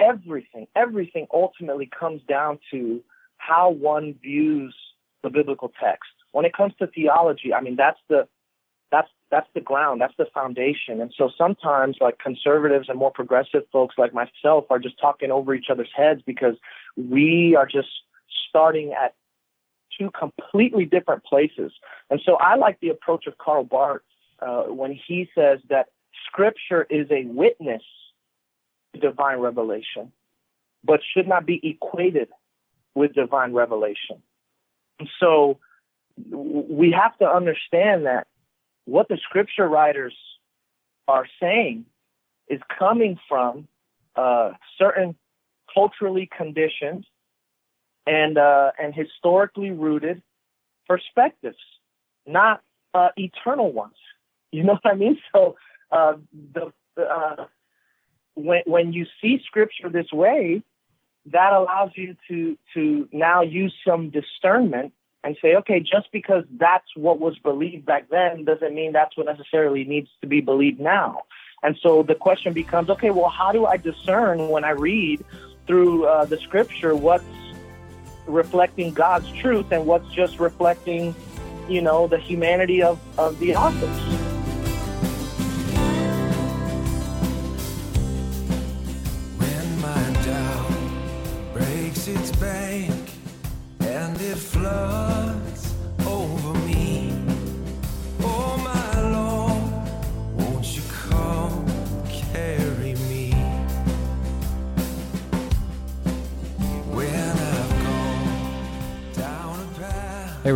everything, 0.00 0.66
everything 0.76 1.26
ultimately 1.32 1.90
comes 1.98 2.22
down 2.28 2.58
to 2.70 3.02
how 3.36 3.70
one 3.70 4.14
views 4.20 4.74
the 5.22 5.30
biblical 5.30 5.72
text. 5.80 6.10
When 6.32 6.44
it 6.44 6.52
comes 6.52 6.74
to 6.78 6.86
theology, 6.86 7.54
I 7.54 7.60
mean 7.60 7.76
that's 7.76 8.00
the 8.08 8.28
that's 8.90 9.08
that's 9.30 9.48
the 9.54 9.60
ground, 9.60 10.00
that's 10.00 10.14
the 10.16 10.26
foundation. 10.32 11.00
And 11.00 11.12
so 11.16 11.30
sometimes 11.36 11.96
like 12.00 12.18
conservatives 12.18 12.88
and 12.88 12.98
more 12.98 13.10
progressive 13.10 13.62
folks 13.72 13.96
like 13.98 14.14
myself 14.14 14.64
are 14.70 14.78
just 14.78 14.98
talking 15.00 15.30
over 15.30 15.54
each 15.54 15.66
other's 15.70 15.90
heads 15.94 16.22
because 16.24 16.54
we 16.96 17.54
are 17.56 17.66
just 17.66 17.88
starting 18.48 18.92
at 18.92 19.14
two 19.98 20.10
completely 20.10 20.84
different 20.84 21.24
places. 21.24 21.72
And 22.10 22.20
so 22.24 22.36
I 22.36 22.56
like 22.56 22.80
the 22.80 22.88
approach 22.88 23.26
of 23.26 23.36
Karl 23.38 23.64
Barth 23.64 24.02
uh, 24.40 24.64
when 24.64 24.92
he 24.92 25.28
says 25.34 25.60
that 25.68 25.88
scripture 26.26 26.86
is 26.88 27.06
a 27.10 27.24
witness 27.24 27.82
divine 29.00 29.38
revelation, 29.38 30.12
but 30.84 31.00
should 31.14 31.28
not 31.28 31.46
be 31.46 31.60
equated 31.62 32.28
with 32.94 33.14
divine 33.14 33.52
revelation. 33.52 34.22
And 34.98 35.08
so 35.20 35.58
we 36.30 36.90
have 36.92 37.16
to 37.18 37.28
understand 37.28 38.06
that 38.06 38.26
what 38.84 39.08
the 39.08 39.18
scripture 39.22 39.68
writers 39.68 40.14
are 41.06 41.26
saying 41.40 41.84
is 42.48 42.60
coming 42.78 43.18
from 43.28 43.68
uh, 44.16 44.52
certain 44.78 45.14
culturally 45.72 46.28
conditioned 46.36 47.06
and 48.06 48.38
uh, 48.38 48.72
and 48.78 48.94
historically 48.94 49.70
rooted 49.70 50.22
perspectives, 50.88 51.58
not 52.26 52.62
uh, 52.94 53.08
eternal 53.16 53.70
ones. 53.70 53.96
You 54.50 54.64
know 54.64 54.78
what 54.82 54.92
I 54.92 54.96
mean? 54.96 55.18
So 55.32 55.56
uh, 55.92 56.14
the 56.54 56.72
uh, 57.00 57.44
when 58.38 58.62
when 58.66 58.92
you 58.92 59.06
see 59.20 59.40
scripture 59.44 59.88
this 59.88 60.12
way, 60.12 60.62
that 61.26 61.52
allows 61.52 61.90
you 61.94 62.16
to 62.28 62.56
to 62.74 63.08
now 63.12 63.42
use 63.42 63.74
some 63.86 64.10
discernment 64.10 64.92
and 65.24 65.36
say, 65.42 65.56
okay, 65.56 65.80
just 65.80 66.10
because 66.12 66.44
that's 66.58 66.86
what 66.94 67.18
was 67.18 67.36
believed 67.38 67.84
back 67.84 68.08
then 68.08 68.44
doesn't 68.44 68.74
mean 68.74 68.92
that's 68.92 69.16
what 69.16 69.26
necessarily 69.26 69.84
needs 69.84 70.08
to 70.20 70.26
be 70.26 70.40
believed 70.40 70.78
now. 70.78 71.22
And 71.62 71.76
so 71.82 72.04
the 72.04 72.14
question 72.14 72.52
becomes, 72.52 72.88
okay, 72.88 73.10
well, 73.10 73.28
how 73.28 73.50
do 73.50 73.66
I 73.66 73.76
discern 73.76 74.48
when 74.48 74.64
I 74.64 74.70
read 74.70 75.24
through 75.66 76.06
uh, 76.06 76.24
the 76.24 76.38
scripture 76.38 76.94
what's 76.94 77.24
reflecting 78.26 78.94
God's 78.94 79.28
truth 79.32 79.72
and 79.72 79.86
what's 79.86 80.08
just 80.12 80.38
reflecting, 80.38 81.16
you 81.68 81.82
know, 81.82 82.06
the 82.06 82.18
humanity 82.18 82.80
of, 82.80 83.00
of 83.18 83.40
the 83.40 83.56
authors? 83.56 84.07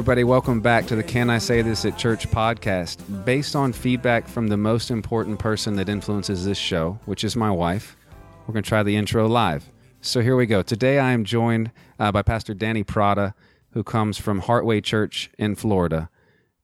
Everybody, 0.02 0.24
welcome 0.24 0.60
back 0.60 0.84
to 0.84 0.96
the 0.96 1.02
Can 1.02 1.30
I 1.30 1.38
Say 1.38 1.62
This 1.62 1.84
at 1.84 1.96
Church 1.96 2.28
podcast. 2.28 3.24
Based 3.24 3.54
on 3.54 3.72
feedback 3.72 4.26
from 4.26 4.48
the 4.48 4.56
most 4.56 4.90
important 4.90 5.38
person 5.38 5.76
that 5.76 5.88
influences 5.88 6.44
this 6.44 6.58
show, 6.58 6.98
which 7.04 7.22
is 7.22 7.36
my 7.36 7.52
wife, 7.52 7.96
we're 8.44 8.52
going 8.52 8.64
to 8.64 8.68
try 8.68 8.82
the 8.82 8.96
intro 8.96 9.28
live. 9.28 9.70
So 10.00 10.20
here 10.20 10.34
we 10.34 10.46
go. 10.46 10.60
Today 10.60 10.98
I 10.98 11.12
am 11.12 11.22
joined 11.22 11.70
uh, 12.00 12.10
by 12.10 12.22
Pastor 12.22 12.52
Danny 12.52 12.82
Prata, 12.82 13.32
who 13.72 13.82
comes 13.82 14.18
from 14.18 14.42
Heartway 14.42 14.82
Church 14.82 15.30
in 15.38 15.54
Florida. 15.54 16.08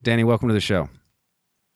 Danny, 0.03 0.25
welcome 0.25 0.49
to 0.49 0.55
the 0.55 0.61
show. 0.61 0.89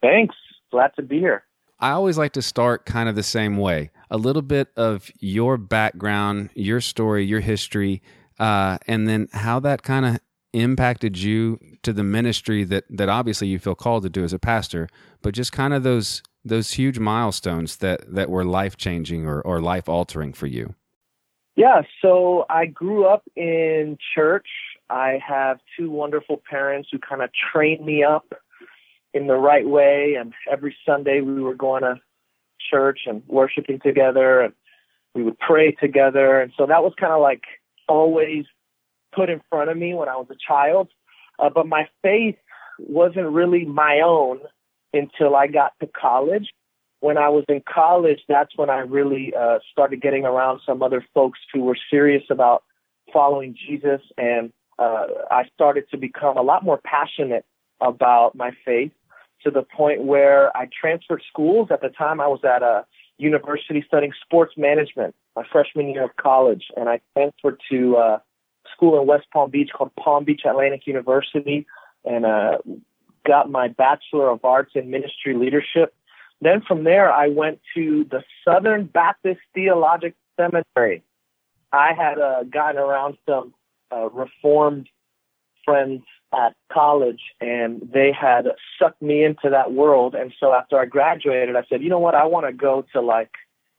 Thanks. 0.00 0.34
Glad 0.70 0.92
to 0.96 1.02
be 1.02 1.18
here. 1.18 1.44
I 1.78 1.90
always 1.90 2.16
like 2.16 2.32
to 2.34 2.42
start 2.42 2.86
kind 2.86 3.08
of 3.08 3.16
the 3.16 3.22
same 3.22 3.56
way 3.56 3.90
a 4.10 4.16
little 4.16 4.42
bit 4.42 4.68
of 4.76 5.10
your 5.18 5.56
background, 5.56 6.50
your 6.54 6.80
story, 6.80 7.24
your 7.24 7.40
history, 7.40 8.02
uh, 8.38 8.78
and 8.86 9.08
then 9.08 9.28
how 9.32 9.58
that 9.60 9.82
kind 9.82 10.06
of 10.06 10.20
impacted 10.52 11.16
you 11.18 11.58
to 11.82 11.92
the 11.92 12.04
ministry 12.04 12.62
that 12.62 12.84
that 12.90 13.08
obviously 13.08 13.48
you 13.48 13.58
feel 13.58 13.74
called 13.74 14.02
to 14.02 14.10
do 14.10 14.22
as 14.22 14.32
a 14.32 14.38
pastor, 14.38 14.88
but 15.22 15.34
just 15.34 15.50
kind 15.50 15.74
of 15.74 15.82
those 15.82 16.22
those 16.44 16.72
huge 16.72 16.98
milestones 16.98 17.76
that 17.78 18.02
that 18.14 18.30
were 18.30 18.44
life 18.44 18.76
changing 18.76 19.26
or, 19.26 19.40
or 19.40 19.60
life 19.60 19.88
altering 19.88 20.32
for 20.32 20.46
you? 20.46 20.74
Yeah, 21.56 21.82
so 22.00 22.46
I 22.48 22.66
grew 22.66 23.06
up 23.06 23.24
in 23.36 23.98
church. 24.14 24.46
I 24.92 25.20
have 25.26 25.58
two 25.78 25.90
wonderful 25.90 26.42
parents 26.48 26.90
who 26.92 26.98
kind 26.98 27.22
of 27.22 27.30
trained 27.52 27.84
me 27.84 28.04
up 28.04 28.34
in 29.14 29.26
the 29.26 29.36
right 29.36 29.66
way. 29.66 30.16
And 30.18 30.34
every 30.50 30.76
Sunday 30.86 31.20
we 31.22 31.40
were 31.40 31.54
going 31.54 31.82
to 31.82 31.96
church 32.70 33.00
and 33.06 33.22
worshiping 33.26 33.80
together, 33.82 34.40
and 34.42 34.52
we 35.14 35.22
would 35.22 35.38
pray 35.38 35.72
together. 35.72 36.40
And 36.40 36.52
so 36.56 36.66
that 36.66 36.82
was 36.82 36.92
kind 37.00 37.12
of 37.12 37.20
like 37.20 37.42
always 37.88 38.44
put 39.14 39.30
in 39.30 39.40
front 39.48 39.70
of 39.70 39.76
me 39.76 39.94
when 39.94 40.08
I 40.08 40.16
was 40.16 40.28
a 40.30 40.36
child. 40.46 40.88
Uh, 41.38 41.50
but 41.50 41.66
my 41.66 41.88
faith 42.02 42.36
wasn't 42.78 43.28
really 43.28 43.64
my 43.64 44.00
own 44.04 44.40
until 44.92 45.34
I 45.34 45.46
got 45.46 45.72
to 45.80 45.86
college. 45.86 46.50
When 47.00 47.18
I 47.18 47.30
was 47.30 47.44
in 47.48 47.62
college, 47.66 48.20
that's 48.28 48.56
when 48.56 48.70
I 48.70 48.78
really 48.78 49.32
uh, 49.36 49.58
started 49.72 50.00
getting 50.00 50.24
around 50.24 50.60
some 50.64 50.82
other 50.82 51.04
folks 51.14 51.40
who 51.52 51.62
were 51.62 51.76
serious 51.90 52.22
about 52.30 52.62
following 53.12 53.56
Jesus, 53.66 54.00
and 54.16 54.52
uh, 54.78 55.06
I 55.30 55.44
started 55.54 55.84
to 55.90 55.96
become 55.96 56.36
a 56.36 56.42
lot 56.42 56.64
more 56.64 56.80
passionate 56.82 57.44
about 57.80 58.34
my 58.34 58.52
faith 58.64 58.92
to 59.44 59.50
the 59.50 59.62
point 59.62 60.02
where 60.02 60.56
I 60.56 60.68
transferred 60.80 61.22
schools. 61.28 61.68
At 61.70 61.80
the 61.80 61.88
time, 61.88 62.20
I 62.20 62.28
was 62.28 62.40
at 62.44 62.62
a 62.62 62.86
university 63.18 63.84
studying 63.86 64.12
sports 64.24 64.54
management 64.56 65.14
my 65.36 65.44
freshman 65.50 65.88
year 65.88 66.04
of 66.04 66.16
college, 66.16 66.64
and 66.76 66.88
I 66.88 67.00
transferred 67.14 67.60
to 67.70 67.96
uh, 67.96 68.18
school 68.74 69.00
in 69.00 69.06
West 69.06 69.26
Palm 69.32 69.50
Beach 69.50 69.70
called 69.74 69.94
Palm 69.96 70.24
Beach 70.24 70.42
Atlantic 70.44 70.86
University 70.86 71.66
and 72.04 72.26
uh, 72.26 72.58
got 73.26 73.50
my 73.50 73.68
Bachelor 73.68 74.30
of 74.30 74.44
Arts 74.44 74.72
in 74.74 74.90
Ministry 74.90 75.34
Leadership. 75.34 75.94
Then 76.40 76.60
from 76.60 76.84
there, 76.84 77.12
I 77.12 77.28
went 77.28 77.60
to 77.74 78.04
the 78.10 78.22
Southern 78.44 78.86
Baptist 78.86 79.40
Theological 79.54 80.18
Seminary. 80.36 81.02
I 81.72 81.92
had 81.94 82.18
uh, 82.18 82.42
gotten 82.44 82.80
around 82.80 83.16
some 83.26 83.54
uh, 83.92 84.08
Reformed 84.10 84.88
friends 85.64 86.02
at 86.34 86.54
college, 86.72 87.20
and 87.40 87.88
they 87.92 88.10
had 88.12 88.46
sucked 88.78 89.02
me 89.02 89.22
into 89.22 89.50
that 89.50 89.72
world. 89.72 90.14
And 90.14 90.32
so 90.40 90.52
after 90.52 90.78
I 90.78 90.86
graduated, 90.86 91.56
I 91.56 91.62
said, 91.68 91.82
you 91.82 91.88
know 91.88 91.98
what? 91.98 92.14
I 92.14 92.24
want 92.24 92.46
to 92.46 92.52
go 92.52 92.84
to 92.92 93.00
like 93.00 93.30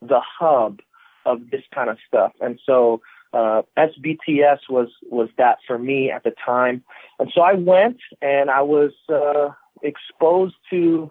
the 0.02 0.22
hub 0.40 0.80
of 1.26 1.50
this 1.52 1.64
kind 1.74 1.90
of 1.90 1.98
stuff. 2.08 2.32
And 2.42 2.60
so 2.66 3.02
uh, 3.34 3.64
SBTS 3.78 4.60
was 4.70 4.90
was 5.10 5.30
that 5.38 5.58
for 5.66 5.80
me 5.80 6.12
at 6.12 6.24
the 6.24 6.34
time, 6.46 6.84
and 7.18 7.32
so 7.34 7.42
I 7.42 7.54
went 7.54 7.98
and 8.22 8.52
I 8.52 8.62
was 8.62 8.92
uh, 9.10 9.50
exposed 9.82 10.56
to 10.70 11.10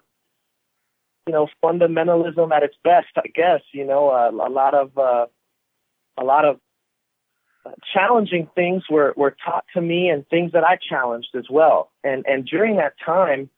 you 1.26 1.32
know 1.32 1.48
fundamentalism 1.64 2.52
at 2.52 2.62
its 2.62 2.76
best. 2.84 3.08
I 3.16 3.26
guess 3.34 3.62
you 3.72 3.84
know 3.84 4.10
uh, 4.10 4.30
a 4.30 4.50
lot 4.50 4.74
of 4.74 4.96
uh, 4.96 5.26
a 6.16 6.22
lot 6.22 6.44
of 6.44 6.60
challenging 7.92 8.48
things 8.54 8.84
were 8.90 9.14
were 9.16 9.36
taught 9.44 9.64
to 9.74 9.80
me 9.80 10.08
and 10.08 10.26
things 10.28 10.52
that 10.52 10.64
I 10.64 10.76
challenged 10.76 11.34
as 11.34 11.44
well. 11.50 11.90
And 12.04 12.24
and 12.26 12.44
during 12.44 12.76
that 12.76 12.94
time, 13.04 13.50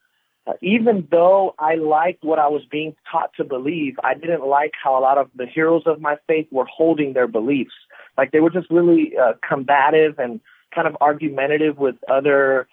uh, 0.46 0.52
even 0.60 1.08
though 1.10 1.54
I 1.58 1.76
liked 1.76 2.22
what 2.22 2.38
I 2.38 2.48
was 2.48 2.62
being 2.70 2.94
taught 3.10 3.32
to 3.36 3.44
believe, 3.44 3.96
I 4.04 4.14
didn't 4.14 4.46
like 4.46 4.72
how 4.82 4.98
a 4.98 5.00
lot 5.00 5.18
of 5.18 5.30
the 5.34 5.46
heroes 5.46 5.82
of 5.86 6.00
my 6.00 6.16
faith 6.26 6.46
were 6.50 6.66
holding 6.66 7.12
their 7.12 7.28
beliefs. 7.28 7.74
Like 8.18 8.32
they 8.32 8.40
were 8.40 8.50
just 8.50 8.70
really 8.70 9.12
uh, 9.16 9.34
combative 9.46 10.18
and 10.18 10.40
kind 10.74 10.86
of 10.86 10.96
argumentative 11.00 11.78
with 11.78 11.96
other 12.10 12.68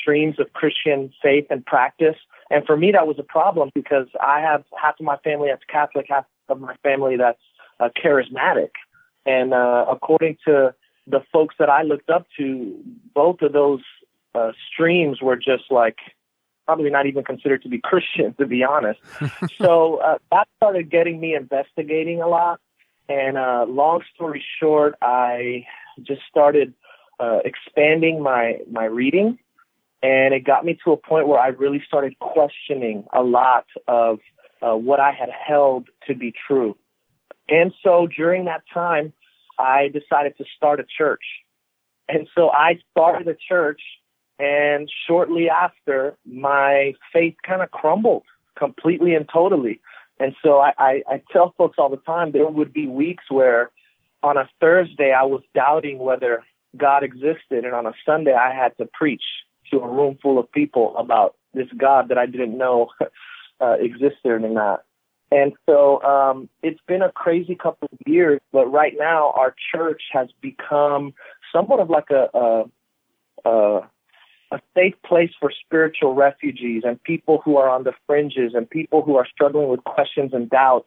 streams 0.00 0.38
of 0.38 0.52
Christian 0.52 1.12
faith 1.22 1.46
and 1.50 1.64
practice. 1.64 2.16
And 2.50 2.64
for 2.66 2.76
me, 2.76 2.92
that 2.92 3.06
was 3.06 3.18
a 3.18 3.22
problem 3.22 3.70
because 3.74 4.06
I 4.20 4.40
have 4.40 4.64
half 4.80 5.00
of 5.00 5.06
my 5.06 5.16
family 5.18 5.48
that's 5.48 5.64
Catholic, 5.68 6.06
half 6.08 6.26
of 6.48 6.60
my 6.60 6.76
family 6.82 7.16
that's 7.16 7.40
uh, 7.80 7.88
charismatic. 8.02 8.70
And 9.26 9.52
uh, 9.52 9.86
according 9.90 10.38
to 10.46 10.74
the 11.06 11.20
folks 11.32 11.56
that 11.58 11.68
I 11.68 11.82
looked 11.82 12.08
up 12.08 12.26
to, 12.38 12.74
both 13.14 13.42
of 13.42 13.52
those 13.52 13.82
uh, 14.34 14.52
streams 14.72 15.20
were 15.20 15.36
just 15.36 15.64
like 15.70 15.98
probably 16.64 16.90
not 16.90 17.06
even 17.06 17.24
considered 17.24 17.62
to 17.62 17.68
be 17.68 17.80
Christian, 17.82 18.34
to 18.34 18.46
be 18.46 18.64
honest. 18.64 19.00
so 19.58 19.96
uh, 19.96 20.18
that 20.32 20.48
started 20.56 20.90
getting 20.90 21.20
me 21.20 21.34
investigating 21.34 22.22
a 22.22 22.28
lot. 22.28 22.60
And 23.08 23.36
uh, 23.36 23.66
long 23.68 24.02
story 24.14 24.44
short, 24.60 24.96
I 25.00 25.64
just 26.02 26.22
started 26.28 26.74
uh, 27.20 27.38
expanding 27.44 28.20
my 28.22 28.58
my 28.70 28.84
reading, 28.84 29.38
and 30.02 30.34
it 30.34 30.44
got 30.44 30.64
me 30.64 30.76
to 30.84 30.92
a 30.92 30.96
point 30.96 31.28
where 31.28 31.38
I 31.38 31.48
really 31.48 31.82
started 31.86 32.18
questioning 32.18 33.04
a 33.12 33.22
lot 33.22 33.66
of 33.86 34.18
uh, 34.60 34.74
what 34.74 34.98
I 34.98 35.12
had 35.12 35.30
held 35.30 35.88
to 36.08 36.14
be 36.16 36.34
true. 36.46 36.76
And 37.48 37.72
so 37.82 38.06
during 38.06 38.46
that 38.46 38.62
time, 38.72 39.12
I 39.58 39.88
decided 39.88 40.36
to 40.38 40.44
start 40.56 40.80
a 40.80 40.84
church. 40.84 41.22
And 42.08 42.28
so 42.34 42.50
I 42.50 42.78
started 42.90 43.26
a 43.28 43.34
church, 43.34 43.80
and 44.38 44.90
shortly 45.06 45.48
after, 45.48 46.16
my 46.24 46.94
faith 47.12 47.34
kind 47.44 47.62
of 47.62 47.70
crumbled 47.70 48.24
completely 48.56 49.14
and 49.14 49.28
totally. 49.32 49.80
And 50.18 50.34
so 50.42 50.58
I, 50.58 50.72
I, 50.78 51.02
I 51.08 51.22
tell 51.32 51.54
folks 51.58 51.76
all 51.78 51.90
the 51.90 51.96
time 51.98 52.32
there 52.32 52.46
would 52.46 52.72
be 52.72 52.86
weeks 52.86 53.24
where 53.28 53.70
on 54.22 54.36
a 54.36 54.48
Thursday 54.60 55.12
I 55.12 55.24
was 55.24 55.42
doubting 55.54 55.98
whether 55.98 56.44
God 56.76 57.02
existed, 57.02 57.64
and 57.64 57.74
on 57.74 57.86
a 57.86 57.92
Sunday 58.04 58.34
I 58.34 58.54
had 58.54 58.76
to 58.78 58.88
preach 58.92 59.22
to 59.70 59.78
a 59.78 59.88
room 59.88 60.18
full 60.22 60.38
of 60.38 60.50
people 60.52 60.96
about 60.96 61.36
this 61.54 61.68
God 61.76 62.08
that 62.08 62.18
I 62.18 62.26
didn't 62.26 62.56
know 62.56 62.90
uh, 63.60 63.76
existed 63.80 64.26
or 64.26 64.38
not. 64.38 64.82
And 65.30 65.52
so 65.66 66.02
um, 66.02 66.48
it's 66.62 66.80
been 66.86 67.02
a 67.02 67.10
crazy 67.10 67.56
couple 67.56 67.88
of 67.92 67.98
years, 68.06 68.40
but 68.52 68.66
right 68.66 68.94
now 68.96 69.32
our 69.32 69.54
church 69.74 70.02
has 70.12 70.28
become 70.40 71.14
somewhat 71.52 71.80
of 71.80 71.90
like 71.90 72.10
a, 72.10 72.28
a, 72.34 72.64
a 73.44 73.80
a 74.52 74.60
safe 74.76 74.94
place 75.04 75.32
for 75.40 75.50
spiritual 75.64 76.14
refugees 76.14 76.84
and 76.86 77.02
people 77.02 77.42
who 77.44 77.56
are 77.56 77.68
on 77.68 77.82
the 77.82 77.92
fringes 78.06 78.52
and 78.54 78.70
people 78.70 79.02
who 79.02 79.16
are 79.16 79.26
struggling 79.26 79.68
with 79.68 79.82
questions 79.82 80.30
and 80.32 80.48
doubts, 80.48 80.86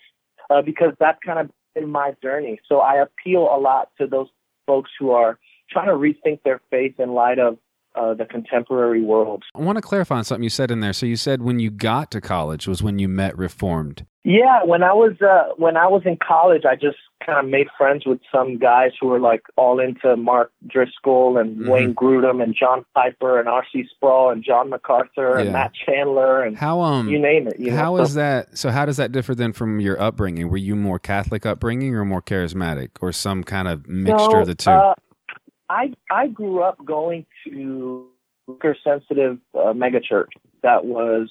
uh, 0.49 0.61
because 0.61 0.93
that's 0.97 1.19
kind 1.25 1.39
of 1.39 1.49
been 1.75 1.89
my 1.89 2.15
journey. 2.23 2.61
So 2.69 2.79
I 2.79 3.01
appeal 3.01 3.49
a 3.53 3.59
lot 3.59 3.89
to 3.97 4.07
those 4.07 4.29
folks 4.65 4.91
who 4.97 5.11
are 5.11 5.37
trying 5.69 5.87
to 5.87 5.93
rethink 5.93 6.41
their 6.43 6.61
faith 6.69 6.99
in 6.99 7.13
light 7.13 7.37
of 7.37 7.57
uh, 7.95 8.13
the 8.13 8.25
contemporary 8.25 9.01
world. 9.01 9.43
I 9.55 9.61
want 9.61 9.77
to 9.77 9.81
clarify 9.81 10.17
on 10.17 10.23
something 10.23 10.43
you 10.43 10.49
said 10.49 10.71
in 10.71 10.79
there. 10.79 10.93
So 10.93 11.05
you 11.05 11.15
said 11.15 11.41
when 11.41 11.59
you 11.59 11.69
got 11.71 12.11
to 12.11 12.21
college 12.21 12.67
was 12.67 12.83
when 12.83 12.99
you 12.99 13.07
met 13.07 13.37
Reformed. 13.37 14.05
Yeah, 14.23 14.63
when 14.65 14.83
I 14.83 14.93
was 14.93 15.13
uh, 15.21 15.53
when 15.57 15.77
I 15.77 15.87
was 15.87 16.03
in 16.05 16.17
college, 16.17 16.63
I 16.65 16.75
just 16.75 16.97
kind 17.25 17.39
of 17.39 17.49
made 17.49 17.67
friends 17.77 18.05
with 18.05 18.19
some 18.31 18.57
guys 18.57 18.91
who 18.99 19.07
were 19.07 19.19
like 19.19 19.43
all 19.55 19.79
into 19.79 20.15
Mark 20.17 20.51
Driscoll 20.67 21.37
and 21.37 21.57
mm-hmm. 21.57 21.69
Wayne 21.69 21.95
Grudem 21.95 22.43
and 22.43 22.53
John 22.53 22.85
Piper 22.93 23.39
and 23.39 23.47
R.C. 23.47 23.85
Sproul 23.95 24.29
and 24.29 24.43
John 24.43 24.69
MacArthur 24.69 25.35
yeah. 25.35 25.41
and 25.41 25.53
Matt 25.53 25.71
Chandler 25.73 26.43
and 26.43 26.57
how 26.57 26.81
um 26.81 27.07
you 27.07 27.17
name 27.17 27.47
it. 27.47 27.59
You 27.59 27.71
how 27.71 27.95
know? 27.95 28.03
is 28.03 28.13
that? 28.15 28.57
So 28.57 28.71
how 28.71 28.85
does 28.85 28.97
that 28.97 29.11
differ 29.11 29.33
then 29.33 29.53
from 29.53 29.79
your 29.79 29.99
upbringing? 29.99 30.49
Were 30.49 30.57
you 30.57 30.75
more 30.75 30.99
Catholic 30.99 31.45
upbringing 31.45 31.95
or 31.95 32.03
more 32.03 32.21
charismatic 32.21 32.89
or 33.01 33.13
some 33.13 33.43
kind 33.43 33.69
of 33.69 33.87
mixture 33.87 34.41
of 34.41 34.47
the 34.47 34.55
two? 34.55 34.69
Uh, 34.69 34.95
I 35.69 35.93
I 36.09 36.27
grew 36.27 36.61
up 36.61 36.83
going 36.83 37.25
to 37.45 38.07
a 38.47 38.73
sensitive 38.83 39.37
uh, 39.53 39.73
megachurch 39.73 40.29
that 40.63 40.85
was 40.85 41.29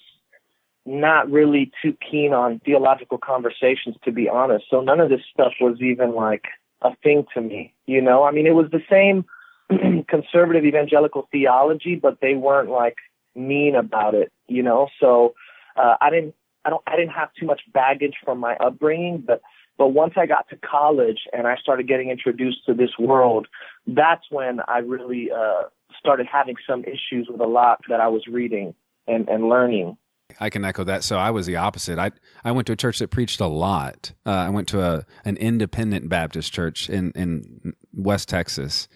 not 0.86 1.30
really 1.30 1.70
too 1.82 1.96
keen 2.10 2.32
on 2.32 2.60
theological 2.64 3.18
conversations, 3.18 3.96
to 4.04 4.12
be 4.12 4.28
honest. 4.28 4.64
So 4.70 4.80
none 4.80 5.00
of 5.00 5.10
this 5.10 5.20
stuff 5.32 5.52
was 5.60 5.78
even 5.80 6.14
like 6.14 6.44
a 6.80 6.94
thing 7.02 7.26
to 7.34 7.40
me. 7.40 7.74
You 7.86 8.00
know, 8.00 8.24
I 8.24 8.30
mean, 8.30 8.46
it 8.46 8.54
was 8.54 8.70
the 8.70 8.82
same 8.88 9.24
conservative 10.08 10.64
evangelical 10.64 11.28
theology, 11.30 11.96
but 11.96 12.20
they 12.20 12.34
weren't 12.34 12.70
like 12.70 12.96
mean 13.34 13.74
about 13.74 14.14
it. 14.14 14.32
You 14.46 14.62
know, 14.62 14.88
so 15.00 15.34
uh, 15.76 15.96
I 16.00 16.10
didn't, 16.10 16.34
I 16.64 16.70
don't, 16.70 16.82
I 16.86 16.96
didn't 16.96 17.12
have 17.12 17.30
too 17.38 17.46
much 17.46 17.60
baggage 17.72 18.14
from 18.24 18.38
my 18.38 18.56
upbringing, 18.56 19.22
but 19.26 19.42
but 19.78 19.88
once 19.88 20.14
I 20.16 20.26
got 20.26 20.48
to 20.50 20.56
college 20.56 21.20
and 21.32 21.46
I 21.46 21.56
started 21.56 21.86
getting 21.86 22.10
introduced 22.10 22.66
to 22.66 22.74
this 22.74 22.90
world, 22.98 23.46
that's 23.86 24.24
when 24.30 24.58
I 24.66 24.78
really 24.78 25.30
uh, 25.30 25.62
started 25.98 26.26
having 26.30 26.56
some 26.68 26.84
issues 26.84 27.28
with 27.30 27.40
a 27.40 27.46
lot 27.46 27.80
that 27.88 28.00
I 28.00 28.08
was 28.08 28.26
reading 28.26 28.74
and, 29.06 29.28
and 29.28 29.48
learning. 29.48 29.96
I 30.40 30.50
can 30.50 30.64
echo 30.64 30.84
that. 30.84 31.04
So 31.04 31.16
I 31.16 31.30
was 31.30 31.46
the 31.46 31.56
opposite. 31.56 31.98
I 31.98 32.10
I 32.44 32.52
went 32.52 32.66
to 32.66 32.74
a 32.74 32.76
church 32.76 32.98
that 32.98 33.08
preached 33.08 33.40
a 33.40 33.46
lot. 33.46 34.12
Uh, 34.26 34.30
I 34.30 34.50
went 34.50 34.68
to 34.68 34.82
a 34.82 35.06
an 35.24 35.36
independent 35.38 36.08
Baptist 36.10 36.52
church 36.52 36.90
in 36.90 37.12
in 37.12 37.72
West 37.94 38.28
Texas, 38.28 38.88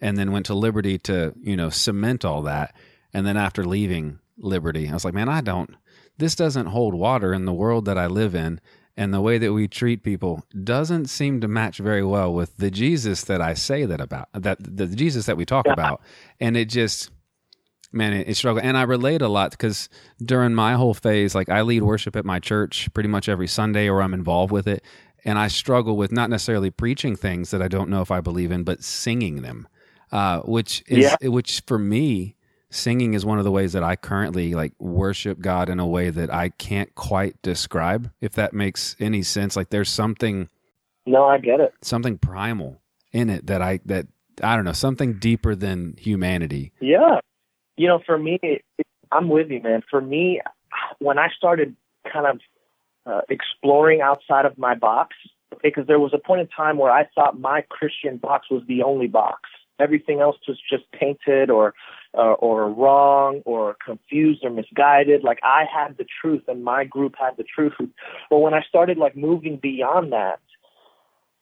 and 0.00 0.16
then 0.16 0.32
went 0.32 0.46
to 0.46 0.54
Liberty 0.54 0.98
to 0.98 1.34
you 1.40 1.56
know 1.56 1.70
cement 1.70 2.24
all 2.24 2.42
that. 2.42 2.74
And 3.14 3.24
then 3.24 3.36
after 3.36 3.64
leaving 3.64 4.18
Liberty, 4.38 4.88
I 4.88 4.94
was 4.94 5.04
like, 5.04 5.14
man, 5.14 5.28
I 5.28 5.40
don't. 5.40 5.76
This 6.18 6.34
doesn't 6.34 6.66
hold 6.66 6.94
water 6.94 7.32
in 7.32 7.44
the 7.44 7.52
world 7.52 7.84
that 7.84 7.98
I 7.98 8.06
live 8.06 8.34
in, 8.34 8.60
and 8.96 9.12
the 9.12 9.20
way 9.20 9.38
that 9.38 9.52
we 9.52 9.68
treat 9.68 10.02
people 10.02 10.44
doesn't 10.64 11.06
seem 11.06 11.40
to 11.40 11.48
match 11.48 11.78
very 11.78 12.04
well 12.04 12.32
with 12.32 12.56
the 12.58 12.70
Jesus 12.70 13.24
that 13.24 13.40
I 13.40 13.54
say 13.54 13.86
that 13.86 14.00
about 14.00 14.28
that 14.34 14.58
the 14.60 14.86
Jesus 14.86 15.26
that 15.26 15.36
we 15.36 15.44
talk 15.44 15.66
yeah. 15.66 15.72
about. 15.72 16.02
And 16.40 16.56
it 16.56 16.68
just 16.68 17.10
man, 17.92 18.12
it, 18.12 18.28
it 18.28 18.34
struggled. 18.36 18.64
And 18.64 18.76
I 18.76 18.82
relate 18.82 19.22
a 19.22 19.28
lot 19.28 19.52
because 19.52 19.88
during 20.22 20.54
my 20.54 20.74
whole 20.74 20.94
phase, 20.94 21.34
like 21.34 21.48
I 21.48 21.62
lead 21.62 21.82
worship 21.82 22.16
at 22.16 22.24
my 22.24 22.38
church 22.38 22.92
pretty 22.94 23.08
much 23.08 23.28
every 23.28 23.48
Sunday 23.48 23.88
or 23.88 24.02
I'm 24.02 24.14
involved 24.14 24.52
with 24.52 24.66
it. 24.66 24.84
And 25.24 25.38
I 25.38 25.48
struggle 25.48 25.96
with 25.96 26.10
not 26.10 26.30
necessarily 26.30 26.70
preaching 26.70 27.14
things 27.16 27.50
that 27.52 27.62
I 27.62 27.68
don't 27.68 27.88
know 27.88 28.02
if 28.02 28.10
I 28.10 28.20
believe 28.20 28.50
in, 28.50 28.64
but 28.64 28.82
singing 28.82 29.42
them, 29.42 29.68
uh, 30.10 30.40
which 30.40 30.82
is, 30.88 31.14
yeah. 31.22 31.28
which 31.28 31.62
for 31.66 31.78
me, 31.78 32.34
singing 32.74 33.14
is 33.14 33.24
one 33.24 33.38
of 33.38 33.44
the 33.44 33.50
ways 33.50 33.72
that 33.72 33.82
I 33.82 33.96
currently 33.96 34.54
like 34.54 34.72
worship 34.78 35.40
God 35.40 35.68
in 35.68 35.80
a 35.80 35.86
way 35.86 36.10
that 36.10 36.32
I 36.32 36.50
can't 36.50 36.94
quite 36.94 37.40
describe, 37.42 38.10
if 38.20 38.32
that 38.32 38.52
makes 38.52 38.96
any 38.98 39.22
sense. 39.22 39.56
Like 39.56 39.70
there's 39.70 39.90
something. 39.90 40.48
No, 41.06 41.24
I 41.24 41.38
get 41.38 41.60
it. 41.60 41.74
Something 41.82 42.18
primal 42.18 42.80
in 43.12 43.28
it 43.28 43.46
that 43.46 43.60
I, 43.60 43.80
that, 43.86 44.06
I 44.42 44.56
don't 44.56 44.64
know, 44.64 44.72
something 44.72 45.18
deeper 45.18 45.54
than 45.54 45.96
humanity. 45.98 46.72
Yeah 46.80 47.20
you 47.76 47.88
know, 47.88 48.00
for 48.04 48.18
me, 48.18 48.38
I'm 49.10 49.28
with 49.28 49.50
you, 49.50 49.60
man. 49.62 49.82
For 49.90 50.00
me, 50.00 50.40
when 50.98 51.18
I 51.18 51.28
started 51.36 51.76
kind 52.10 52.26
of 52.26 52.40
uh, 53.06 53.20
exploring 53.28 54.00
outside 54.00 54.44
of 54.44 54.58
my 54.58 54.74
box, 54.74 55.16
because 55.62 55.86
there 55.86 55.98
was 55.98 56.12
a 56.14 56.18
point 56.18 56.40
in 56.40 56.48
time 56.48 56.78
where 56.78 56.90
I 56.90 57.08
thought 57.14 57.38
my 57.38 57.62
Christian 57.68 58.16
box 58.16 58.46
was 58.50 58.62
the 58.66 58.82
only 58.82 59.06
box. 59.06 59.50
Everything 59.78 60.20
else 60.20 60.36
was 60.46 60.58
just 60.70 60.84
painted 60.92 61.50
or 61.50 61.74
uh, 62.14 62.32
or 62.32 62.70
wrong 62.70 63.42
or 63.44 63.76
confused 63.84 64.44
or 64.44 64.50
misguided. 64.50 65.22
Like 65.22 65.40
I 65.42 65.64
had 65.72 65.96
the 65.96 66.06
truth 66.20 66.42
and 66.48 66.64
my 66.64 66.84
group 66.84 67.14
had 67.18 67.36
the 67.36 67.44
truth. 67.44 67.72
But 68.30 68.38
when 68.38 68.54
I 68.54 68.62
started 68.62 68.98
like 68.98 69.16
moving 69.16 69.56
beyond 69.56 70.12
that, 70.12 70.40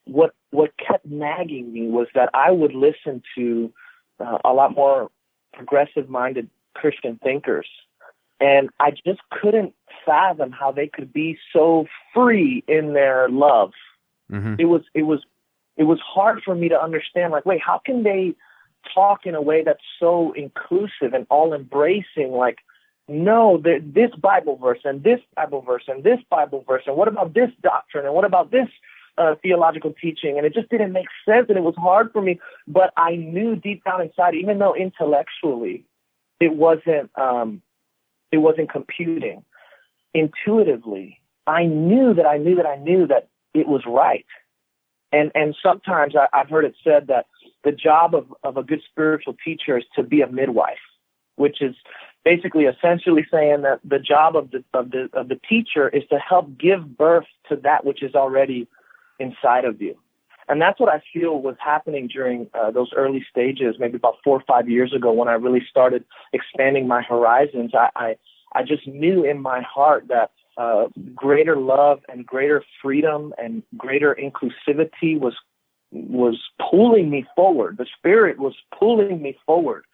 what 0.05 0.34
what 0.50 0.72
kept 0.76 1.06
nagging 1.06 1.72
me 1.72 1.88
was 1.88 2.08
that 2.14 2.31
I 2.34 2.50
would 2.50 2.75
listen 2.75 3.22
to 3.37 3.72
uh, 4.19 4.38
a 4.44 4.52
lot 4.52 4.75
more 4.75 5.11
progressive 5.52 6.08
minded 6.08 6.49
Christian 6.75 7.19
thinkers. 7.23 7.69
And 8.40 8.70
I 8.81 8.90
just 8.90 9.20
couldn't 9.31 9.75
fathom 10.06 10.50
how 10.50 10.73
they 10.73 10.87
could 10.87 11.12
be 11.12 11.38
so 11.52 11.87
free 12.14 12.64
in 12.66 12.94
their 12.94 13.28
love. 13.28 13.73
Mm-hmm. 14.32 14.55
It 14.58 14.64
was 14.64 14.82
it 14.94 15.02
was 15.02 15.20
it 15.76 15.84
was 15.84 16.00
hard 16.00 16.43
for 16.44 16.55
me 16.55 16.69
to 16.69 16.81
understand 16.81 17.32
like 17.32 17.44
wait, 17.44 17.61
how 17.61 17.81
can 17.84 18.02
they 18.02 18.35
talk 18.94 19.26
in 19.26 19.34
a 19.34 19.42
way 19.42 19.62
that's 19.62 19.84
so 19.99 20.32
inclusive 20.32 21.14
and 21.14 21.26
all 21.30 21.54
embracing 21.54 22.32
like 22.32 22.58
no, 23.08 23.60
this 23.60 24.10
Bible 24.20 24.56
verse 24.56 24.78
and 24.84 25.02
this 25.02 25.18
Bible 25.34 25.62
verse 25.62 25.82
and 25.88 26.04
this 26.04 26.20
Bible 26.30 26.64
verse 26.66 26.84
and 26.87 26.96
what 26.96 27.08
about 27.08 27.34
this 27.34 27.50
doctrine 27.60 28.06
and 28.06 28.14
what 28.14 28.25
about 28.25 28.52
this 28.52 28.68
uh, 29.18 29.34
theological 29.42 29.92
teaching, 30.00 30.37
and 30.38 30.46
it 30.46 30.54
just 30.54 30.70
didn't 30.70 30.92
make 30.92 31.08
sense, 31.28 31.46
and 31.49 31.58
it 31.58 31.62
was 31.62 31.75
hard 31.76 32.10
for 32.12 32.22
me. 32.22 32.40
But 32.66 32.92
I 32.96 33.16
knew 33.16 33.54
deep 33.56 33.84
down 33.84 34.00
inside, 34.00 34.34
even 34.34 34.58
though 34.58 34.75
intellectually 34.75 35.84
it 36.40 36.54
wasn't, 36.54 37.10
um, 37.18 37.60
it 38.32 38.38
wasn't 38.38 38.70
computing, 38.70 39.44
intuitively, 40.14 41.20
I 41.46 41.66
knew 41.66 42.14
that 42.14 42.26
I 42.26 42.38
knew 42.38 42.56
that 42.56 42.66
I 42.66 42.76
knew 42.76 43.06
that 43.08 43.28
it 43.54 43.66
was 43.66 43.82
right. 43.87 44.26
And 45.12 45.32
and 45.34 45.56
sometimes 45.62 46.14
I, 46.16 46.28
I've 46.32 46.49
heard 46.49 46.64
it 46.64 46.76
said 46.82 47.08
that 47.08 47.26
the 47.64 47.73
job 47.73 48.14
of, 48.14 48.26
of 48.43 48.57
a 48.57 48.62
good 48.62 48.81
spiritual 48.90 49.37
teacher 49.45 49.79
is 49.79 49.85
to 49.97 50.02
be 50.02 50.23
a 50.23 50.26
midwife, 50.31 50.79
which 51.37 51.61
is 51.61 51.75
basically 52.25 52.64
essentially 52.64 53.26
saying 53.31 53.62
that 53.62 53.81
the 53.85 53.99
job 53.99 54.37
of 54.37 54.50
the 54.50 54.64
of 54.75 54.90
the 54.90 55.09
of 55.12 55.29
the 55.29 55.40
teacher 55.49 55.88
is 55.88 56.02
to 56.11 56.19
help 56.19 56.59
give 56.59 56.97
birth 56.97 57.26
to 57.49 57.57
that 57.57 57.85
which 57.85 58.02
is 58.02 58.14
already 58.14 58.67
inside 59.19 59.64
of 59.64 59.81
you. 59.81 59.97
And 60.49 60.61
that's 60.61 60.81
what 60.81 60.88
I 60.88 61.00
feel 61.12 61.40
was 61.40 61.55
happening 61.61 62.09
during 62.09 62.49
uh, 62.55 62.73
those 62.73 62.90
early 62.97 63.25
stages, 63.31 63.76
maybe 63.79 63.97
about 63.97 64.17
four 64.25 64.37
or 64.37 64.43
five 64.49 64.69
years 64.69 64.93
ago 64.93 65.12
when 65.12 65.29
I 65.29 65.35
really 65.35 65.64
started 65.71 66.05
expanding 66.33 66.88
my 66.88 67.02
horizons. 67.02 67.71
I, 67.73 67.90
I, 67.95 68.17
I 68.52 68.64
just 68.64 68.85
knew 68.88 69.23
in 69.23 69.40
my 69.40 69.62
heart 69.62 70.09
that 70.09 70.33
uh, 70.57 70.88
greater 71.14 71.57
love 71.57 72.00
and 72.09 72.26
greater 72.26 72.64
freedom 72.83 73.33
and 73.38 73.62
greater 73.76 74.17
inclusivity 74.21 75.21
was 75.21 75.37
was 75.92 76.38
pulling 76.70 77.11
me 77.11 77.26
forward. 77.35 77.76
The 77.78 77.87
Spirit 77.99 78.38
was 78.38 78.54
pulling 78.78 79.20
me 79.20 79.37
forward. 79.44 79.85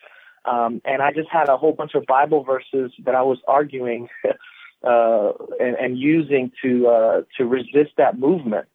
Um, 0.45 0.81
and 0.85 1.03
I 1.03 1.13
just 1.13 1.29
had 1.29 1.49
a 1.49 1.57
whole 1.57 1.73
bunch 1.73 1.95
of 1.95 2.07
Bible 2.07 2.45
verses 2.45 2.93
that 3.05 3.15
I 3.15 3.23
was 3.23 3.39
arguing 3.49 4.09
uh, 4.85 5.33
and, 5.59 5.77
and 5.77 5.99
using 5.99 6.53
to 6.63 6.87
uh, 6.87 7.23
to 7.39 7.45
resist 7.45 7.93
that 7.97 8.19
movement 8.19 8.69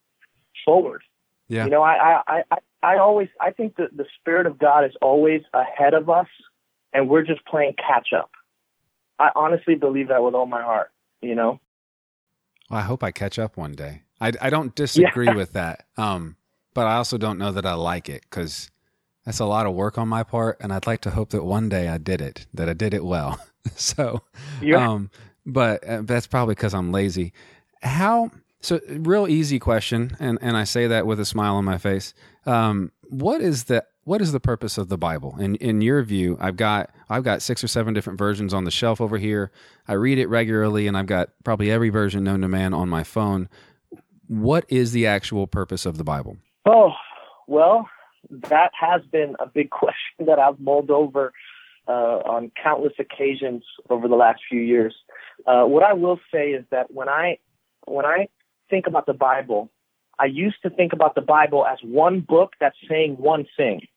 forward. 0.65 1.03
Yeah. 1.47 1.65
You 1.65 1.71
know, 1.71 1.81
I, 1.81 2.21
I, 2.27 2.43
I, 2.51 2.57
I 2.83 2.97
always, 2.97 3.27
I 3.39 3.51
think 3.51 3.75
that 3.75 3.95
the 3.95 4.05
Spirit 4.19 4.47
of 4.47 4.57
God 4.57 4.85
is 4.85 4.93
always 5.01 5.41
ahead 5.53 5.93
of 5.93 6.09
us 6.09 6.27
and 6.93 7.09
we're 7.09 7.23
just 7.23 7.45
playing 7.45 7.73
catch 7.75 8.09
up. 8.17 8.31
I 9.19 9.29
honestly 9.35 9.75
believe 9.75 10.07
that 10.07 10.23
with 10.23 10.33
all 10.33 10.45
my 10.45 10.61
heart, 10.61 10.91
you 11.21 11.35
know? 11.35 11.59
Well, 12.69 12.79
I 12.79 12.83
hope 12.83 13.03
I 13.03 13.11
catch 13.11 13.37
up 13.37 13.57
one 13.57 13.73
day. 13.73 14.03
I, 14.19 14.31
I 14.41 14.49
don't 14.49 14.73
disagree 14.75 15.27
yeah. 15.27 15.35
with 15.35 15.53
that. 15.53 15.85
Um, 15.97 16.37
but 16.73 16.87
I 16.87 16.95
also 16.95 17.17
don't 17.17 17.37
know 17.37 17.51
that 17.51 17.65
I 17.65 17.73
like 17.73 18.09
it 18.09 18.23
because 18.29 18.71
that's 19.25 19.39
a 19.39 19.45
lot 19.45 19.65
of 19.65 19.73
work 19.73 19.97
on 19.97 20.07
my 20.07 20.23
part, 20.23 20.57
and 20.61 20.73
I'd 20.73 20.87
like 20.87 21.01
to 21.01 21.11
hope 21.11 21.29
that 21.29 21.43
one 21.43 21.69
day 21.69 21.87
I 21.87 21.97
did 21.97 22.21
it, 22.21 22.47
that 22.53 22.67
I 22.69 22.73
did 22.73 22.93
it 22.93 23.03
well. 23.03 23.39
so, 23.75 24.21
yeah. 24.61 24.89
um, 24.89 25.11
but 25.45 25.83
uh, 25.87 26.01
that's 26.03 26.27
probably 26.27 26.55
because 26.55 26.73
I'm 26.73 26.91
lazy. 26.91 27.33
How? 27.81 28.31
So, 28.61 28.79
real 28.87 29.27
easy 29.27 29.59
question, 29.59 30.15
and 30.19 30.37
and 30.41 30.55
I 30.55 30.63
say 30.63 30.87
that 30.87 31.05
with 31.05 31.19
a 31.19 31.25
smile 31.25 31.55
on 31.55 31.65
my 31.65 31.77
face. 31.77 32.13
Um, 32.45 32.91
what 33.09 33.41
is 33.41 33.65
the 33.65 33.85
what 34.03 34.21
is 34.21 34.31
the 34.31 34.39
purpose 34.39 34.77
of 34.77 34.89
the 34.89 34.97
Bible? 34.97 35.35
In 35.39 35.55
in 35.55 35.81
your 35.81 36.01
view, 36.03 36.37
I've 36.39 36.57
got 36.57 36.91
I've 37.09 37.23
got 37.23 37.41
six 37.41 37.63
or 37.63 37.67
seven 37.67 37.93
different 37.93 38.19
versions 38.19 38.53
on 38.53 38.63
the 38.63 38.71
shelf 38.71 39.01
over 39.01 39.17
here. 39.17 39.51
I 39.87 39.93
read 39.93 40.17
it 40.17 40.27
regularly, 40.27 40.87
and 40.87 40.97
I've 40.97 41.07
got 41.07 41.29
probably 41.43 41.71
every 41.71 41.89
version 41.89 42.23
known 42.23 42.41
to 42.41 42.47
man 42.47 42.73
on 42.73 42.89
my 42.89 43.03
phone. 43.03 43.49
What 44.27 44.65
is 44.69 44.91
the 44.91 45.07
actual 45.07 45.45
purpose 45.45 45.85
of 45.85 45.97
the 45.97 46.03
Bible? 46.03 46.37
Oh, 46.65 46.91
well, 47.47 47.89
that 48.29 48.71
has 48.79 49.01
been 49.11 49.35
a 49.39 49.47
big 49.47 49.69
question 49.81 50.25
that 50.27 50.39
I've 50.39 50.59
mulled 50.59 50.91
over 50.91 51.33
uh, 51.87 51.91
on 51.91 52.51
countless 52.61 52.93
occasions 52.99 53.63
over 53.89 54.07
the 54.07 54.15
last 54.15 54.41
few 54.49 54.61
years. 54.61 54.95
Uh, 55.45 55.63
what 55.63 55.83
I 55.83 55.93
will 55.93 56.19
say 56.33 56.51
is 56.51 56.65
that 56.71 56.91
when 56.91 57.09
I 57.09 57.39
when 57.87 58.05
I 58.05 58.27
think 58.69 58.85
about 58.85 59.07
the 59.07 59.13
Bible, 59.13 59.71
I 60.19 60.25
used 60.25 60.57
to 60.63 60.69
think 60.69 60.93
about 60.93 61.15
the 61.15 61.21
Bible 61.21 61.65
as 61.65 61.79
one 61.83 62.19
book 62.19 62.53
that's 62.59 62.77
saying 62.87 63.15
one 63.17 63.47
thing. 63.57 63.87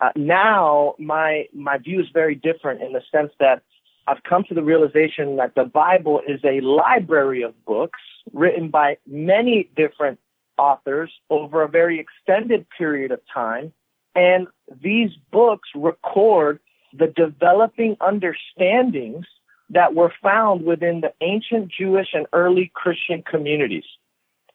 Uh, 0.00 0.10
now 0.14 0.94
my 0.98 1.46
my 1.54 1.78
view 1.78 2.00
is 2.00 2.06
very 2.12 2.34
different 2.34 2.82
in 2.82 2.92
the 2.92 3.02
sense 3.10 3.32
that 3.40 3.62
I've 4.06 4.22
come 4.22 4.44
to 4.48 4.54
the 4.54 4.62
realization 4.62 5.36
that 5.36 5.54
the 5.54 5.64
Bible 5.64 6.20
is 6.26 6.40
a 6.44 6.60
library 6.60 7.42
of 7.42 7.64
books 7.64 8.00
written 8.32 8.68
by 8.68 8.98
many 9.06 9.70
different 9.74 10.20
authors 10.58 11.10
over 11.30 11.62
a 11.62 11.68
very 11.68 12.00
extended 12.00 12.66
period 12.76 13.10
of 13.10 13.20
time. 13.32 13.72
And 14.14 14.48
these 14.82 15.10
books 15.30 15.68
record 15.74 16.60
the 16.92 17.06
developing 17.06 17.96
understandings 18.00 19.26
that 19.70 19.94
were 19.94 20.12
found 20.22 20.64
within 20.64 21.02
the 21.02 21.12
ancient 21.20 21.70
Jewish 21.70 22.08
and 22.14 22.26
early 22.32 22.70
Christian 22.74 23.22
communities. 23.22 23.84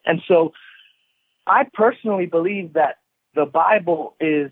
And 0.06 0.22
so 0.28 0.54
I 1.48 1.66
personally 1.74 2.26
believe 2.26 2.74
that 2.74 2.98
the 3.36 3.46
Bible 3.46 4.16
is 4.20 4.52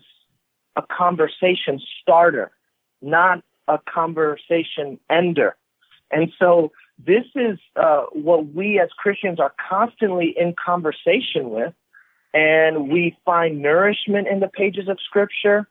a 0.76 0.82
conversation 0.82 1.80
starter, 2.00 2.50
not 3.00 3.42
a 3.68 3.78
conversation 3.78 4.98
ender. 5.10 5.56
And 6.10 6.32
so 6.38 6.72
this 7.04 7.24
is 7.34 7.58
uh, 7.76 8.04
what 8.12 8.54
we 8.54 8.78
as 8.78 8.90
Christians 8.96 9.40
are 9.40 9.52
constantly 9.68 10.34
in 10.36 10.54
conversation 10.54 11.50
with. 11.50 11.74
And 12.34 12.90
we 12.90 13.16
find 13.24 13.60
nourishment 13.60 14.26
in 14.26 14.40
the 14.40 14.48
pages 14.48 14.88
of 14.88 14.98
Scripture, 15.04 15.68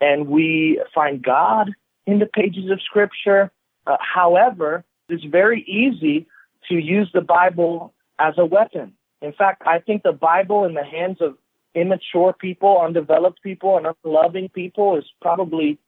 and 0.00 0.28
we 0.28 0.80
find 0.94 1.22
God 1.22 1.72
in 2.06 2.20
the 2.20 2.26
pages 2.26 2.70
of 2.70 2.80
Scripture. 2.82 3.50
Uh, 3.86 3.96
however, 4.00 4.84
it's 5.08 5.24
very 5.24 5.62
easy 5.62 6.26
to 6.68 6.76
use 6.76 7.10
the 7.12 7.20
Bible 7.20 7.92
as 8.18 8.34
a 8.38 8.46
weapon. 8.46 8.92
In 9.22 9.32
fact, 9.32 9.62
I 9.66 9.80
think 9.80 10.02
the 10.02 10.12
Bible 10.12 10.64
in 10.64 10.74
the 10.74 10.84
hands 10.84 11.18
of 11.20 11.36
immature 11.74 12.32
people, 12.32 12.80
undeveloped 12.80 13.42
people, 13.42 13.76
and 13.76 13.86
unloving 14.04 14.50
people 14.50 14.96
is 14.96 15.04
probably 15.20 15.78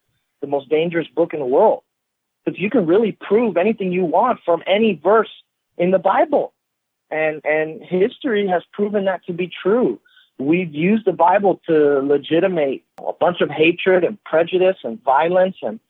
the 0.40 0.48
most 0.48 0.68
dangerous 0.68 1.06
book 1.14 1.34
in 1.34 1.40
the 1.40 1.46
world 1.46 1.84
because 2.46 2.60
you 2.60 2.70
can 2.70 2.86
really 2.86 3.12
prove 3.12 3.56
anything 3.56 3.92
you 3.92 4.04
want 4.04 4.40
from 4.44 4.62
any 4.66 4.94
verse 4.94 5.30
in 5.76 5.90
the 5.90 5.98
Bible. 5.98 6.52
And, 7.10 7.40
and 7.44 7.82
history 7.82 8.46
has 8.48 8.62
proven 8.72 9.04
that 9.06 9.24
to 9.26 9.32
be 9.32 9.50
true. 9.62 10.00
We've 10.38 10.74
used 10.74 11.06
the 11.06 11.12
Bible 11.12 11.60
to 11.66 12.00
legitimate 12.00 12.82
a 12.98 13.12
bunch 13.12 13.40
of 13.40 13.50
hatred 13.50 14.04
and 14.04 14.22
prejudice 14.24 14.76
and 14.84 15.02
violence 15.02 15.56
and, 15.62 15.80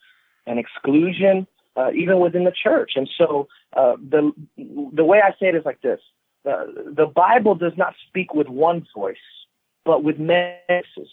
and 0.46 0.58
exclusion, 0.58 1.46
uh, 1.76 1.90
even 1.92 2.20
within 2.20 2.44
the 2.44 2.52
church. 2.52 2.92
And 2.96 3.08
so 3.18 3.48
uh, 3.76 3.96
the, 3.96 4.32
the 4.56 5.04
way 5.04 5.20
I 5.20 5.30
say 5.38 5.48
it 5.48 5.54
is 5.54 5.64
like 5.64 5.82
this. 5.82 6.00
Uh, 6.48 6.64
the 6.86 7.06
Bible 7.06 7.54
does 7.54 7.72
not 7.76 7.94
speak 8.08 8.32
with 8.32 8.48
one 8.48 8.86
voice, 8.94 9.16
but 9.84 10.04
with 10.04 10.18
many 10.18 10.56
voices. 10.68 11.10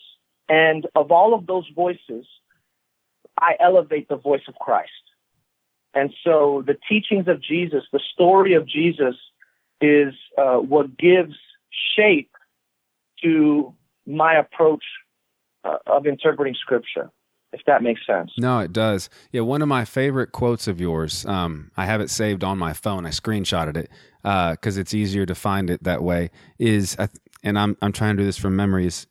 And 0.47 0.85
of 0.95 1.11
all 1.11 1.33
of 1.33 1.47
those 1.47 1.67
voices, 1.75 2.25
I 3.39 3.55
elevate 3.59 4.09
the 4.09 4.15
voice 4.15 4.43
of 4.47 4.55
Christ. 4.55 4.91
And 5.93 6.13
so 6.23 6.63
the 6.65 6.77
teachings 6.89 7.27
of 7.27 7.41
Jesus, 7.41 7.83
the 7.91 8.01
story 8.13 8.53
of 8.53 8.67
Jesus, 8.67 9.15
is 9.81 10.13
uh, 10.37 10.55
what 10.55 10.97
gives 10.97 11.35
shape 11.95 12.31
to 13.23 13.73
my 14.05 14.35
approach 14.35 14.83
uh, 15.63 15.77
of 15.87 16.05
interpreting 16.05 16.55
Scripture. 16.59 17.09
If 17.51 17.61
that 17.67 17.83
makes 17.83 18.01
sense. 18.07 18.31
No, 18.39 18.59
it 18.59 18.73
does. 18.73 19.11
Yeah, 19.31 19.41
one 19.41 19.61
of 19.61 19.67
my 19.67 19.85
favorite 19.85 20.31
quotes 20.31 20.67
of 20.67 20.81
yours. 20.81 21.23
Um, 21.27 21.69
I 21.77 21.85
have 21.85 22.01
it 22.01 22.09
saved 22.09 22.43
on 22.43 22.57
my 22.57 22.73
phone. 22.73 23.05
I 23.05 23.09
screenshotted 23.09 23.77
it 23.77 23.91
because 24.23 24.77
uh, 24.77 24.81
it's 24.81 24.95
easier 24.95 25.27
to 25.27 25.35
find 25.35 25.69
it 25.69 25.83
that 25.83 26.01
way. 26.01 26.31
Is 26.57 26.97
and 27.43 27.59
I'm 27.59 27.77
I'm 27.79 27.91
trying 27.91 28.17
to 28.17 28.23
do 28.23 28.25
this 28.25 28.39
from 28.39 28.55
memory. 28.55 28.87
Is, 28.87 29.05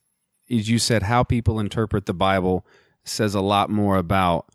is 0.49 0.69
you 0.69 0.81
said 0.81 1.05
how 1.05 1.23
people 1.23 1.61
interpret 1.61 2.07
the 2.07 2.15
Bible 2.15 2.67
says 3.05 3.37
a 3.37 3.41
lot 3.41 3.71
more 3.71 3.97
about 3.97 4.47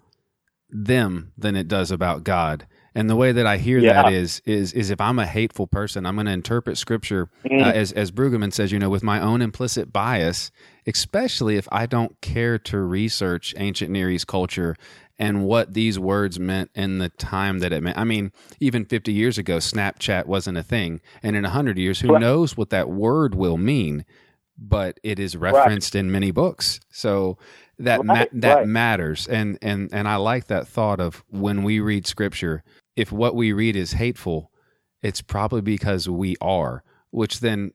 them 0.69 1.31
than 1.38 1.55
it 1.55 1.67
does 1.67 1.91
about 1.91 2.24
God. 2.24 2.67
And 2.97 3.07
the 3.07 3.15
way 3.15 3.31
that 3.31 3.45
I 3.45 3.57
hear 3.57 3.77
yeah. 3.77 4.01
that 4.01 4.12
is 4.12 4.41
is 4.43 4.74
is 4.74 4.89
if 4.89 5.00
I'm 5.00 5.19
a 5.19 5.27
hateful 5.27 5.67
person, 5.67 6.05
I'm 6.05 6.15
going 6.15 6.25
to 6.25 6.31
interpret 6.31 6.79
Scripture 6.79 7.29
mm. 7.45 7.62
uh, 7.62 7.69
as 7.69 7.91
as 7.91 8.12
Brueggemann 8.12 8.51
says, 8.51 8.71
you 8.71 8.79
know, 8.79 8.89
with 8.89 9.03
my 9.03 9.21
own 9.21 9.43
implicit 9.43 9.93
bias, 9.93 10.50
especially 10.88 11.57
if 11.57 11.67
I 11.71 11.86
don't 11.86 12.19
care 12.21 12.57
to 12.57 12.79
research 12.79 13.53
ancient 13.57 13.91
Near 13.91 14.09
East 14.09 14.25
culture 14.25 14.75
and 15.19 15.45
what 15.45 15.75
these 15.75 16.00
words 16.00 16.39
meant 16.39 16.71
in 16.74 16.97
the 16.97 17.09
time 17.09 17.59
that 17.59 17.71
it 17.71 17.83
meant. 17.83 17.97
I 17.97 18.03
mean, 18.03 18.31
even 18.59 18.86
50 18.86 19.12
years 19.12 19.38
ago, 19.38 19.57
Snapchat 19.57 20.25
wasn't 20.25 20.57
a 20.57 20.63
thing, 20.63 21.01
and 21.21 21.36
in 21.36 21.43
100 21.43 21.77
years, 21.77 22.00
who 22.00 22.13
right. 22.13 22.21
knows 22.21 22.57
what 22.57 22.69
that 22.71 22.89
word 22.89 23.36
will 23.36 23.57
mean? 23.57 24.05
But 24.57 25.00
it 25.03 25.19
is 25.19 25.38
referenced 25.38 25.93
right. 25.93 26.00
in 26.00 26.12
many 26.12 26.31
books. 26.31 26.79
So 26.89 27.38
that 27.79 28.00
right, 28.00 28.05
ma- 28.05 28.39
that 28.39 28.55
right. 28.55 28.67
matters 28.67 29.27
and 29.27 29.57
and 29.62 29.89
and 29.93 30.07
I 30.07 30.15
like 30.15 30.48
that 30.48 30.67
thought 30.67 31.00
of 31.00 31.24
when 31.29 31.63
we 31.63 31.79
read 31.79 32.07
scripture 32.07 32.63
if 32.96 33.12
what 33.12 33.36
we 33.36 33.53
read 33.53 33.75
is 33.75 33.93
hateful 33.93 34.51
it's 35.01 35.22
probably 35.22 35.62
because 35.62 36.10
we 36.10 36.36
are 36.41 36.84
which 37.12 37.39
then 37.39 37.72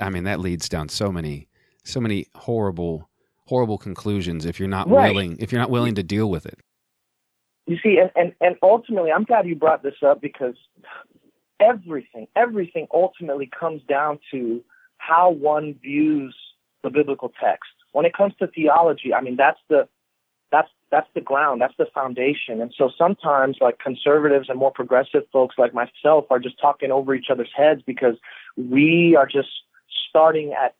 I 0.00 0.10
mean 0.10 0.24
that 0.24 0.40
leads 0.40 0.68
down 0.68 0.88
so 0.88 1.10
many 1.10 1.48
so 1.84 2.00
many 2.00 2.26
horrible 2.34 3.08
horrible 3.46 3.78
conclusions 3.78 4.44
if 4.44 4.60
you're 4.60 4.68
not 4.68 4.88
right. 4.88 5.10
willing 5.10 5.36
if 5.40 5.50
you're 5.50 5.60
not 5.60 5.70
willing 5.70 5.96
to 5.96 6.02
deal 6.02 6.30
with 6.30 6.46
it 6.46 6.60
you 7.66 7.76
see 7.82 7.98
and, 7.98 8.10
and 8.14 8.34
and 8.40 8.56
ultimately 8.62 9.10
I'm 9.10 9.24
glad 9.24 9.46
you 9.46 9.56
brought 9.56 9.82
this 9.82 9.96
up 10.06 10.20
because 10.20 10.54
everything 11.60 12.28
everything 12.36 12.86
ultimately 12.94 13.50
comes 13.58 13.82
down 13.88 14.20
to 14.30 14.62
how 14.98 15.30
one 15.30 15.74
views 15.82 16.36
the 16.84 16.90
biblical 16.90 17.32
text 17.42 17.70
when 17.92 18.04
it 18.04 18.14
comes 18.14 18.34
to 18.38 18.46
theology, 18.46 19.14
I 19.14 19.20
mean 19.20 19.36
that's 19.36 19.60
the 19.68 19.88
that's 20.50 20.68
that's 20.90 21.08
the 21.14 21.20
ground, 21.20 21.60
that's 21.60 21.76
the 21.78 21.86
foundation. 21.94 22.60
And 22.60 22.72
so 22.76 22.90
sometimes 22.96 23.58
like 23.60 23.78
conservatives 23.78 24.48
and 24.48 24.58
more 24.58 24.70
progressive 24.70 25.24
folks 25.32 25.56
like 25.58 25.74
myself 25.74 26.26
are 26.30 26.38
just 26.38 26.58
talking 26.60 26.90
over 26.90 27.14
each 27.14 27.26
other's 27.30 27.52
heads 27.54 27.82
because 27.84 28.16
we 28.56 29.14
are 29.16 29.26
just 29.26 29.48
starting 30.08 30.54
at 30.54 30.74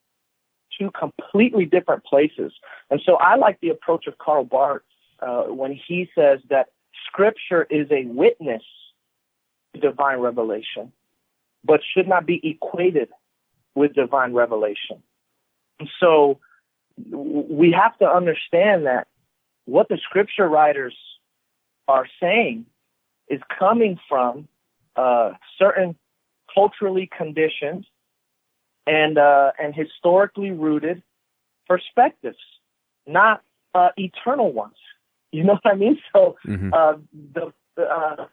two 0.78 0.90
completely 0.90 1.66
different 1.66 2.04
places. 2.04 2.52
And 2.90 3.00
so 3.04 3.16
I 3.16 3.36
like 3.36 3.60
the 3.60 3.68
approach 3.68 4.06
of 4.06 4.16
Karl 4.18 4.44
Barth 4.44 4.82
uh, 5.20 5.44
when 5.44 5.72
he 5.72 6.08
says 6.14 6.40
that 6.48 6.68
scripture 7.06 7.66
is 7.68 7.90
a 7.90 8.04
witness 8.06 8.62
to 9.74 9.80
divine 9.80 10.20
revelation, 10.20 10.92
but 11.64 11.80
should 11.94 12.08
not 12.08 12.26
be 12.26 12.40
equated 12.42 13.08
with 13.74 13.94
divine 13.94 14.32
revelation. 14.32 15.02
And 15.78 15.88
so 16.00 16.38
we 17.10 17.72
have 17.72 17.96
to 17.98 18.08
understand 18.08 18.86
that 18.86 19.08
what 19.64 19.88
the 19.88 19.98
scripture 19.98 20.48
writers 20.48 20.96
are 21.86 22.06
saying 22.20 22.66
is 23.28 23.40
coming 23.58 23.98
from 24.08 24.48
uh, 24.96 25.32
certain 25.58 25.96
culturally 26.52 27.08
conditioned 27.16 27.86
and 28.86 29.18
uh, 29.18 29.52
and 29.58 29.74
historically 29.74 30.50
rooted 30.50 31.02
perspectives, 31.68 32.38
not 33.06 33.42
uh, 33.74 33.90
eternal 33.96 34.52
ones. 34.52 34.74
You 35.30 35.44
know 35.44 35.58
what 35.62 35.70
I 35.70 35.76
mean? 35.76 35.98
So 36.10 36.38
mm-hmm. 36.46 36.72
Uh, 36.72 36.94
the 37.34 37.52
uh, 37.76 38.28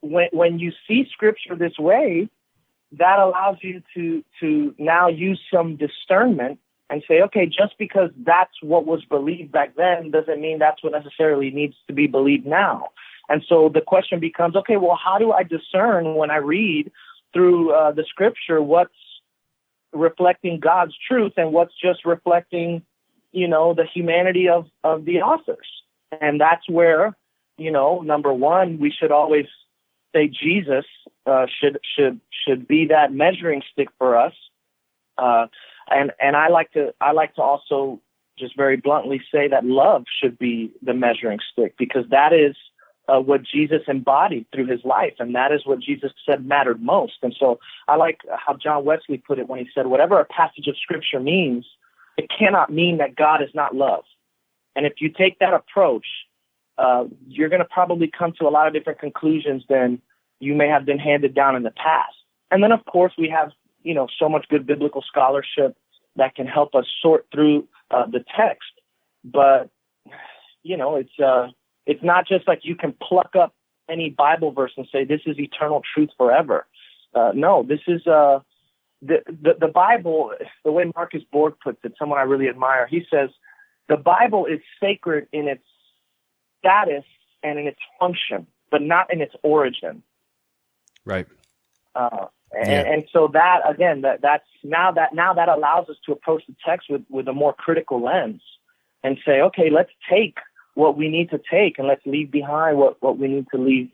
when 0.00 0.28
when 0.30 0.60
you 0.60 0.70
see 0.86 1.08
scripture 1.10 1.56
this 1.56 1.76
way, 1.76 2.28
that 2.92 3.18
allows 3.18 3.56
you 3.62 3.82
to 3.94 4.22
to 4.38 4.76
now 4.78 5.08
use 5.08 5.40
some 5.52 5.74
discernment 5.74 6.60
and 6.90 7.02
say, 7.08 7.22
okay, 7.22 7.46
just 7.46 7.78
because 7.78 8.10
that's 8.24 8.52
what 8.62 8.86
was 8.86 9.04
believed 9.04 9.52
back 9.52 9.74
then 9.76 10.10
doesn't 10.10 10.40
mean 10.40 10.58
that's 10.58 10.82
what 10.82 10.92
necessarily 10.92 11.50
needs 11.50 11.74
to 11.86 11.92
be 11.92 12.06
believed 12.06 12.46
now. 12.46 12.88
And 13.28 13.42
so 13.48 13.70
the 13.72 13.80
question 13.80 14.20
becomes, 14.20 14.54
okay, 14.54 14.76
well, 14.76 14.98
how 15.02 15.18
do 15.18 15.32
I 15.32 15.42
discern 15.44 16.14
when 16.14 16.30
I 16.30 16.36
read 16.36 16.92
through 17.32 17.72
uh, 17.72 17.92
the 17.92 18.04
scripture 18.08 18.62
what's 18.62 18.92
reflecting 19.92 20.60
God's 20.60 20.94
truth 21.08 21.32
and 21.36 21.52
what's 21.52 21.72
just 21.80 22.04
reflecting, 22.04 22.82
you 23.32 23.48
know, 23.48 23.74
the 23.74 23.84
humanity 23.84 24.48
of, 24.48 24.66
of 24.82 25.04
the 25.04 25.22
authors. 25.22 25.66
And 26.20 26.40
that's 26.40 26.68
where, 26.68 27.16
you 27.56 27.70
know, 27.70 28.00
number 28.00 28.32
one, 28.32 28.78
we 28.78 28.90
should 28.90 29.10
always 29.10 29.46
say 30.14 30.28
Jesus 30.28 30.84
uh, 31.26 31.46
should 31.60 31.78
should 31.96 32.20
should 32.46 32.68
be 32.68 32.86
that 32.86 33.12
measuring 33.12 33.62
stick 33.72 33.88
for 33.98 34.16
us. 34.16 34.34
Uh, 35.16 35.46
and 35.90 36.12
and 36.20 36.36
I 36.36 36.48
like 36.48 36.72
to 36.72 36.94
I 37.00 37.12
like 37.12 37.34
to 37.36 37.42
also 37.42 38.00
just 38.38 38.56
very 38.56 38.76
bluntly 38.76 39.22
say 39.30 39.48
that 39.48 39.64
love 39.64 40.04
should 40.20 40.38
be 40.38 40.72
the 40.82 40.94
measuring 40.94 41.38
stick 41.52 41.76
because 41.78 42.04
that 42.10 42.32
is 42.32 42.56
uh, 43.08 43.20
what 43.20 43.42
Jesus 43.42 43.82
embodied 43.86 44.46
through 44.52 44.66
his 44.66 44.82
life, 44.84 45.14
and 45.18 45.34
that 45.34 45.52
is 45.52 45.66
what 45.66 45.78
Jesus 45.78 46.12
said 46.24 46.46
mattered 46.46 46.82
most. 46.82 47.18
And 47.22 47.36
so 47.38 47.60
I 47.86 47.96
like 47.96 48.20
how 48.34 48.56
John 48.56 48.84
Wesley 48.84 49.18
put 49.18 49.38
it 49.38 49.48
when 49.48 49.58
he 49.58 49.70
said, 49.74 49.86
"Whatever 49.86 50.18
a 50.18 50.24
passage 50.24 50.66
of 50.68 50.78
Scripture 50.78 51.20
means, 51.20 51.66
it 52.16 52.30
cannot 52.30 52.72
mean 52.72 52.98
that 52.98 53.14
God 53.14 53.42
is 53.42 53.50
not 53.54 53.74
love." 53.74 54.04
And 54.76 54.86
if 54.86 54.94
you 55.00 55.10
take 55.10 55.38
that 55.38 55.54
approach, 55.54 56.06
uh, 56.78 57.04
you're 57.28 57.48
going 57.48 57.62
to 57.62 57.68
probably 57.68 58.08
come 58.08 58.32
to 58.40 58.48
a 58.48 58.50
lot 58.50 58.66
of 58.66 58.72
different 58.72 58.98
conclusions 58.98 59.64
than 59.68 60.00
you 60.40 60.54
may 60.54 60.68
have 60.68 60.84
been 60.84 60.98
handed 60.98 61.34
down 61.34 61.56
in 61.56 61.62
the 61.62 61.70
past. 61.70 62.16
And 62.50 62.62
then, 62.62 62.72
of 62.72 62.84
course, 62.84 63.12
we 63.16 63.28
have 63.28 63.52
you 63.84 63.94
know 63.94 64.08
so 64.18 64.28
much 64.28 64.46
good 64.48 64.66
biblical 64.66 65.02
scholarship 65.02 65.76
that 66.16 66.34
can 66.34 66.46
help 66.46 66.74
us 66.74 66.86
sort 67.00 67.26
through 67.32 67.68
uh, 67.90 68.06
the 68.06 68.24
text. 68.36 68.70
But 69.24 69.70
you 70.62 70.76
know, 70.76 70.96
it's 70.96 71.18
uh, 71.24 71.48
it's 71.86 72.02
not 72.02 72.26
just 72.26 72.48
like 72.48 72.60
you 72.62 72.74
can 72.74 72.94
pluck 73.00 73.36
up 73.36 73.54
any 73.88 74.10
Bible 74.10 74.50
verse 74.50 74.72
and 74.76 74.88
say 74.90 75.04
this 75.04 75.20
is 75.26 75.38
eternal 75.38 75.82
truth 75.94 76.10
forever. 76.16 76.66
Uh, 77.14 77.30
no, 77.34 77.62
this 77.62 77.80
is 77.86 78.06
uh, 78.06 78.40
the, 79.02 79.22
the 79.26 79.54
the 79.60 79.68
Bible. 79.68 80.32
The 80.64 80.72
way 80.72 80.90
Marcus 80.96 81.22
Borg 81.30 81.54
puts 81.62 81.78
it, 81.84 81.94
someone 81.98 82.18
I 82.18 82.22
really 82.22 82.48
admire. 82.48 82.86
He 82.86 83.06
says 83.10 83.30
the 83.88 83.96
Bible 83.96 84.46
is 84.46 84.60
sacred 84.80 85.28
in 85.32 85.46
its 85.46 85.64
status 86.58 87.04
and 87.42 87.58
in 87.58 87.66
its 87.66 87.78
function, 88.00 88.46
but 88.70 88.82
not 88.82 89.12
in 89.12 89.20
its 89.20 89.34
origin. 89.42 90.02
Right. 91.04 91.26
Uh, 91.94 92.26
and, 92.58 92.68
yeah. 92.68 92.92
and 92.92 93.04
so 93.12 93.28
that 93.32 93.60
again, 93.68 94.02
that 94.02 94.20
that's 94.22 94.46
now 94.62 94.92
that 94.92 95.14
now 95.14 95.34
that 95.34 95.48
allows 95.48 95.88
us 95.88 95.96
to 96.06 96.12
approach 96.12 96.42
the 96.46 96.54
text 96.64 96.88
with 96.90 97.02
with 97.08 97.28
a 97.28 97.32
more 97.32 97.52
critical 97.52 98.02
lens 98.02 98.42
and 99.02 99.18
say, 99.24 99.40
okay, 99.40 99.70
let's 99.70 99.90
take 100.10 100.38
what 100.74 100.96
we 100.96 101.08
need 101.08 101.30
to 101.30 101.40
take 101.50 101.78
and 101.78 101.86
let's 101.86 102.04
leave 102.06 102.30
behind 102.30 102.78
what 102.78 103.00
what 103.02 103.18
we 103.18 103.28
need 103.28 103.46
to 103.54 103.58
leave 103.58 103.90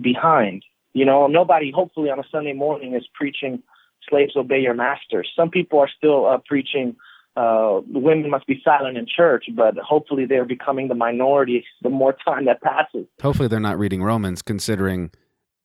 behind. 0.00 0.64
You 0.92 1.04
know, 1.04 1.26
nobody, 1.26 1.70
hopefully, 1.70 2.10
on 2.10 2.18
a 2.18 2.24
Sunday 2.30 2.54
morning 2.54 2.94
is 2.94 3.06
preaching 3.14 3.62
slaves 4.08 4.36
obey 4.36 4.60
your 4.60 4.74
masters. 4.74 5.30
Some 5.36 5.50
people 5.50 5.78
are 5.78 5.90
still 5.98 6.26
uh, 6.26 6.38
preaching 6.46 6.96
uh, 7.36 7.82
women 7.88 8.30
must 8.30 8.46
be 8.46 8.60
silent 8.64 8.96
in 8.96 9.06
church, 9.06 9.44
but 9.54 9.76
hopefully 9.76 10.24
they're 10.24 10.46
becoming 10.46 10.88
the 10.88 10.94
minority 10.94 11.64
the 11.82 11.90
more 11.90 12.16
time 12.24 12.46
that 12.46 12.62
passes. 12.62 13.06
Hopefully 13.20 13.46
they're 13.46 13.60
not 13.60 13.78
reading 13.78 14.02
Romans, 14.02 14.40
considering 14.40 15.10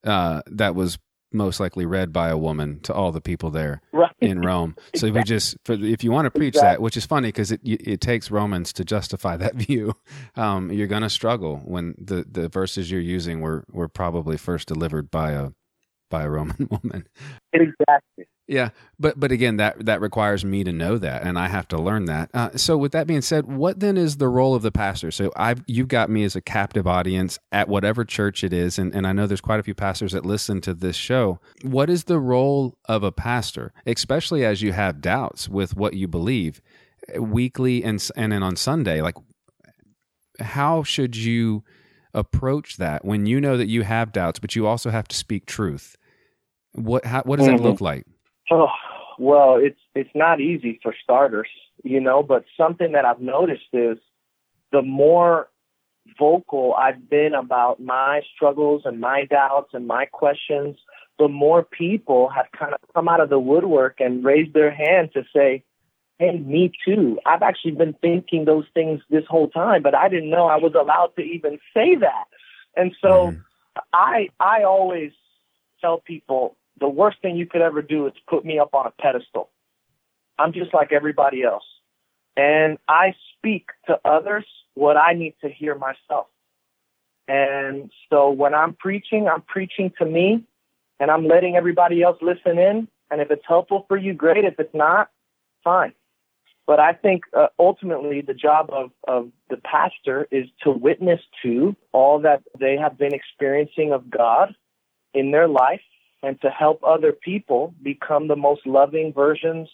uh, 0.04 0.42
that 0.48 0.76
was 0.76 1.00
most 1.32 1.60
likely 1.60 1.86
read 1.86 2.12
by 2.12 2.30
a 2.30 2.38
woman 2.38 2.80
to 2.82 2.94
all 2.94 3.12
the 3.12 3.22
people 3.22 3.50
there 3.50 3.82
right. 3.92 4.14
in 4.20 4.42
Rome. 4.42 4.76
So 4.94 5.08
exactly. 5.08 5.12
we 5.12 5.24
just, 5.24 5.58
for, 5.64 5.74
if 5.74 6.04
you 6.04 6.12
want 6.12 6.26
to 6.26 6.32
preach 6.32 6.56
exactly. 6.56 6.70
that, 6.70 6.82
which 6.82 6.98
is 6.98 7.06
funny 7.06 7.30
because 7.30 7.52
it 7.52 7.62
it 7.64 8.02
takes 8.02 8.30
Romans 8.30 8.74
to 8.74 8.84
justify 8.84 9.38
that 9.44 9.56
view, 9.56 9.96
um, 10.36 10.72
you're 10.72 10.88
going 10.88 11.02
to 11.02 11.10
struggle 11.10 11.58
when 11.64 11.96
the, 11.98 12.26
the 12.30 12.50
verses 12.50 12.92
you're 12.92 13.00
using 13.00 13.40
were 13.42 13.66
were 13.72 13.88
probably 13.88 14.38
first 14.38 14.68
delivered 14.68 15.10
by 15.10 15.32
a 15.32 15.52
by 16.12 16.24
a 16.24 16.30
Roman 16.30 16.68
woman. 16.84 17.08
Exactly. 17.54 18.28
Yeah, 18.52 18.72
but 19.00 19.18
but 19.18 19.32
again, 19.32 19.56
that 19.58 19.86
that 19.86 20.02
requires 20.02 20.44
me 20.44 20.66
to 20.66 20.74
know 20.74 20.98
that, 20.98 21.24
and 21.24 21.40
I 21.40 21.48
have 21.48 21.70
to 21.70 21.78
learn 21.78 22.04
that. 22.06 22.30
Uh, 22.34 22.50
so, 22.58 22.76
with 22.78 22.92
that 22.92 23.08
being 23.08 23.22
said, 23.22 23.46
what 23.46 23.80
then 23.80 23.96
is 23.96 24.18
the 24.18 24.28
role 24.28 24.56
of 24.56 24.62
the 24.62 24.74
pastor? 24.74 25.10
So, 25.10 25.32
I've 25.38 25.64
you've 25.68 25.88
got 25.88 26.10
me 26.10 26.26
as 26.26 26.36
a 26.36 26.42
captive 26.42 26.86
audience 26.86 27.40
at 27.54 27.70
whatever 27.70 28.04
church 28.04 28.44
it 28.44 28.52
is, 28.52 28.78
and 28.78 28.94
and 28.94 29.08
I 29.08 29.14
know 29.14 29.26
there's 29.26 29.40
quite 29.40 29.62
a 29.62 29.64
few 29.64 29.74
pastors 29.74 30.12
that 30.12 30.26
listen 30.26 30.60
to 30.62 30.74
this 30.74 30.98
show. 30.98 31.40
What 31.64 31.90
is 31.90 32.04
the 32.04 32.20
role 32.20 32.78
of 32.90 33.04
a 33.04 33.12
pastor, 33.14 33.72
especially 33.86 34.44
as 34.44 34.62
you 34.62 34.74
have 34.74 35.00
doubts 35.00 35.48
with 35.48 35.78
what 35.78 35.94
you 35.94 36.10
believe, 36.10 36.62
weekly 37.18 37.86
and 37.86 38.06
and 38.18 38.34
then 38.34 38.44
on 38.44 38.58
Sunday? 38.58 39.02
Like, 39.02 39.16
how 40.42 40.84
should 40.84 41.16
you 41.16 41.64
approach 42.14 42.76
that 42.76 43.06
when 43.06 43.26
you 43.26 43.40
know 43.40 43.56
that 43.56 43.68
you 43.68 43.84
have 43.84 44.12
doubts, 44.12 44.40
but 44.40 44.58
you 44.58 44.68
also 44.68 44.90
have 44.90 45.08
to 45.08 45.16
speak 45.16 45.46
truth? 45.46 45.96
What 46.74 47.06
how, 47.06 47.22
what 47.24 47.40
does 47.40 47.48
mm-hmm. 47.48 47.58
that 47.58 47.64
look 47.64 47.82
like? 47.82 48.06
Oh, 48.50 48.70
well, 49.20 49.56
it's 49.56 49.80
it's 49.96 50.10
not 50.16 50.40
easy 50.40 50.80
for 50.82 50.94
starters, 51.04 51.50
you 51.84 52.00
know, 52.00 52.24
but 52.24 52.46
something 52.58 52.94
that 52.94 53.06
I've 53.06 53.22
noticed 53.22 53.70
is 53.74 53.98
the 54.72 54.82
more 54.82 55.50
vocal 56.18 56.74
I've 56.74 57.10
been 57.10 57.34
about 57.34 57.80
my 57.80 58.22
struggles 58.36 58.84
and 58.86 59.00
my 59.00 59.26
doubts 59.26 59.70
and 59.74 59.88
my 59.88 60.06
questions, 60.06 60.78
the 61.20 61.28
more 61.28 61.64
people 61.64 62.30
have 62.30 62.48
kind 62.58 62.74
of 62.74 62.80
come 62.94 63.08
out 63.08 63.20
of 63.20 63.30
the 63.30 63.40
woodwork 63.40 64.00
and 64.00 64.24
raised 64.24 64.54
their 64.54 64.72
hand 64.72 65.12
to 65.14 65.24
say, 65.36 65.64
Hey, 66.18 66.38
me 66.38 66.72
too. 66.86 67.20
I've 67.26 67.42
actually 67.42 67.72
been 67.72 67.94
thinking 67.94 68.46
those 68.46 68.66
things 68.74 69.02
this 69.10 69.26
whole 69.28 69.50
time, 69.50 69.82
but 69.82 69.96
I 69.96 70.08
didn't 70.08 70.30
know 70.30 70.46
I 70.48 70.58
was 70.58 70.74
allowed 70.76 71.14
to 71.18 71.22
even 71.22 71.60
say 71.74 71.96
that. 71.96 72.26
And 72.76 72.96
so 73.02 73.32
mm. 73.32 73.44
I 73.94 74.30
I 74.40 74.64
always 74.64 75.12
tell 75.80 76.00
people 76.00 76.56
the 76.82 76.90
worst 76.90 77.22
thing 77.22 77.38
you 77.38 77.46
could 77.46 77.62
ever 77.62 77.82
do 77.82 78.08
is 78.08 78.14
put 78.28 78.44
me 78.44 78.60
up 78.60 78.74
on 78.74 78.88
a 78.88 78.92
pedestal. 79.02 79.50
I'm 80.38 80.52
just 80.52 80.74
like 80.74 80.92
everybody 80.92 81.44
else. 81.44 81.64
And 82.36 82.78
I 82.90 83.14
speak 83.38 83.68
to 83.88 84.00
others 84.04 84.46
what 84.74 84.98
I 84.98 85.14
need 85.14 85.36
to 85.42 85.50
hear 85.50 85.76
myself. 85.76 86.28
And 87.28 87.92
so 88.10 88.32
when 88.32 88.54
I'm 88.54 88.74
preaching, 88.74 89.28
I'm 89.30 89.44
preaching 89.44 89.94
to 90.00 90.06
me 90.06 90.44
and 91.00 91.12
I'm 91.12 91.28
letting 91.28 91.56
everybody 91.56 92.02
else 92.02 92.18
listen 92.22 92.58
in. 92.58 92.88
And 93.12 93.22
if 93.22 93.30
it's 93.30 93.46
helpful 93.48 93.86
for 93.88 93.96
you, 93.98 94.14
great. 94.14 94.44
If 94.44 94.60
it's 94.60 94.74
not, 94.74 95.10
fine. 95.64 95.94
But 96.66 96.80
I 96.80 96.94
think 96.94 97.26
uh, 97.38 97.48
ultimately 97.60 98.22
the 98.22 98.34
job 98.34 98.70
of, 98.72 98.92
of 99.08 99.30
the 99.50 99.58
pastor 99.58 100.28
is 100.32 100.48
to 100.64 100.72
witness 100.72 101.20
to 101.44 101.76
all 101.92 102.20
that 102.22 102.44
they 102.60 102.78
have 102.78 102.98
been 102.98 103.14
experiencing 103.14 103.92
of 103.92 104.10
God 104.10 104.56
in 105.14 105.32
their 105.32 105.48
life 105.48 105.82
and 106.24 106.40
to 106.42 106.50
help 106.50 106.82
other 106.84 107.12
people 107.12 107.74
become 107.82 108.28
the 108.28 108.36
most 108.36 108.66
loving 108.66 109.12
versions 109.14 109.70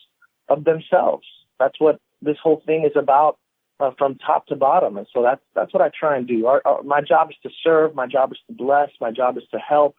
of 0.49 0.63
themselves. 0.63 1.25
That's 1.59 1.79
what 1.79 1.99
this 2.21 2.37
whole 2.41 2.61
thing 2.65 2.85
is 2.85 2.95
about 2.95 3.37
uh, 3.79 3.91
from 3.97 4.15
top 4.15 4.47
to 4.47 4.55
bottom. 4.55 4.97
And 4.97 5.07
so 5.13 5.21
that's 5.21 5.41
that's 5.53 5.73
what 5.73 5.81
I 5.81 5.91
try 5.97 6.17
and 6.17 6.27
do. 6.27 6.47
Our, 6.47 6.61
our, 6.65 6.83
my 6.83 7.01
job 7.01 7.29
is 7.29 7.37
to 7.43 7.49
serve. 7.63 7.95
My 7.95 8.07
job 8.07 8.31
is 8.31 8.39
to 8.47 8.53
bless. 8.53 8.89
My 8.99 9.11
job 9.11 9.37
is 9.37 9.43
to 9.51 9.59
help. 9.59 9.95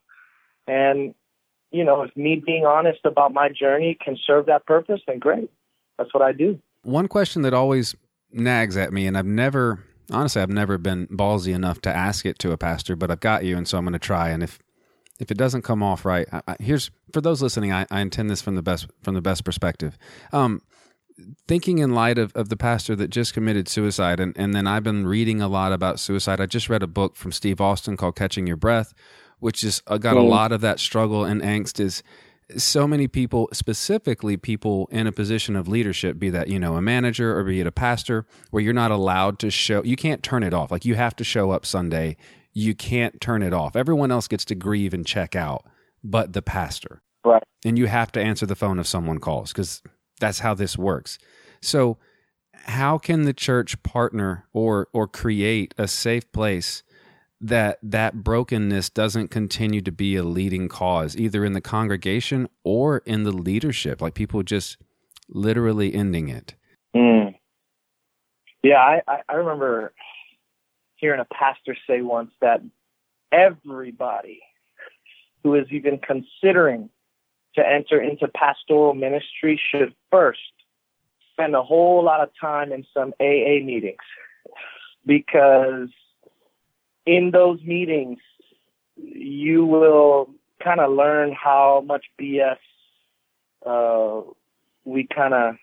And 0.67 1.15
you 1.71 1.85
know, 1.85 2.03
if 2.03 2.17
me 2.17 2.43
being 2.45 2.65
honest 2.65 3.01
about 3.05 3.33
my 3.33 3.49
journey 3.49 3.97
can 4.03 4.17
serve 4.27 4.47
that 4.47 4.67
purpose, 4.67 5.01
then 5.07 5.19
great. 5.19 5.51
That's 5.99 6.13
what 6.15 6.23
I 6.23 6.33
do. 6.33 6.59
One 6.83 7.09
question 7.09 7.43
that 7.43 7.53
always 7.53 7.95
nags 8.33 8.77
at 8.77 8.93
me, 8.93 9.07
and 9.07 9.19
I've 9.19 9.27
never, 9.27 9.85
honestly, 10.11 10.41
I've 10.41 10.49
never 10.49 10.79
been 10.79 11.07
ballsy 11.09 11.55
enough 11.55 11.81
to 11.83 11.95
ask 11.95 12.25
it 12.25 12.39
to 12.41 12.53
a 12.53 12.57
pastor, 12.57 12.97
but 12.97 13.11
I've 13.11 13.21
got 13.21 13.45
you, 13.45 13.57
and 13.57 13.69
so 13.69 13.77
I'm 13.77 13.85
going 13.85 13.93
to 13.93 13.99
try. 13.99 14.31
And 14.31 14.43
if 14.43 14.59
if 15.19 15.31
it 15.31 15.37
doesn't 15.37 15.63
come 15.63 15.83
off 15.83 16.05
right, 16.05 16.29
I, 16.33 16.43
I, 16.49 16.57
here's 16.61 16.91
for 17.13 17.21
those 17.21 17.43
listening. 17.43 17.73
I, 17.73 17.87
I, 17.91 18.01
intend 18.01 18.31
this 18.31 18.41
from 18.41 18.55
the 18.55 18.63
best 18.63 18.89
from 19.03 19.15
the 19.15 19.21
best 19.21 19.45
perspective. 19.45 19.99
Um, 20.33 20.63
thinking 21.47 21.79
in 21.79 21.95
light 21.95 22.19
of, 22.19 22.33
of 22.35 22.49
the 22.49 22.57
pastor 22.57 22.95
that 22.97 23.09
just 23.09 23.35
committed 23.35 23.69
suicide, 23.69 24.21
and, 24.21 24.37
and 24.39 24.55
then 24.55 24.67
I've 24.67 24.85
been 24.85 25.07
reading 25.07 25.41
a 25.41 25.49
lot 25.49 25.73
about 25.73 25.99
suicide. 25.99 26.41
I 26.41 26.47
just 26.47 26.69
read 26.69 26.83
a 26.83 26.87
book 26.87 27.17
from 27.17 27.33
Steve 27.33 27.61
Austin 27.61 27.97
called 27.97 28.17
Catching 28.17 28.47
Your 28.47 28.57
Breath, 28.57 28.95
which 29.41 29.65
is 29.65 29.83
uh, 29.87 29.99
got 29.99 30.17
a 30.17 30.21
mm. 30.21 30.29
lot 30.29 30.53
of 30.53 30.61
that 30.61 30.79
struggle 30.79 31.25
and 31.25 31.43
angst. 31.43 31.81
Is 31.81 32.03
so 32.57 32.87
many 32.87 33.09
people, 33.09 33.49
specifically 33.53 34.37
people 34.37 34.89
in 34.91 35.07
a 35.07 35.13
position 35.13 35.57
of 35.57 35.69
leadership, 35.69 36.19
be 36.19 36.31
that 36.31 36.49
you 36.49 36.59
know 36.59 36.77
a 36.77 36.83
manager 36.83 37.37
or 37.37 37.45
be 37.45 37.61
it 37.61 37.67
a 37.67 37.73
pastor, 37.73 38.27
where 38.51 38.63
you're 38.63 38.73
not 38.73 38.91
allowed 38.91 39.39
to 39.41 39.51
show, 39.51 39.83
you 39.83 39.97
can't 39.97 40.23
turn 40.23 40.43
it 40.43 40.55
off. 40.55 40.71
Like 40.71 40.85
you 40.85 40.95
have 40.95 41.17
to 41.17 41.25
show 41.25 41.51
up 41.51 41.67
Sunday 41.67 42.17
you 42.59 42.75
can't 42.75 43.21
turn 43.21 43.43
it 43.43 43.55
off. 43.55 43.77
Everyone 43.77 44.11
else 44.11 44.27
gets 44.27 44.45
to 44.47 44.55
grieve 44.57 44.93
and 44.93 45.07
check 45.07 45.37
out, 45.37 45.65
but 46.03 46.33
the 46.33 46.43
pastor. 46.43 47.03
Right. 47.25 47.43
And 47.65 47.79
you 47.79 47.87
have 47.87 48.11
to 48.13 48.21
answer 48.21 48.47
the 48.47 48.57
phone 48.57 48.81
if 48.81 48.87
someone 48.87 49.19
calls 49.19 49.53
because 49.53 49.81
that's 50.21 50.41
how 50.41 50.55
this 50.55 50.77
works. 50.77 51.19
So, 51.63 51.99
how 52.65 52.99
can 52.99 53.23
the 53.23 53.33
church 53.33 53.81
partner 53.83 54.47
or 54.53 54.89
or 54.93 55.07
create 55.07 55.73
a 55.79 55.87
safe 55.87 56.31
place 56.33 56.83
that 57.41 57.79
that 57.83 58.25
brokenness 58.25 58.91
doesn't 58.91 59.29
continue 59.29 59.81
to 59.81 59.93
be 59.93 60.17
a 60.17 60.25
leading 60.25 60.69
cause 60.69 61.17
either 61.17 61.45
in 61.45 61.53
the 61.53 61.61
congregation 61.61 62.49
or 62.65 62.99
in 63.07 63.23
the 63.23 63.31
leadership 63.31 64.03
like 64.03 64.15
people 64.15 64.43
just 64.43 64.77
literally 65.29 65.95
ending 65.95 66.29
it 66.29 66.57
mm. 66.95 67.33
yeah 68.65 68.99
I, 69.07 69.23
I 69.29 69.35
remember 69.35 69.93
hearing 70.99 71.21
a 71.21 71.25
pastor 71.25 71.77
say 71.87 72.03
once 72.03 72.31
that 72.41 72.61
everybody 73.33 74.41
who 75.43 75.55
is 75.55 75.67
even 75.71 75.99
considering 75.99 76.91
to 77.55 77.67
enter 77.67 78.01
into 78.01 78.29
pastoral 78.29 78.95
ministry 78.95 79.61
should 79.71 79.95
first 80.11 80.41
spend 81.33 81.55
a 81.55 81.63
whole 81.63 82.05
lot 82.05 82.21
of 82.21 82.31
time 82.41 82.73
in 82.73 82.85
some 82.93 83.13
AA 83.21 83.65
meetings. 83.65 83.97
Because 85.07 85.89
in 87.07 87.31
those 87.31 87.63
meetings 87.63 88.19
you 88.97 89.65
will 89.65 90.31
kind 90.63 90.81
of 90.81 90.93
learn 90.93 91.33
how 91.33 91.83
much 91.87 92.05
BS 92.21 92.59
uh, 93.65 94.21
we 94.85 95.07
kind 95.07 95.35
of 95.35 95.55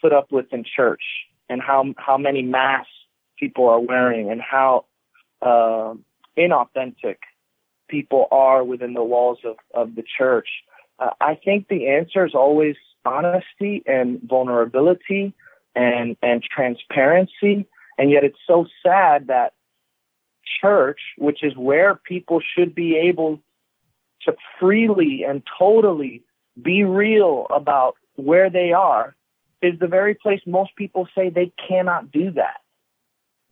put 0.00 0.12
up 0.12 0.30
with 0.30 0.52
in 0.52 0.64
church 0.64 1.02
and 1.48 1.60
how 1.60 1.92
how 1.96 2.16
many 2.16 2.42
masks 2.42 2.90
people 3.38 3.68
are 3.68 3.80
wearing 3.80 4.30
and 4.30 4.40
how 4.40 4.84
uh, 5.42 5.94
inauthentic 6.36 7.16
people 7.88 8.26
are 8.30 8.62
within 8.64 8.94
the 8.94 9.02
walls 9.02 9.38
of, 9.44 9.56
of 9.74 9.94
the 9.94 10.02
church. 10.02 10.48
Uh, 10.98 11.10
I 11.20 11.34
think 11.34 11.68
the 11.68 11.88
answer 11.88 12.26
is 12.26 12.34
always 12.34 12.76
honesty 13.04 13.82
and 13.86 14.20
vulnerability 14.22 15.32
and 15.74 16.16
and 16.22 16.42
transparency. 16.42 17.66
And 17.96 18.10
yet 18.10 18.24
it's 18.24 18.38
so 18.46 18.66
sad 18.82 19.28
that 19.28 19.54
church, 20.60 21.00
which 21.16 21.42
is 21.42 21.56
where 21.56 21.94
people 21.94 22.40
should 22.40 22.74
be 22.74 22.96
able 22.96 23.40
to 24.22 24.34
freely 24.58 25.24
and 25.24 25.42
totally 25.58 26.22
be 26.60 26.84
real 26.84 27.46
about 27.50 27.96
where 28.16 28.50
they 28.50 28.72
are, 28.72 29.14
is 29.62 29.78
the 29.78 29.86
very 29.86 30.14
place 30.14 30.40
most 30.46 30.74
people 30.76 31.08
say 31.14 31.28
they 31.28 31.52
cannot 31.68 32.10
do 32.10 32.30
that. 32.32 32.60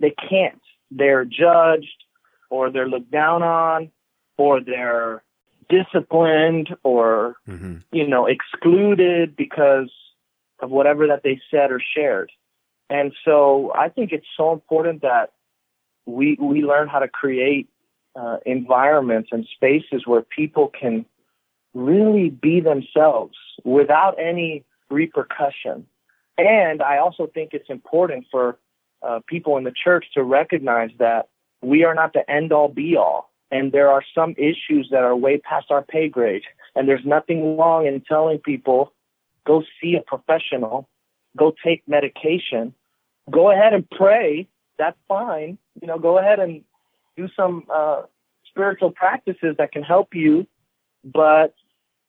They 0.00 0.10
can't. 0.28 0.60
They're 0.90 1.24
judged 1.24 2.04
or 2.50 2.70
they're 2.70 2.88
looked 2.88 3.10
down 3.10 3.42
on 3.42 3.90
or 4.38 4.60
they're 4.60 5.22
disciplined 5.68 6.76
or 6.84 7.36
mm-hmm. 7.48 7.78
you 7.92 8.06
know 8.06 8.26
excluded 8.26 9.36
because 9.36 9.90
of 10.60 10.70
whatever 10.70 11.08
that 11.08 11.22
they 11.22 11.40
said 11.50 11.70
or 11.70 11.80
shared. 11.94 12.30
And 12.88 13.12
so 13.24 13.72
I 13.74 13.88
think 13.88 14.12
it's 14.12 14.26
so 14.36 14.52
important 14.52 15.02
that 15.02 15.32
we 16.06 16.36
we 16.40 16.62
learn 16.62 16.88
how 16.88 17.00
to 17.00 17.08
create 17.08 17.68
uh, 18.14 18.38
environments 18.46 19.30
and 19.32 19.46
spaces 19.54 20.06
where 20.06 20.22
people 20.22 20.68
can 20.68 21.04
really 21.74 22.30
be 22.30 22.60
themselves 22.60 23.36
without 23.64 24.16
any 24.18 24.64
repercussion. 24.88 25.86
And 26.38 26.82
I 26.82 26.98
also 26.98 27.26
think 27.26 27.50
it's 27.52 27.68
important 27.68 28.26
for 28.30 28.58
uh, 29.02 29.20
people 29.26 29.56
in 29.56 29.64
the 29.64 29.72
church 29.72 30.06
to 30.14 30.22
recognize 30.22 30.90
that 30.98 31.28
we 31.62 31.84
are 31.84 31.94
not 31.94 32.12
the 32.12 32.28
end 32.30 32.52
all 32.52 32.68
be 32.68 32.96
all. 32.96 33.30
And 33.50 33.72
there 33.72 33.90
are 33.90 34.02
some 34.14 34.34
issues 34.36 34.88
that 34.90 35.02
are 35.02 35.14
way 35.14 35.38
past 35.38 35.66
our 35.70 35.82
pay 35.82 36.08
grade. 36.08 36.42
And 36.74 36.88
there's 36.88 37.04
nothing 37.04 37.56
wrong 37.56 37.86
in 37.86 38.00
telling 38.00 38.38
people, 38.38 38.92
go 39.46 39.62
see 39.80 39.94
a 39.94 40.02
professional, 40.02 40.88
go 41.36 41.54
take 41.64 41.82
medication, 41.86 42.74
go 43.30 43.50
ahead 43.50 43.72
and 43.72 43.88
pray. 43.88 44.48
That's 44.78 44.98
fine. 45.08 45.58
You 45.80 45.86
know, 45.86 45.98
go 45.98 46.18
ahead 46.18 46.40
and 46.40 46.62
do 47.16 47.28
some 47.36 47.64
uh, 47.72 48.02
spiritual 48.48 48.90
practices 48.90 49.56
that 49.58 49.72
can 49.72 49.82
help 49.82 50.14
you, 50.14 50.46
but 51.04 51.54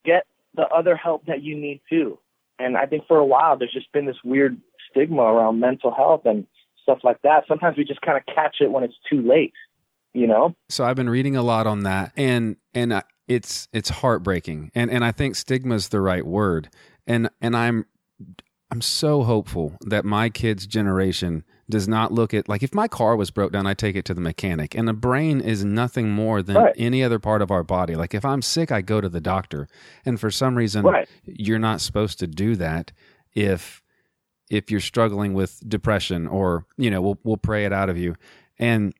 get 0.03 0.25
the 0.55 0.67
other 0.67 0.95
help 0.95 1.25
that 1.27 1.43
you 1.43 1.55
need 1.55 1.81
too. 1.89 2.19
And 2.59 2.75
I 2.75 2.87
think 2.87 3.05
for 3.07 3.17
a 3.17 3.25
while, 3.25 3.57
there's 3.57 3.71
just 3.71 3.91
been 3.91 4.05
this 4.05 4.17
weird 4.23 4.59
stigma 4.89 5.21
around 5.21 5.59
mental 5.59 5.93
health 5.93 6.21
and 6.25 6.47
stuff 6.87 6.99
like 7.03 7.21
that. 7.23 7.43
Sometimes 7.47 7.77
we 7.77 7.83
just 7.83 8.01
kind 8.01 8.17
of 8.17 8.25
catch 8.33 8.57
it 8.61 8.71
when 8.71 8.83
it's 8.83 8.95
too 9.09 9.21
late, 9.21 9.53
you 10.13 10.27
know? 10.27 10.55
So 10.69 10.85
I've 10.85 10.95
been 10.95 11.09
reading 11.09 11.35
a 11.35 11.43
lot 11.43 11.67
on 11.67 11.83
that 11.83 12.13
and, 12.15 12.55
and 12.73 12.93
uh, 12.93 13.01
it's, 13.27 13.67
it's 13.73 13.89
heartbreaking. 13.89 14.71
And, 14.73 14.89
and 14.89 15.03
I 15.03 15.11
think 15.11 15.35
stigma 15.35 15.75
is 15.75 15.89
the 15.89 16.01
right 16.01 16.25
word. 16.25 16.69
And, 17.05 17.29
and 17.41 17.55
I'm, 17.55 17.85
I'm 18.71 18.81
so 18.81 19.23
hopeful 19.23 19.77
that 19.81 20.05
my 20.05 20.29
kids' 20.29 20.67
generation 20.67 21.43
does 21.69 21.87
not 21.87 22.13
look 22.13 22.33
at 22.33 22.47
like 22.47 22.63
if 22.63 22.73
my 22.73 22.87
car 22.87 23.15
was 23.15 23.31
broke 23.31 23.51
down, 23.51 23.67
I 23.67 23.73
take 23.73 23.95
it 23.97 24.05
to 24.05 24.13
the 24.13 24.21
mechanic. 24.21 24.75
And 24.75 24.87
the 24.87 24.93
brain 24.93 25.41
is 25.41 25.65
nothing 25.65 26.09
more 26.09 26.41
than 26.41 26.55
right. 26.55 26.75
any 26.77 27.03
other 27.03 27.19
part 27.19 27.41
of 27.41 27.51
our 27.51 27.63
body. 27.63 27.95
Like 27.95 28.13
if 28.13 28.23
I'm 28.23 28.41
sick, 28.41 28.71
I 28.71 28.81
go 28.81 29.01
to 29.01 29.09
the 29.09 29.21
doctor. 29.21 29.67
And 30.05 30.19
for 30.19 30.31
some 30.31 30.55
reason, 30.55 30.83
right. 30.83 31.07
you're 31.25 31.59
not 31.59 31.81
supposed 31.81 32.19
to 32.19 32.27
do 32.27 32.55
that 32.55 32.93
if 33.33 33.81
if 34.49 34.71
you're 34.71 34.79
struggling 34.79 35.33
with 35.33 35.61
depression 35.67 36.27
or 36.27 36.65
you 36.77 36.89
know 36.89 37.01
we'll 37.01 37.19
we'll 37.23 37.37
pray 37.37 37.65
it 37.65 37.73
out 37.73 37.89
of 37.89 37.97
you. 37.97 38.15
And 38.59 38.93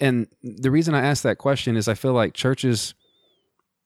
and 0.00 0.26
the 0.42 0.70
reason 0.70 0.94
I 0.94 1.04
ask 1.04 1.22
that 1.22 1.38
question 1.38 1.76
is 1.76 1.88
I 1.88 1.94
feel 1.94 2.12
like 2.12 2.34
churches 2.34 2.94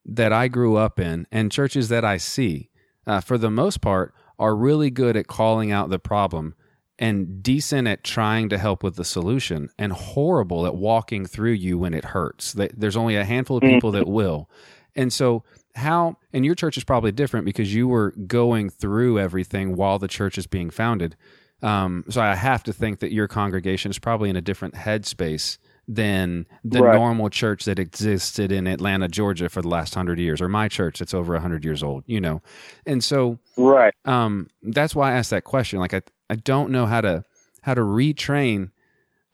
that 0.05 0.33
I 0.33 0.49
grew 0.49 0.77
up 0.77 0.99
in 0.99 1.27
and 1.31 1.53
churches 1.53 1.89
that 1.91 2.05
I 2.05 2.17
see, 2.17 2.71
uh, 3.07 3.21
for 3.21 3.37
the 3.37 3.51
most 3.51 3.81
part, 3.81 4.15
are 4.39 4.57
really 4.57 4.91
good 4.91 5.17
at 5.17 5.27
calling 5.27 5.71
out 5.71 5.91
the 5.91 5.99
problem 5.99 6.55
and 6.99 7.43
decent 7.43 7.87
at 7.87 8.03
trying 8.03 8.49
to 8.49 8.59
help 8.59 8.83
with 8.83 8.97
the 8.97 9.05
solution 9.05 9.69
and 9.79 9.93
horrible 9.93 10.67
at 10.67 10.75
walking 10.75 11.27
through 11.27 11.53
you 11.53 11.79
when 11.79 11.95
it 11.95 12.07
hurts. 12.07 12.55
There's 12.55 12.97
only 12.97 13.17
a 13.17 13.25
handful 13.25 13.59
of 13.59 13.63
people 13.63 13.93
that 13.93 14.09
will. 14.09 14.51
And 14.97 15.13
so, 15.13 15.45
how, 15.79 16.17
and 16.33 16.45
your 16.45 16.55
church 16.55 16.77
is 16.77 16.85
probably 16.85 17.13
different 17.13 17.47
because 17.47 17.75
you 17.75 17.89
were 17.89 18.13
going 18.27 18.71
through 18.71 19.19
everything 19.19 19.77
while 19.77 19.99
the 19.99 20.09
church 20.09 20.39
is 20.39 20.47
being 20.47 20.71
founded. 20.71 21.17
Um, 21.63 22.05
so, 22.09 22.21
I 22.21 22.35
have 22.35 22.63
to 22.65 22.73
think 22.73 23.01
that 23.01 23.13
your 23.13 23.27
congregation 23.27 23.91
is 23.91 23.99
probably 23.99 24.31
in 24.31 24.37
a 24.37 24.41
different 24.41 24.75
headspace 24.75 25.59
than 25.89 26.47
the 26.63 26.83
right. 26.83 26.95
normal 26.95 27.31
church 27.31 27.65
that 27.65 27.79
existed 27.79 28.53
in 28.53 28.67
Atlanta, 28.67 29.09
Georgia 29.09 29.49
for 29.49 29.63
the 29.63 29.69
last 29.69 29.95
hundred 29.95 30.19
years, 30.19 30.41
or 30.41 30.49
my 30.49 30.69
church 30.69 30.99
that's 30.99 31.15
over 31.15 31.37
hundred 31.39 31.65
years 31.65 31.83
old, 31.83 32.05
you 32.07 32.21
know. 32.21 32.43
And 32.87 33.03
so, 33.03 33.39
right, 33.57 33.95
um, 34.05 34.49
that's 34.63 34.95
why 34.95 35.13
I 35.13 35.15
asked 35.15 35.31
that 35.31 35.45
question. 35.45 35.81
Like, 35.81 35.95
I 35.95 36.03
I 36.31 36.37
don't 36.37 36.71
know 36.71 36.87
how 36.87 37.01
to 37.01 37.25
how 37.63 37.75
to 37.75 37.81
retrain 37.81 38.71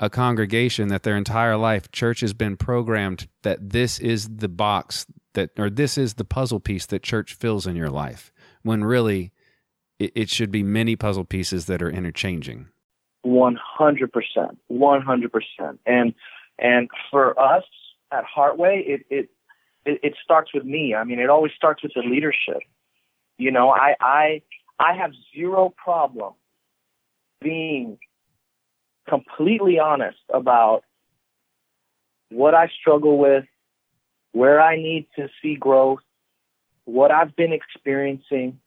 a 0.01 0.09
congregation 0.11 0.89
that 0.89 1.03
their 1.03 1.17
entire 1.17 1.57
life 1.57 1.91
church 1.91 2.21
has 2.21 2.33
been 2.33 2.57
programmed 2.57 3.29
that 3.43 3.71
this 3.71 3.99
is 3.99 4.29
the 4.29 4.49
box 4.49 5.07
that 5.35 5.51
or 5.59 5.70
this 5.70 5.99
is 5.99 6.14
the 6.14 6.25
puzzle 6.25 6.61
piece 6.61 6.87
that 6.87 7.03
church 7.03 7.35
fills 7.35 7.66
in 7.66 7.77
your 7.77 7.90
life 7.90 8.33
when 8.62 8.85
really 8.85 9.33
it, 9.99 10.12
it 10.14 10.31
should 10.31 10.51
be 10.51 10.62
many 10.62 10.97
puzzle 10.97 11.25
pieces 11.25 11.66
that 11.66 11.83
are 11.83 11.90
interchanging 11.90 12.68
100% 13.27 13.59
100% 14.70 15.79
and 15.87 16.14
and 16.59 16.88
for 17.11 17.38
us 17.38 17.64
at 18.12 18.25
Heartway, 18.25 18.83
it, 18.87 19.07
it, 19.11 19.31
it, 19.85 20.01
it 20.03 20.14
starts 20.23 20.53
with 20.55 20.64
me. 20.64 20.94
I 20.94 21.05
mean, 21.05 21.18
it 21.18 21.29
always 21.29 21.53
starts 21.57 21.83
with 21.83 21.92
the 21.94 22.03
leadership. 22.03 22.62
You 23.38 23.51
know, 23.51 23.70
I, 23.70 23.94
I, 24.01 24.42
I 24.79 24.97
have 24.97 25.12
zero 25.35 25.75
problem 25.77 26.35
being 27.40 27.99
completely 29.09 29.79
honest 29.79 30.18
about 30.33 30.83
what 32.31 32.55
I 32.55 32.68
struggle 32.81 33.18
with, 33.18 33.44
where 34.35 34.61
I 34.61 34.77
need 34.77 35.07
to 35.16 35.29
see 35.40 35.55
growth, 35.55 36.01
what 36.87 37.12
I've 37.12 37.37
been 37.37 37.53
experiencing, 37.53 38.59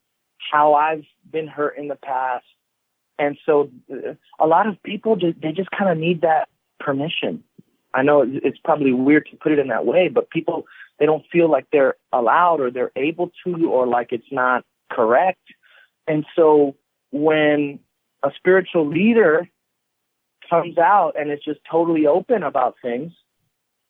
how 0.51 0.75
I've 0.75 1.03
been 1.29 1.47
hurt 1.47 1.77
in 1.77 1.89
the 1.89 1.97
past. 1.97 2.45
And 3.19 3.37
so 3.45 3.69
uh, 3.91 4.13
a 4.39 4.47
lot 4.47 4.67
of 4.67 4.81
people 4.81 5.17
they 5.17 5.51
just 5.51 5.69
kind 5.71 5.91
of 5.91 5.97
need 5.97 6.21
that 6.21 6.47
permission. 6.79 7.43
I 7.93 8.01
know 8.01 8.23
it's 8.25 8.59
probably 8.63 8.93
weird 8.93 9.27
to 9.31 9.37
put 9.37 9.51
it 9.51 9.59
in 9.59 9.67
that 9.67 9.85
way, 9.85 10.07
but 10.07 10.29
people 10.29 10.65
they 10.99 11.05
don't 11.05 11.25
feel 11.31 11.51
like 11.51 11.67
they're 11.71 11.95
allowed 12.13 12.61
or 12.61 12.71
they're 12.71 12.91
able 12.95 13.31
to 13.45 13.69
or 13.69 13.85
like 13.85 14.11
it's 14.11 14.31
not 14.31 14.63
correct. 14.89 15.43
And 16.07 16.25
so 16.33 16.75
when 17.11 17.79
a 18.23 18.31
spiritual 18.37 18.87
leader 18.87 19.49
comes 20.49 20.77
out 20.77 21.15
and 21.19 21.29
is 21.29 21.39
just 21.43 21.59
totally 21.69 22.07
open 22.07 22.43
about 22.43 22.75
things, 22.81 23.11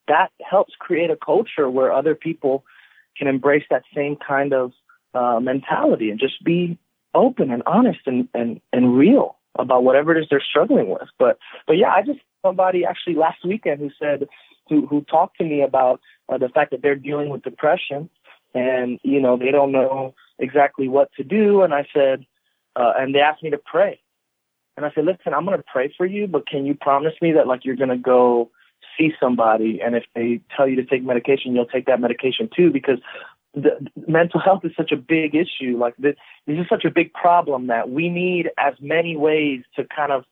that 0.08 0.32
helps 0.44 0.74
create 0.80 1.10
a 1.10 1.18
culture 1.18 1.70
where 1.70 1.92
other 1.92 2.16
people 2.16 2.64
can 3.18 3.28
embrace 3.28 3.64
that 3.70 3.84
same 3.96 4.16
kind 4.16 4.54
of 4.54 4.72
uh, 5.14 5.40
mentality 5.40 6.10
and 6.10 6.20
just 6.20 6.44
be 6.44 6.78
open 7.14 7.52
and 7.52 7.64
honest 7.66 8.00
and, 8.06 8.28
and, 8.34 8.62
and 8.72 8.98
real 8.98 9.38
about 9.58 9.84
whatever 9.84 10.16
it 10.16 10.22
is 10.22 10.28
they're 10.30 10.42
struggling 10.42 10.90
with. 10.90 11.08
But 11.18 11.40
but 11.66 11.78
yeah, 11.78 11.90
I 11.90 12.04
just 12.04 12.20
somebody 12.46 12.86
actually 12.86 13.16
last 13.16 13.44
weekend 13.44 13.80
who 13.80 13.90
said 14.00 14.28
who 14.70 14.86
who 14.86 15.02
talked 15.02 15.38
to 15.38 15.44
me 15.44 15.62
about 15.62 16.00
uh, 16.30 16.38
the 16.38 16.50
fact 16.50 16.72
that 16.72 16.82
they're 16.82 16.96
dealing 16.96 17.30
with 17.30 17.44
depression 17.44 18.10
and 18.54 19.00
you 19.04 19.20
know 19.20 19.38
they 19.38 19.52
don't 19.52 19.72
know 19.72 20.14
exactly 20.40 20.88
what 20.88 21.10
to 21.18 21.24
do 21.24 21.62
and 21.64 21.74
I 21.74 21.88
said 21.94 22.26
uh, 22.76 22.94
and 22.98 23.14
they 23.14 23.20
asked 23.20 23.44
me 23.44 23.50
to 23.50 23.58
pray 23.58 24.00
and 24.76 24.86
I 24.86 24.92
said 24.94 25.06
listen 25.06 25.34
I'm 25.34 25.46
going 25.46 25.58
to 25.58 25.64
pray 25.72 25.94
for 25.98 26.06
you 26.06 26.28
but 26.28 26.48
can 26.48 26.66
you 26.66 26.76
promise 26.76 27.14
me 27.22 27.34
that 27.34 27.48
like 27.48 27.66
you're 27.66 27.76
going 27.76 27.90
to 27.90 27.98
go 27.98 28.52
see 28.98 29.12
somebody 29.20 29.80
and 29.84 29.96
if 29.96 30.04
they 30.16 30.40
tell 30.56 30.68
you 30.68 30.76
to 30.76 30.86
take 30.86 31.04
medication 31.04 31.54
you'll 31.54 31.66
take 31.66 31.86
that 31.86 32.00
medication 32.00 32.50
too 32.56 32.72
because 32.72 33.00
the, 33.54 33.88
mental 34.08 34.40
health 34.40 34.64
is 34.64 34.72
such 34.78 34.92
a 34.92 34.98
big 34.98 35.36
issue 35.36 35.78
like 35.78 35.96
this, 35.98 36.16
this 36.46 36.58
is 36.58 36.66
such 36.70 36.86
a 36.86 36.92
big 36.92 37.14
problem 37.14 37.68
that 37.68 37.90
we 37.90 38.10
need 38.10 38.50
as 38.58 38.74
many 38.80 39.18
ways 39.18 39.64
to 39.76 39.84
kind 39.84 40.12
of 40.12 40.24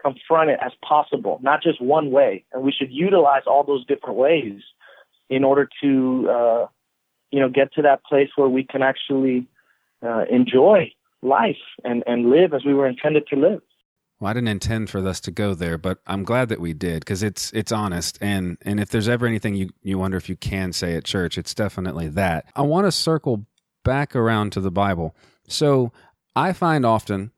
confront 0.00 0.50
it 0.50 0.58
as 0.64 0.72
possible, 0.86 1.38
not 1.42 1.62
just 1.62 1.80
one 1.80 2.10
way. 2.10 2.44
And 2.52 2.62
we 2.62 2.72
should 2.72 2.92
utilize 2.92 3.42
all 3.46 3.64
those 3.64 3.86
different 3.86 4.16
ways 4.16 4.60
in 5.30 5.44
order 5.44 5.68
to, 5.82 6.30
uh, 6.30 6.66
you 7.30 7.40
know, 7.40 7.48
get 7.48 7.72
to 7.74 7.82
that 7.82 8.04
place 8.04 8.28
where 8.36 8.48
we 8.48 8.64
can 8.64 8.82
actually 8.82 9.46
uh, 10.02 10.24
enjoy 10.30 10.92
life 11.22 11.56
and, 11.82 12.04
and 12.06 12.28
live 12.28 12.52
as 12.52 12.64
we 12.64 12.74
were 12.74 12.86
intended 12.86 13.26
to 13.28 13.36
live. 13.36 13.62
Well, 14.24 14.30
I 14.30 14.32
didn't 14.32 14.48
intend 14.48 14.88
for 14.88 15.06
us 15.06 15.20
to 15.20 15.30
go 15.30 15.52
there, 15.52 15.76
but 15.76 15.98
I'm 16.06 16.24
glad 16.24 16.48
that 16.48 16.58
we 16.58 16.72
did 16.72 17.00
because 17.00 17.22
it's 17.22 17.52
it's 17.52 17.70
honest. 17.70 18.16
And 18.22 18.56
and 18.62 18.80
if 18.80 18.88
there's 18.88 19.06
ever 19.06 19.26
anything 19.26 19.54
you 19.54 19.68
you 19.82 19.98
wonder 19.98 20.16
if 20.16 20.30
you 20.30 20.36
can 20.36 20.72
say 20.72 20.96
at 20.96 21.04
church, 21.04 21.36
it's 21.36 21.52
definitely 21.52 22.08
that. 22.08 22.46
I 22.56 22.62
want 22.62 22.86
to 22.86 22.90
circle 22.90 23.44
back 23.84 24.16
around 24.16 24.52
to 24.52 24.62
the 24.62 24.70
Bible. 24.70 25.14
So 25.46 25.92
I 26.34 26.54
find 26.54 26.86
often, 26.86 27.32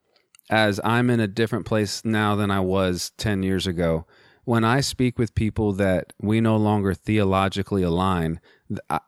as 0.49 0.79
I'm 0.85 1.11
in 1.11 1.19
a 1.19 1.27
different 1.27 1.67
place 1.67 2.05
now 2.05 2.37
than 2.37 2.53
I 2.53 2.61
was 2.61 3.11
ten 3.17 3.43
years 3.43 3.67
ago, 3.67 4.07
when 4.45 4.63
I 4.63 4.81
speak 4.81 5.19
with 5.19 5.35
people 5.35 5.73
that 5.73 6.13
we 6.23 6.41
no 6.41 6.57
longer 6.57 6.95
theologically 6.95 7.83
align, 7.83 8.41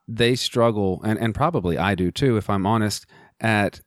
they 0.09 0.35
struggle, 0.35 1.01
and, 1.05 1.17
and 1.17 1.33
probably 1.33 1.79
I 1.79 1.95
do 1.95 2.11
too, 2.11 2.37
if 2.37 2.51
I'm 2.51 2.67
honest, 2.67 3.07
at 3.39 3.83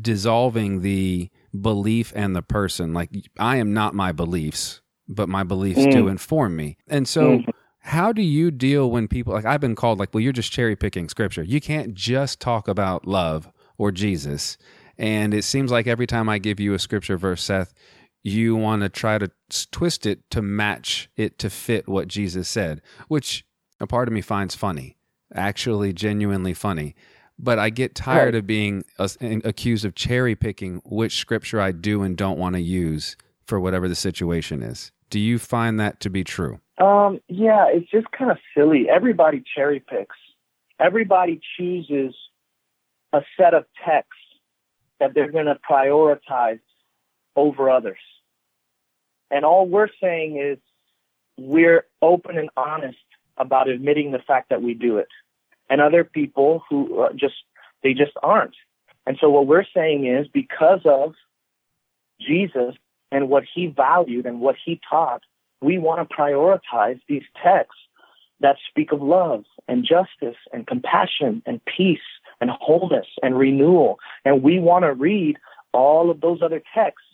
dissolving 0.00 0.80
the 0.80 1.28
belief 1.58 2.12
and 2.14 2.34
the 2.34 2.42
person. 2.42 2.92
Like 2.92 3.10
I 3.38 3.56
am 3.56 3.72
not 3.72 3.94
my 3.94 4.12
beliefs, 4.12 4.80
but 5.08 5.28
my 5.28 5.42
beliefs 5.42 5.80
mm. 5.80 5.92
do 5.92 6.08
inform 6.08 6.56
me. 6.56 6.76
And 6.88 7.06
so 7.06 7.38
mm. 7.38 7.48
how 7.80 8.12
do 8.12 8.22
you 8.22 8.50
deal 8.50 8.90
when 8.90 9.08
people 9.08 9.32
like 9.32 9.44
I've 9.44 9.60
been 9.60 9.74
called 9.74 9.98
like, 9.98 10.12
well, 10.14 10.22
you're 10.22 10.32
just 10.32 10.52
cherry 10.52 10.76
picking 10.76 11.08
scripture. 11.08 11.42
You 11.42 11.60
can't 11.60 11.94
just 11.94 12.40
talk 12.40 12.68
about 12.68 13.06
love 13.06 13.50
or 13.78 13.90
Jesus. 13.90 14.56
And 14.98 15.34
it 15.34 15.44
seems 15.44 15.70
like 15.70 15.86
every 15.86 16.06
time 16.06 16.28
I 16.28 16.38
give 16.38 16.60
you 16.60 16.74
a 16.74 16.78
scripture 16.78 17.16
verse, 17.16 17.42
Seth, 17.42 17.72
you 18.22 18.54
want 18.54 18.82
to 18.82 18.88
try 18.88 19.18
to 19.18 19.30
twist 19.70 20.06
it 20.06 20.30
to 20.30 20.42
match 20.42 21.10
it 21.16 21.38
to 21.38 21.50
fit 21.50 21.88
what 21.88 22.08
Jesus 22.08 22.48
said, 22.48 22.80
which 23.08 23.44
a 23.80 23.86
part 23.86 24.06
of 24.06 24.14
me 24.14 24.20
finds 24.20 24.54
funny, 24.54 24.96
actually 25.34 25.92
genuinely 25.92 26.54
funny 26.54 26.94
but 27.42 27.58
I 27.58 27.70
get 27.70 27.94
tired 27.94 28.26
right. 28.26 28.34
of 28.36 28.46
being 28.46 28.84
accused 28.98 29.84
of 29.84 29.94
cherry 29.96 30.36
picking 30.36 30.80
which 30.84 31.16
scripture 31.16 31.60
I 31.60 31.72
do 31.72 32.02
and 32.02 32.16
don't 32.16 32.38
want 32.38 32.54
to 32.54 32.62
use 32.62 33.16
for 33.44 33.58
whatever 33.58 33.88
the 33.88 33.96
situation 33.96 34.62
is. 34.62 34.92
Do 35.10 35.18
you 35.18 35.38
find 35.38 35.78
that 35.80 36.00
to 36.00 36.10
be 36.10 36.24
true? 36.24 36.60
Um, 36.78 37.20
yeah, 37.28 37.66
it's 37.68 37.90
just 37.90 38.06
kind 38.12 38.30
of 38.30 38.38
silly. 38.56 38.86
Everybody 38.88 39.42
cherry 39.54 39.80
picks. 39.80 40.16
Everybody 40.80 41.40
chooses 41.58 42.14
a 43.12 43.20
set 43.38 43.52
of 43.52 43.66
texts 43.84 44.14
that 45.00 45.12
they're 45.14 45.30
going 45.30 45.46
to 45.46 45.58
prioritize 45.68 46.60
over 47.36 47.68
others. 47.68 47.98
And 49.30 49.44
all 49.44 49.66
we're 49.66 49.88
saying 50.00 50.38
is 50.38 50.58
we're 51.36 51.86
open 52.00 52.38
and 52.38 52.50
honest 52.56 52.98
about 53.36 53.68
admitting 53.68 54.12
the 54.12 54.18
fact 54.18 54.50
that 54.50 54.62
we 54.62 54.74
do 54.74 54.98
it 54.98 55.08
and 55.68 55.80
other 55.80 56.04
people 56.04 56.62
who 56.68 57.00
uh, 57.00 57.12
just 57.14 57.34
they 57.82 57.94
just 57.94 58.12
aren't. 58.22 58.54
And 59.06 59.18
so 59.20 59.30
what 59.30 59.46
we're 59.46 59.64
saying 59.74 60.06
is 60.06 60.28
because 60.28 60.80
of 60.84 61.14
Jesus 62.20 62.74
and 63.10 63.28
what 63.28 63.44
he 63.52 63.66
valued 63.66 64.26
and 64.26 64.40
what 64.40 64.56
he 64.64 64.80
taught, 64.88 65.22
we 65.60 65.78
want 65.78 66.08
to 66.08 66.14
prioritize 66.14 67.00
these 67.08 67.24
texts 67.42 67.80
that 68.40 68.56
speak 68.68 68.92
of 68.92 69.00
love 69.02 69.44
and 69.68 69.84
justice 69.84 70.36
and 70.52 70.66
compassion 70.66 71.42
and 71.46 71.60
peace 71.64 72.00
and 72.40 72.50
wholeness 72.50 73.06
and 73.22 73.38
renewal. 73.38 73.98
And 74.24 74.42
we 74.42 74.58
want 74.58 74.84
to 74.84 74.92
read 74.92 75.38
all 75.72 76.10
of 76.10 76.20
those 76.20 76.42
other 76.42 76.62
texts 76.74 77.06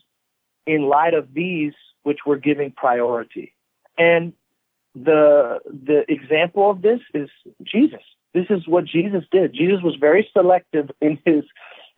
in 0.67 0.83
light 0.83 1.15
of 1.15 1.35
these 1.35 1.73
which 2.03 2.21
we're 2.27 2.37
giving 2.37 2.71
priority. 2.71 3.53
And 3.99 4.33
the 4.95 5.59
the 5.67 6.11
example 6.11 6.71
of 6.71 6.83
this 6.83 7.01
is 7.15 7.29
Jesus. 7.63 8.03
This 8.35 8.47
is 8.51 8.67
what 8.69 8.85
Jesus 8.85 9.25
did. 9.31 9.55
Jesus 9.55 9.83
was 9.83 9.97
very 9.99 10.29
selective 10.33 10.91
in 11.01 11.19
his 11.25 11.45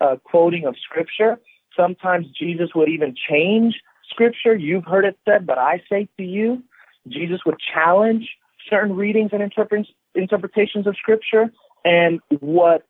uh, 0.00 0.16
quoting 0.22 0.64
of 0.66 0.76
scripture. 0.82 1.38
Sometimes 1.76 2.26
Jesus 2.38 2.70
would 2.74 2.88
even 2.88 3.14
change 3.28 3.80
scripture. 4.08 4.54
You've 4.54 4.84
heard 4.84 5.04
it 5.04 5.18
said, 5.24 5.46
but 5.46 5.58
I 5.58 5.82
say 5.90 6.08
to 6.16 6.24
you. 6.24 6.62
Jesus 7.08 7.40
would 7.46 7.58
challenge 7.58 8.28
certain 8.68 8.94
readings 8.94 9.30
and 9.32 9.42
interpret- 9.42 9.88
interpretations 10.14 10.86
of 10.86 10.96
scripture. 10.96 11.50
And 11.84 12.20
what 12.40 12.86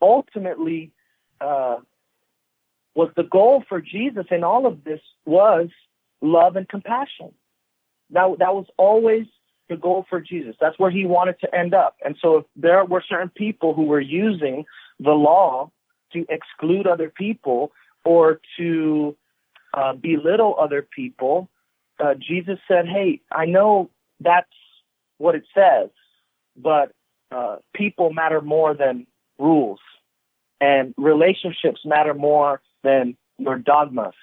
ultimately 0.00 0.92
uh, 1.40 1.76
was 2.94 3.10
the 3.16 3.22
goal 3.22 3.64
for 3.68 3.80
Jesus 3.80 4.26
in 4.30 4.44
all 4.44 4.66
of 4.66 4.84
this 4.84 5.00
was 5.24 5.68
love 6.20 6.56
and 6.56 6.68
compassion. 6.68 7.32
That, 8.10 8.38
that 8.38 8.54
was 8.54 8.66
always 8.76 9.26
the 9.68 9.76
goal 9.76 10.06
for 10.08 10.20
Jesus. 10.20 10.56
That's 10.60 10.78
where 10.78 10.90
he 10.90 11.04
wanted 11.04 11.40
to 11.40 11.54
end 11.54 11.74
up. 11.74 11.96
And 12.04 12.16
so 12.20 12.38
if 12.38 12.44
there 12.56 12.84
were 12.84 13.02
certain 13.06 13.30
people 13.30 13.74
who 13.74 13.84
were 13.84 14.00
using 14.00 14.64
the 14.98 15.12
law 15.12 15.70
to 16.12 16.26
exclude 16.28 16.86
other 16.86 17.10
people 17.10 17.72
or 18.04 18.40
to 18.58 19.16
uh, 19.74 19.92
belittle 19.92 20.56
other 20.58 20.82
people, 20.82 21.48
uh, 22.00 22.14
Jesus 22.14 22.58
said, 22.66 22.86
Hey, 22.86 23.20
I 23.30 23.44
know 23.44 23.90
that's 24.20 24.48
what 25.18 25.34
it 25.34 25.44
says, 25.54 25.90
but 26.56 26.92
uh, 27.30 27.56
people 27.74 28.12
matter 28.12 28.40
more 28.40 28.74
than 28.74 29.06
rules, 29.38 29.80
and 30.60 30.94
relationships 30.96 31.80
matter 31.84 32.14
more 32.14 32.60
than 32.82 33.16
your 33.38 33.58
dogmas. 33.58 34.14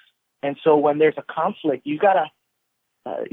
And 0.42 0.56
so 0.62 0.76
when 0.76 0.98
there's 0.98 1.16
a 1.16 1.22
conflict, 1.22 1.86
you 1.86 1.98
gotta, 1.98 2.26
uh, 3.04 3.24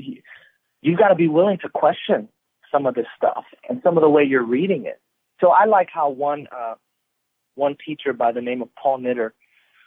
you've 0.83 0.99
got 0.99 1.07
to 1.07 1.15
be 1.15 1.27
willing 1.27 1.57
to 1.59 1.69
question 1.69 2.29
some 2.71 2.85
of 2.85 2.95
this 2.95 3.05
stuff 3.15 3.45
and 3.69 3.81
some 3.83 3.97
of 3.97 4.01
the 4.01 4.09
way 4.09 4.23
you're 4.23 4.43
reading 4.43 4.85
it. 4.85 4.99
So 5.39 5.49
I 5.49 5.65
like 5.65 5.89
how 5.91 6.09
one 6.09 6.47
uh, 6.55 6.75
one 7.55 7.75
teacher 7.83 8.13
by 8.13 8.31
the 8.31 8.41
name 8.41 8.61
of 8.61 8.69
Paul 8.75 8.99
Knitter, 8.99 9.33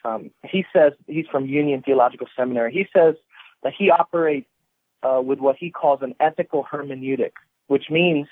um, 0.05 0.31
he 0.45 0.65
says 0.73 0.93
he's 1.07 1.27
from 1.31 1.47
Union 1.47 1.83
Theological 1.83 2.27
Seminary. 2.37 2.73
He 2.73 2.87
says 2.97 3.15
that 3.63 3.73
he 3.77 3.91
operates 3.91 4.49
uh, 5.03 5.21
with 5.21 5.39
what 5.39 5.57
he 5.57 5.71
calls 5.71 6.01
an 6.03 6.15
ethical 6.21 6.67
hermeneutic, 6.71 7.33
which 7.67 7.85
means 7.91 8.29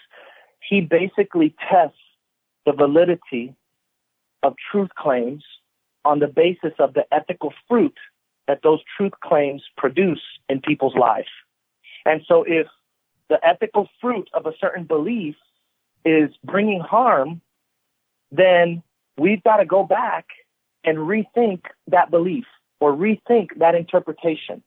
he 0.68 0.80
basically 0.80 1.54
tests 1.70 1.98
the 2.64 2.72
validity 2.72 3.54
of 4.42 4.54
truth 4.70 4.90
claims 4.96 5.44
on 6.04 6.18
the 6.18 6.26
basis 6.26 6.72
of 6.78 6.94
the 6.94 7.04
ethical 7.12 7.52
fruit 7.68 7.96
that 8.46 8.60
those 8.62 8.80
truth 8.96 9.12
claims 9.22 9.62
produce 9.76 10.20
in 10.48 10.60
people's 10.60 10.94
lives. 10.94 11.28
And 12.04 12.22
so 12.26 12.44
if 12.46 12.66
the 13.28 13.38
ethical 13.44 13.88
fruit 14.00 14.28
of 14.34 14.46
a 14.46 14.52
certain 14.60 14.84
belief 14.84 15.36
is 16.04 16.30
bringing 16.44 16.80
harm, 16.80 17.40
then 18.30 18.82
we've 19.16 19.42
got 19.42 19.56
to 19.56 19.64
go 19.64 19.84
back 19.84 20.26
and 20.84 20.98
rethink 20.98 21.62
that 21.88 22.10
belief 22.10 22.44
or 22.80 22.92
rethink 22.92 23.58
that 23.58 23.74
interpretation. 23.74 24.62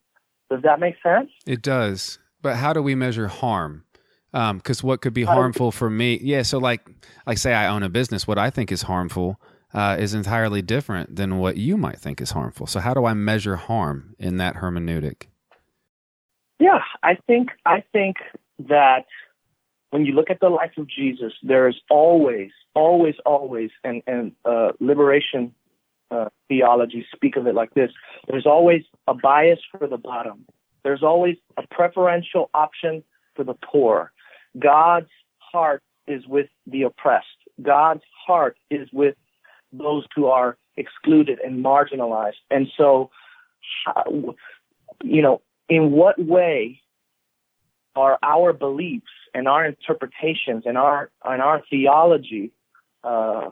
Does 0.50 0.62
that 0.64 0.80
make 0.80 0.96
sense? 1.04 1.30
It 1.46 1.62
does. 1.62 2.20
But 2.42 2.56
how 2.56 2.74
do 2.74 2.82
we 2.82 2.96
measure 2.96 3.28
harm? 3.28 3.84
Because 4.32 4.84
um, 4.84 4.88
what 4.88 5.02
could 5.02 5.14
be 5.14 5.24
harmful 5.24 5.72
for 5.72 5.90
me? 5.90 6.20
Yeah. 6.22 6.44
So, 6.44 6.58
like, 6.58 6.88
like 7.26 7.38
say 7.38 7.54
I 7.54 7.68
own 7.68 7.84
a 7.84 7.90
business. 7.90 8.28
What 8.28 8.38
I 8.38 8.50
think 8.50 8.72
is 8.72 8.84
harmful 8.84 9.40
uh, 9.74 9.98
is 10.00 10.14
entirely 10.14 10.62
different 10.62 11.16
than 11.16 11.38
what 11.38 11.58
you 11.58 11.78
might 11.78 12.00
think 12.00 12.22
is 12.22 12.32
harmful. 12.32 12.68
So, 12.68 12.80
how 12.80 12.94
do 12.94 13.06
I 13.06 13.14
measure 13.14 13.56
harm 13.56 14.16
in 14.20 14.38
that 14.38 14.56
hermeneutic? 14.56 15.24
Yeah, 16.60 16.80
I 17.08 17.18
think 17.26 17.52
I 17.66 17.86
think 17.94 18.18
that 18.60 19.06
when 19.92 20.06
you 20.06 20.12
look 20.12 20.30
at 20.30 20.42
the 20.42 20.50
life 20.50 20.74
of 20.78 20.90
Jesus, 20.90 21.32
there 21.42 21.70
is 21.70 21.76
always, 21.90 22.52
always, 22.76 23.16
always, 23.26 23.70
and 23.86 24.04
and 24.06 24.34
uh, 24.44 24.74
liberation 24.82 25.56
uh, 26.12 26.26
theology 26.50 27.06
speak 27.16 27.38
of 27.38 27.48
it 27.48 27.56
like 27.56 27.74
this: 27.76 27.92
there's 28.28 28.46
always 28.46 28.82
a 29.08 29.14
bias 29.14 29.60
for 29.72 29.88
the 29.88 29.96
bottom. 29.96 30.46
There's 30.84 31.02
always 31.02 31.38
a 31.56 31.64
preferential 31.72 32.50
option 32.54 33.06
for 33.36 33.46
the 33.46 33.54
poor. 33.54 34.12
God's 34.60 35.14
heart 35.38 35.84
is 36.08 36.28
with 36.28 36.50
the 36.66 36.82
oppressed. 36.82 37.40
God's 37.62 38.04
heart 38.28 38.58
is 38.70 38.90
with 38.92 39.16
those 39.72 40.06
who 40.14 40.26
are 40.26 40.58
excluded 40.76 41.40
and 41.40 41.64
marginalized. 41.64 42.42
And 42.52 42.68
so, 42.78 43.12
you 45.04 45.22
know, 45.22 45.42
in 45.70 45.92
what 45.92 46.18
way 46.20 46.82
are 47.98 48.20
our 48.22 48.54
beliefs 48.54 49.12
and 49.34 49.48
our 49.48 49.66
interpretations 49.66 50.64
and 50.66 50.78
our 50.78 51.10
and 51.26 51.42
our 51.42 51.64
theology 51.70 52.52
uh, 53.04 53.50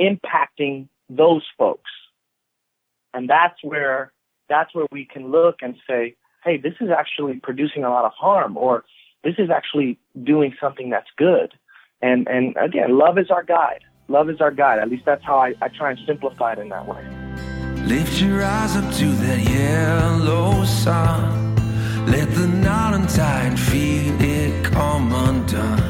impacting 0.00 0.88
those 1.10 1.42
folks? 1.58 1.90
And 3.12 3.28
that's 3.28 3.58
where 3.62 4.12
that's 4.48 4.74
where 4.74 4.86
we 4.92 5.04
can 5.04 5.30
look 5.30 5.56
and 5.62 5.74
say, 5.88 6.16
hey, 6.44 6.56
this 6.56 6.74
is 6.80 6.90
actually 6.96 7.40
producing 7.42 7.82
a 7.82 7.90
lot 7.90 8.04
of 8.04 8.12
harm, 8.12 8.56
or 8.56 8.84
this 9.24 9.34
is 9.38 9.50
actually 9.50 9.98
doing 10.22 10.54
something 10.60 10.90
that's 10.90 11.10
good. 11.16 11.52
And 12.00 12.28
and 12.28 12.56
again, 12.56 12.96
love 12.96 13.18
is 13.18 13.30
our 13.30 13.42
guide. 13.42 13.82
Love 14.08 14.30
is 14.30 14.40
our 14.40 14.52
guide. 14.52 14.78
At 14.78 14.88
least 14.88 15.04
that's 15.04 15.24
how 15.24 15.38
I, 15.38 15.54
I 15.60 15.68
try 15.68 15.90
and 15.90 15.98
simplify 16.06 16.52
it 16.52 16.60
in 16.60 16.68
that 16.68 16.86
way. 16.86 17.02
Lift 17.86 18.20
your 18.20 18.44
eyes 18.44 18.76
up 18.76 18.94
to 18.94 19.06
that 19.06 19.40
yellow 19.50 20.64
sun. 20.64 21.45
Let 22.06 22.32
the 22.34 22.46
northern 22.46 23.06
tide 23.08 23.58
feel 23.58 24.14
it 24.20 24.64
come 24.64 25.12
undone 25.12 25.85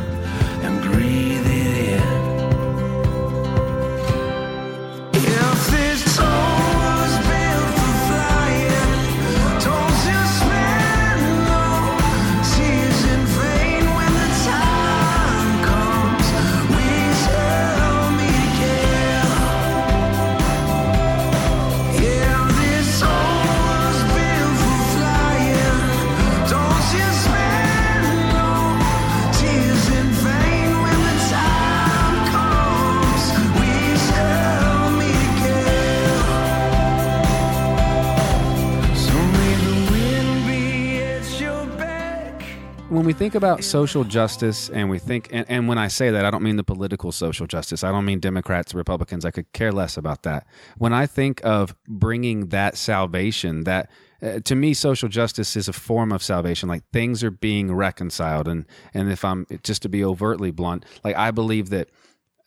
we 43.07 43.13
think 43.13 43.37
about 43.37 43.63
social 43.63 44.03
justice 44.03 44.69
and 44.69 44.91
we 44.91 44.99
think 44.99 45.29
and, 45.31 45.49
and, 45.49 45.69
when 45.69 45.79
i 45.79 45.87
say 45.87 46.11
that 46.11 46.25
i 46.25 46.31
don't 46.31 46.43
mean 46.43 46.57
the 46.57 46.65
political 46.65 47.13
social 47.13 47.47
justice. 47.47 47.85
I 47.85 47.93
don't 47.93 48.05
mean 48.05 48.19
democrats 48.19 48.75
republicans. 48.75 49.25
I 49.25 49.31
could 49.31 49.51
care 49.53 49.71
less 49.71 49.97
about 49.97 50.25
that. 50.25 50.45
When 50.77 50.93
i 50.93 51.07
think 51.07 51.41
of 51.45 51.77
bringing 51.87 52.49
that 52.49 52.77
salvation 52.77 53.63
that 53.63 53.89
uh, 54.21 54.41
to 54.41 54.57
me 54.57 54.75
social 54.75 55.09
justice 55.09 55.55
is 55.55 55.69
a 55.69 55.73
form 55.73 56.11
of 56.11 56.21
salvation. 56.21 56.69
Like 56.69 56.83
things 56.93 57.23
are 57.23 57.31
being 57.31 57.73
reconciled. 57.73 58.49
And 58.49 58.67
and 58.93 59.11
if 59.13 59.25
i'm 59.25 59.47
just 59.63 59.83
to 59.83 59.89
be 59.89 60.05
overtly 60.05 60.51
blunt 60.51 60.85
like 61.05 61.15
i 61.15 61.31
believe 61.31 61.71
that 61.71 61.91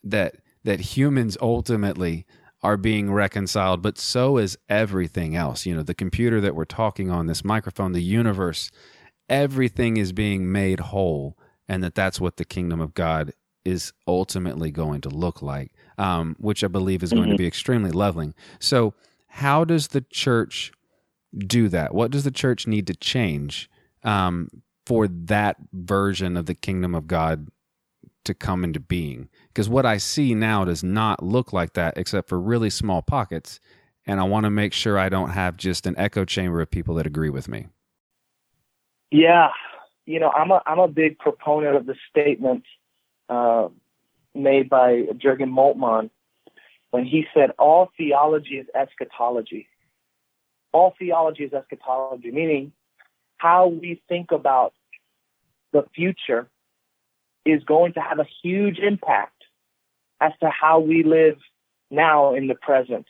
that 0.04 0.36
that 0.66 0.82
humans 0.82 1.38
ultimately 1.42 2.26
are 2.62 2.76
being 2.76 3.14
reconciled 3.14 3.82
but 3.82 3.98
so 3.98 4.38
is 4.38 4.58
everything 4.68 5.38
else. 5.38 5.66
You 5.66 5.76
know 5.76 5.84
the 5.84 5.94
computer 5.94 6.42
that 6.42 6.54
we're 6.54 6.66
talking 6.66 7.10
on 7.10 7.28
this 7.28 7.46
microphone 7.46 7.94
the 7.94 8.04
universe 8.04 8.72
everything 9.30 9.98
is 9.98 10.12
being 10.12 10.52
made 10.52 10.80
whole 10.80 11.38
and 11.68 11.84
that 11.84 11.96
that's 11.96 12.20
what 12.20 12.38
the 12.38 12.46
kingdom 12.46 12.82
of 12.82 12.94
God 12.94 13.34
is 13.64 13.94
ultimately 14.08 14.72
going 14.72 15.02
to 15.02 15.10
look 15.10 15.42
like, 15.42 15.72
um, 15.98 16.36
which 16.40 16.64
I 16.64 16.68
believe 16.68 17.04
is 17.04 17.12
going 17.12 17.24
mm-hmm. 17.24 17.32
to 17.34 17.38
be 17.38 17.48
extremely 17.48 17.92
leveling. 17.92 18.34
So, 18.60 18.94
how 19.28 19.64
does 19.64 19.90
the 19.90 20.02
church 20.02 20.72
do 21.38 21.70
that? 21.70 21.94
What 21.94 22.12
does 22.12 22.24
the 22.24 22.32
church 22.32 22.66
need 22.66 22.88
to 22.88 22.96
change 22.96 23.70
um, 24.04 24.50
for 24.88 25.08
that 25.08 25.58
version 25.72 26.36
of 26.36 26.48
the 26.48 26.56
kingdom 26.56 26.96
of 26.96 27.06
God 27.06 27.50
to 28.26 28.34
come 28.34 28.64
into 28.64 28.80
being? 28.80 29.30
Because 29.50 29.70
what 29.70 29.86
I 29.86 29.98
see 29.98 30.34
now 30.34 30.66
does 30.66 30.84
not 30.84 31.22
look 31.22 31.54
like 31.54 31.74
that, 31.74 31.98
except 31.98 32.28
for 32.28 32.40
really 32.40 32.72
small 32.72 33.04
pockets. 33.04 33.60
And 34.08 34.20
I 34.20 34.24
want 34.24 34.46
to 34.46 34.50
make 34.50 34.74
sure 34.74 34.98
I 34.98 35.10
don't 35.10 35.30
have 35.30 35.58
just 35.58 35.86
an 35.86 35.94
echo 35.98 36.26
chamber 36.26 36.62
of 36.62 36.72
people 36.72 36.96
that 36.96 37.06
agree 37.06 37.30
with 37.30 37.48
me. 37.48 37.68
Yeah, 39.12 39.50
you 40.06 40.20
know, 40.20 40.30
I'm 40.30 40.52
a 40.52 40.62
I'm 40.66 40.80
a 40.80 40.88
big 40.88 41.18
proponent 41.18 41.76
of 41.76 41.86
the 41.86 41.96
statement 42.10 42.64
uh, 43.28 43.70
made 44.36 44.70
by 44.70 45.06
Jürgen 45.14 45.52
Moltmann 45.52 46.10
when 46.92 47.06
he 47.06 47.26
said 47.34 47.52
all 47.58 47.90
theology 47.98 48.56
is 48.58 48.68
eschatology. 48.76 49.68
All 50.72 50.94
theology 50.98 51.44
is 51.44 51.54
eschatology, 51.54 52.32
meaning 52.32 52.72
how 53.38 53.68
we 53.68 54.02
think 54.08 54.32
about 54.32 54.74
the 55.72 55.86
future 55.96 56.50
is 57.46 57.64
going 57.64 57.94
to 57.94 58.02
have 58.02 58.20
a 58.20 58.28
huge 58.44 58.78
impact 58.80 59.44
as 60.22 60.32
to 60.42 60.50
how 60.50 60.80
we 60.80 61.04
live 61.04 61.38
now 61.90 62.36
in 62.36 62.48
the 62.48 62.56
present. 62.56 63.06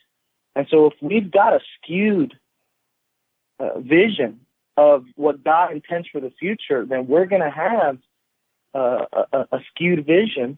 And 0.54 0.66
so 0.70 0.86
if 0.86 0.94
we've 1.00 1.30
got 1.30 1.52
a 1.52 1.60
skewed 1.76 2.34
uh, 3.58 3.78
vision 3.78 4.40
of 4.80 5.04
what 5.14 5.44
God 5.44 5.72
intends 5.72 6.08
for 6.08 6.22
the 6.22 6.32
future, 6.40 6.86
then 6.86 7.06
we're 7.06 7.26
going 7.26 7.42
to 7.42 7.50
have 7.50 7.98
uh, 8.74 9.04
a, 9.30 9.38
a, 9.52 9.58
skewed 9.68 10.06
vision 10.06 10.56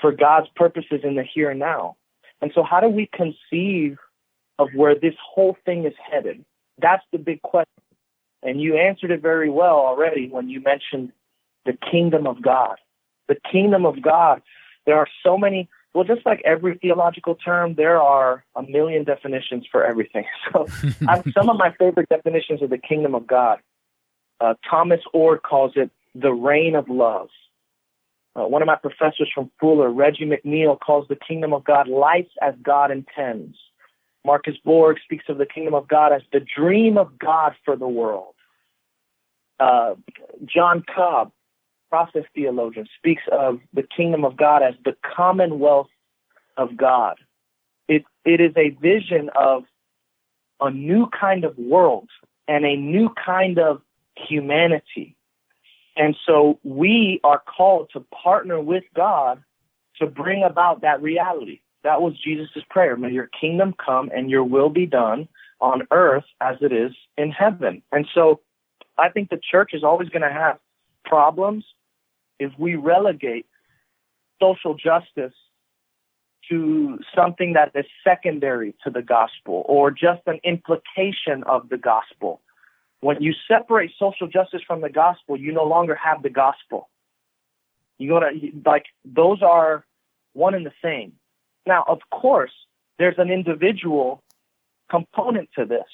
for 0.00 0.10
God's 0.10 0.48
purposes 0.56 1.02
in 1.04 1.14
the 1.14 1.22
here 1.22 1.50
and 1.50 1.60
now. 1.60 1.96
And 2.40 2.50
so, 2.52 2.64
how 2.64 2.80
do 2.80 2.88
we 2.88 3.08
conceive 3.14 3.96
of 4.58 4.70
where 4.74 4.96
this 4.96 5.14
whole 5.24 5.56
thing 5.64 5.84
is 5.84 5.92
headed? 6.10 6.44
That's 6.78 7.04
the 7.12 7.18
big 7.18 7.42
question. 7.42 7.70
And 8.42 8.60
you 8.60 8.76
answered 8.76 9.12
it 9.12 9.22
very 9.22 9.50
well 9.50 9.76
already 9.76 10.28
when 10.28 10.48
you 10.48 10.60
mentioned 10.60 11.12
the 11.64 11.78
kingdom 11.92 12.26
of 12.26 12.42
God. 12.42 12.74
The 13.28 13.36
kingdom 13.52 13.86
of 13.86 14.02
God. 14.02 14.42
There 14.84 14.96
are 14.96 15.06
so 15.24 15.38
many 15.38 15.68
well, 15.94 16.04
just 16.04 16.24
like 16.24 16.40
every 16.44 16.78
theological 16.78 17.34
term, 17.34 17.74
there 17.74 18.00
are 18.00 18.44
a 18.56 18.62
million 18.62 19.04
definitions 19.04 19.66
for 19.70 19.84
everything. 19.84 20.24
So, 20.52 20.66
some 21.32 21.48
of 21.48 21.56
my 21.56 21.72
favorite 21.78 22.08
definitions 22.08 22.62
of 22.62 22.70
the 22.70 22.78
kingdom 22.78 23.14
of 23.14 23.26
God. 23.26 23.58
Uh, 24.40 24.54
Thomas 24.68 25.00
Oord 25.14 25.42
calls 25.42 25.72
it 25.76 25.90
the 26.14 26.32
reign 26.32 26.74
of 26.74 26.88
love. 26.88 27.28
Uh, 28.34 28.44
one 28.44 28.62
of 28.62 28.66
my 28.66 28.76
professors 28.76 29.30
from 29.34 29.50
Fuller, 29.60 29.90
Reggie 29.90 30.24
McNeal, 30.24 30.78
calls 30.78 31.06
the 31.08 31.16
kingdom 31.16 31.52
of 31.52 31.64
God 31.64 31.86
life 31.88 32.28
as 32.40 32.54
God 32.62 32.90
intends. 32.90 33.56
Marcus 34.24 34.56
Borg 34.64 34.98
speaks 35.04 35.26
of 35.28 35.38
the 35.38 35.46
kingdom 35.46 35.74
of 35.74 35.88
God 35.88 36.12
as 36.12 36.22
the 36.32 36.40
dream 36.40 36.96
of 36.96 37.18
God 37.18 37.54
for 37.64 37.76
the 37.76 37.88
world. 37.88 38.34
Uh, 39.60 39.94
John 40.44 40.82
Cobb 40.94 41.32
process 41.92 42.24
theologian, 42.34 42.86
speaks 42.96 43.22
of 43.30 43.60
the 43.74 43.82
kingdom 43.82 44.24
of 44.24 44.34
God 44.34 44.62
as 44.62 44.72
the 44.82 44.96
commonwealth 45.14 45.90
of 46.56 46.74
God. 46.74 47.16
It, 47.86 48.04
it 48.24 48.40
is 48.40 48.54
a 48.56 48.70
vision 48.70 49.28
of 49.38 49.64
a 50.58 50.70
new 50.70 51.06
kind 51.08 51.44
of 51.44 51.58
world 51.58 52.08
and 52.48 52.64
a 52.64 52.76
new 52.76 53.10
kind 53.10 53.58
of 53.58 53.82
humanity. 54.16 55.16
And 55.94 56.16
so 56.26 56.58
we 56.62 57.20
are 57.24 57.42
called 57.46 57.90
to 57.92 58.00
partner 58.00 58.58
with 58.58 58.84
God 58.96 59.42
to 59.96 60.06
bring 60.06 60.42
about 60.42 60.80
that 60.80 61.02
reality. 61.02 61.60
That 61.84 62.00
was 62.00 62.14
Jesus' 62.18 62.48
prayer. 62.70 62.96
May 62.96 63.10
your 63.10 63.28
kingdom 63.38 63.74
come 63.84 64.10
and 64.16 64.30
your 64.30 64.44
will 64.44 64.70
be 64.70 64.86
done 64.86 65.28
on 65.60 65.86
earth 65.90 66.24
as 66.40 66.56
it 66.62 66.72
is 66.72 66.92
in 67.18 67.32
heaven. 67.32 67.82
And 67.92 68.08
so 68.14 68.40
I 68.96 69.10
think 69.10 69.28
the 69.28 69.40
church 69.50 69.72
is 69.74 69.84
always 69.84 70.08
going 70.08 70.22
to 70.22 70.32
have 70.32 70.58
problems 71.04 71.66
if 72.42 72.52
we 72.58 72.74
relegate 72.74 73.46
social 74.40 74.74
justice 74.74 75.34
to 76.48 76.98
something 77.14 77.52
that 77.54 77.70
is 77.74 77.86
secondary 78.02 78.74
to 78.84 78.90
the 78.90 79.02
gospel 79.02 79.64
or 79.66 79.90
just 79.90 80.22
an 80.26 80.40
implication 80.44 81.44
of 81.46 81.68
the 81.68 81.78
gospel. 81.78 82.40
When 83.00 83.22
you 83.22 83.32
separate 83.48 83.92
social 83.98 84.28
justice 84.28 84.62
from 84.66 84.80
the 84.80 84.90
gospel, 84.90 85.36
you 85.36 85.52
no 85.52 85.64
longer 85.64 85.94
have 85.94 86.22
the 86.22 86.30
gospel. 86.30 86.88
You 87.98 88.08
go 88.08 88.20
to 88.20 88.28
like 88.64 88.86
those 89.04 89.42
are 89.42 89.84
one 90.32 90.54
and 90.54 90.66
the 90.66 90.72
same. 90.82 91.12
Now, 91.66 91.84
of 91.86 92.00
course, 92.10 92.52
there's 92.98 93.18
an 93.18 93.30
individual 93.30 94.22
component 94.90 95.48
to 95.58 95.64
this. 95.64 95.86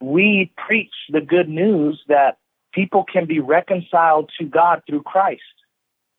We 0.00 0.52
preach 0.66 0.92
the 1.08 1.20
good 1.20 1.48
news 1.48 2.02
that 2.08 2.38
people 2.72 3.04
can 3.04 3.26
be 3.26 3.40
reconciled 3.40 4.30
to 4.38 4.44
God 4.44 4.82
through 4.86 5.02
Christ. 5.02 5.42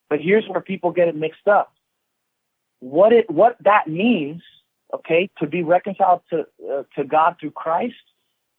But 0.09 0.19
here's 0.21 0.47
where 0.47 0.61
people 0.61 0.91
get 0.91 1.07
it 1.07 1.15
mixed 1.15 1.47
up. 1.47 1.73
What 2.79 3.13
it 3.13 3.29
what 3.29 3.57
that 3.63 3.87
means, 3.87 4.41
okay, 4.93 5.29
to 5.39 5.47
be 5.47 5.63
reconciled 5.63 6.21
to 6.29 6.45
uh, 6.71 6.83
to 6.95 7.03
God 7.03 7.37
through 7.39 7.51
Christ, 7.51 7.95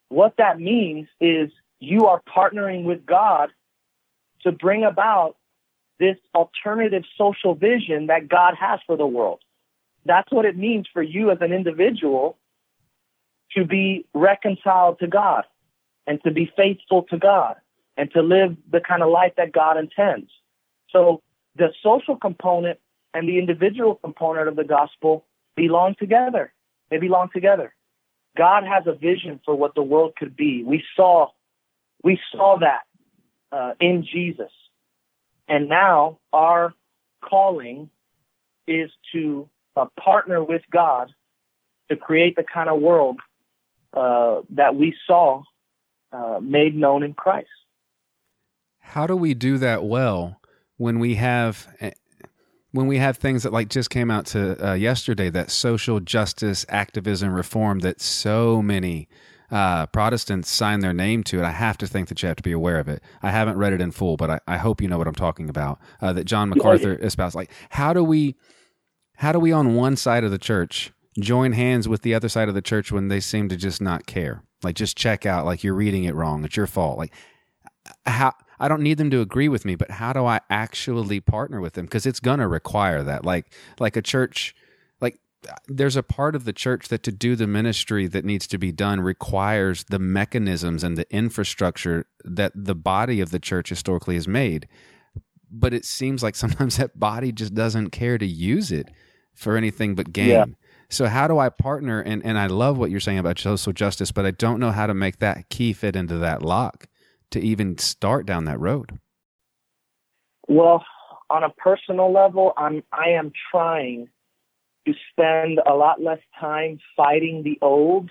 what 0.08 0.34
that 0.38 0.58
means 0.58 1.08
is 1.20 1.50
you 1.78 2.06
are 2.06 2.22
partnering 2.34 2.84
with 2.84 3.04
God 3.04 3.50
to 4.42 4.52
bring 4.52 4.84
about 4.84 5.36
this 6.00 6.16
alternative 6.34 7.04
social 7.16 7.54
vision 7.54 8.06
that 8.06 8.28
God 8.28 8.54
has 8.58 8.80
for 8.86 8.96
the 8.96 9.06
world. 9.06 9.40
That's 10.04 10.30
what 10.32 10.44
it 10.44 10.56
means 10.56 10.86
for 10.92 11.02
you 11.02 11.30
as 11.30 11.38
an 11.40 11.52
individual 11.52 12.36
to 13.52 13.64
be 13.64 14.06
reconciled 14.12 14.98
to 14.98 15.06
God 15.06 15.44
and 16.06 16.22
to 16.24 16.30
be 16.30 16.50
faithful 16.56 17.04
to 17.10 17.18
God 17.18 17.56
and 17.96 18.10
to 18.12 18.22
live 18.22 18.56
the 18.70 18.80
kind 18.80 19.02
of 19.02 19.10
life 19.10 19.32
that 19.36 19.52
God 19.52 19.76
intends. 19.78 20.30
So 20.90 21.22
the 21.56 21.68
social 21.82 22.16
component 22.16 22.78
and 23.12 23.28
the 23.28 23.38
individual 23.38 23.94
component 23.96 24.48
of 24.48 24.56
the 24.56 24.64
gospel 24.64 25.24
belong 25.56 25.94
together. 25.98 26.52
They 26.90 26.98
belong 26.98 27.30
together. 27.32 27.74
God 28.36 28.64
has 28.64 28.84
a 28.86 28.92
vision 28.92 29.40
for 29.44 29.54
what 29.54 29.74
the 29.74 29.82
world 29.82 30.14
could 30.16 30.36
be. 30.36 30.64
We 30.64 30.82
saw, 30.96 31.28
we 32.02 32.18
saw 32.32 32.58
that 32.58 32.82
uh, 33.52 33.74
in 33.80 34.04
Jesus, 34.10 34.50
and 35.48 35.68
now 35.68 36.18
our 36.32 36.74
calling 37.22 37.90
is 38.66 38.90
to 39.12 39.48
uh, 39.76 39.86
partner 39.98 40.42
with 40.42 40.62
God 40.70 41.12
to 41.90 41.96
create 41.96 42.34
the 42.34 42.44
kind 42.44 42.68
of 42.68 42.80
world 42.80 43.20
uh, 43.92 44.40
that 44.50 44.74
we 44.74 44.96
saw 45.06 45.42
uh, 46.12 46.40
made 46.42 46.74
known 46.74 47.02
in 47.02 47.14
Christ. 47.14 47.48
How 48.84 49.06
do 49.06 49.16
we 49.16 49.34
do 49.34 49.58
that 49.58 49.84
well 49.84 50.40
when 50.76 50.98
we 50.98 51.16
have 51.16 51.66
eh, 51.80 51.90
when 52.70 52.86
we 52.86 52.98
have 52.98 53.16
things 53.16 53.42
that 53.44 53.52
like 53.52 53.68
just 53.68 53.90
came 53.90 54.10
out 54.10 54.26
to 54.26 54.70
uh, 54.70 54.74
yesterday 54.74 55.30
that 55.30 55.50
social 55.50 56.00
justice 56.00 56.66
activism 56.68 57.32
reform 57.32 57.80
that 57.80 58.00
so 58.00 58.60
many 58.60 59.08
uh, 59.50 59.86
Protestants 59.86 60.50
sign 60.50 60.80
their 60.80 60.92
name 60.92 61.22
to 61.24 61.38
it, 61.38 61.44
I 61.44 61.52
have 61.52 61.78
to 61.78 61.86
think 61.86 62.08
that 62.08 62.22
you 62.22 62.26
have 62.26 62.36
to 62.36 62.42
be 62.42 62.52
aware 62.52 62.78
of 62.78 62.88
it. 62.88 63.02
I 63.22 63.30
haven't 63.30 63.56
read 63.56 63.72
it 63.72 63.80
in 63.80 63.92
full, 63.92 64.16
but 64.16 64.30
I, 64.30 64.40
I 64.48 64.56
hope 64.58 64.80
you 64.80 64.88
know 64.88 64.98
what 64.98 65.06
I'm 65.06 65.14
talking 65.14 65.48
about. 65.48 65.78
Uh, 66.00 66.12
that 66.12 66.24
John 66.24 66.48
MacArthur 66.48 66.94
espoused. 67.00 67.36
Like, 67.36 67.50
how 67.70 67.92
do 67.92 68.02
we, 68.02 68.36
how 69.16 69.32
do 69.32 69.38
we 69.38 69.52
on 69.52 69.74
one 69.74 69.96
side 69.96 70.24
of 70.24 70.30
the 70.30 70.38
church 70.38 70.92
join 71.20 71.52
hands 71.52 71.88
with 71.88 72.02
the 72.02 72.14
other 72.14 72.28
side 72.28 72.48
of 72.48 72.54
the 72.54 72.62
church 72.62 72.90
when 72.90 73.08
they 73.08 73.20
seem 73.20 73.48
to 73.48 73.56
just 73.56 73.80
not 73.80 74.06
care? 74.06 74.42
Like, 74.64 74.74
just 74.74 74.96
check 74.96 75.24
out. 75.24 75.44
Like, 75.44 75.62
you're 75.62 75.74
reading 75.74 76.04
it 76.04 76.14
wrong. 76.14 76.44
It's 76.44 76.56
your 76.56 76.66
fault. 76.66 76.98
Like, 76.98 77.12
how 78.06 78.34
I 78.64 78.68
don't 78.68 78.80
need 78.80 78.96
them 78.96 79.10
to 79.10 79.20
agree 79.20 79.50
with 79.50 79.66
me, 79.66 79.74
but 79.74 79.90
how 79.90 80.14
do 80.14 80.24
I 80.24 80.40
actually 80.48 81.20
partner 81.20 81.60
with 81.60 81.74
them? 81.74 81.84
Because 81.84 82.06
it's 82.06 82.18
gonna 82.18 82.48
require 82.48 83.02
that. 83.02 83.22
Like 83.22 83.52
like 83.78 83.94
a 83.94 84.00
church, 84.00 84.56
like 85.02 85.18
there's 85.68 85.96
a 85.96 86.02
part 86.02 86.34
of 86.34 86.46
the 86.46 86.52
church 86.54 86.88
that 86.88 87.02
to 87.02 87.12
do 87.12 87.36
the 87.36 87.46
ministry 87.46 88.06
that 88.06 88.24
needs 88.24 88.46
to 88.46 88.56
be 88.56 88.72
done 88.72 89.02
requires 89.02 89.84
the 89.90 89.98
mechanisms 89.98 90.82
and 90.82 90.96
the 90.96 91.06
infrastructure 91.14 92.06
that 92.24 92.52
the 92.54 92.74
body 92.74 93.20
of 93.20 93.32
the 93.32 93.38
church 93.38 93.68
historically 93.68 94.14
has 94.14 94.26
made. 94.26 94.66
But 95.50 95.74
it 95.74 95.84
seems 95.84 96.22
like 96.22 96.34
sometimes 96.44 96.78
that 96.78 96.98
body 96.98 97.32
just 97.32 97.52
doesn't 97.52 97.90
care 97.90 98.16
to 98.16 98.26
use 98.26 98.72
it 98.72 98.88
for 99.34 99.58
anything 99.58 99.94
but 99.94 100.10
gain. 100.10 100.28
Yeah. 100.30 100.44
So 100.88 101.04
how 101.04 101.28
do 101.28 101.38
I 101.38 101.50
partner? 101.50 102.00
And 102.00 102.24
and 102.24 102.38
I 102.38 102.46
love 102.46 102.78
what 102.78 102.90
you're 102.90 102.98
saying 102.98 103.18
about 103.18 103.38
social 103.38 103.74
justice, 103.74 104.10
but 104.10 104.24
I 104.24 104.30
don't 104.30 104.58
know 104.58 104.70
how 104.70 104.86
to 104.86 104.94
make 104.94 105.18
that 105.18 105.50
key 105.50 105.74
fit 105.74 105.96
into 105.96 106.16
that 106.16 106.40
lock 106.40 106.86
to 107.34 107.40
even 107.40 107.76
start 107.78 108.26
down 108.26 108.44
that 108.44 108.60
road. 108.60 108.98
Well, 110.46 110.84
on 111.28 111.42
a 111.42 111.50
personal 111.50 112.12
level, 112.12 112.52
I'm 112.56 112.82
I 112.92 113.10
am 113.10 113.32
trying 113.50 114.08
to 114.86 114.94
spend 115.10 115.60
a 115.66 115.74
lot 115.74 116.00
less 116.00 116.20
time 116.38 116.78
fighting 116.96 117.42
the 117.42 117.58
old 117.60 118.10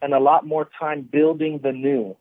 and 0.00 0.14
a 0.14 0.18
lot 0.18 0.46
more 0.46 0.68
time 0.78 1.02
building 1.02 1.60
the 1.62 1.72
new. 1.72 2.16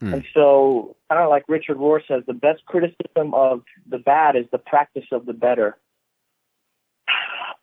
Hmm. 0.00 0.14
And 0.14 0.24
so, 0.34 0.96
kind 1.08 1.22
of 1.22 1.30
like 1.30 1.44
Richard 1.48 1.76
Rohr 1.76 2.00
says, 2.06 2.24
the 2.26 2.32
best 2.32 2.64
criticism 2.66 3.32
of 3.32 3.62
the 3.88 3.98
bad 3.98 4.34
is 4.34 4.46
the 4.50 4.58
practice 4.58 5.06
of 5.12 5.24
the 5.24 5.32
better. 5.32 5.76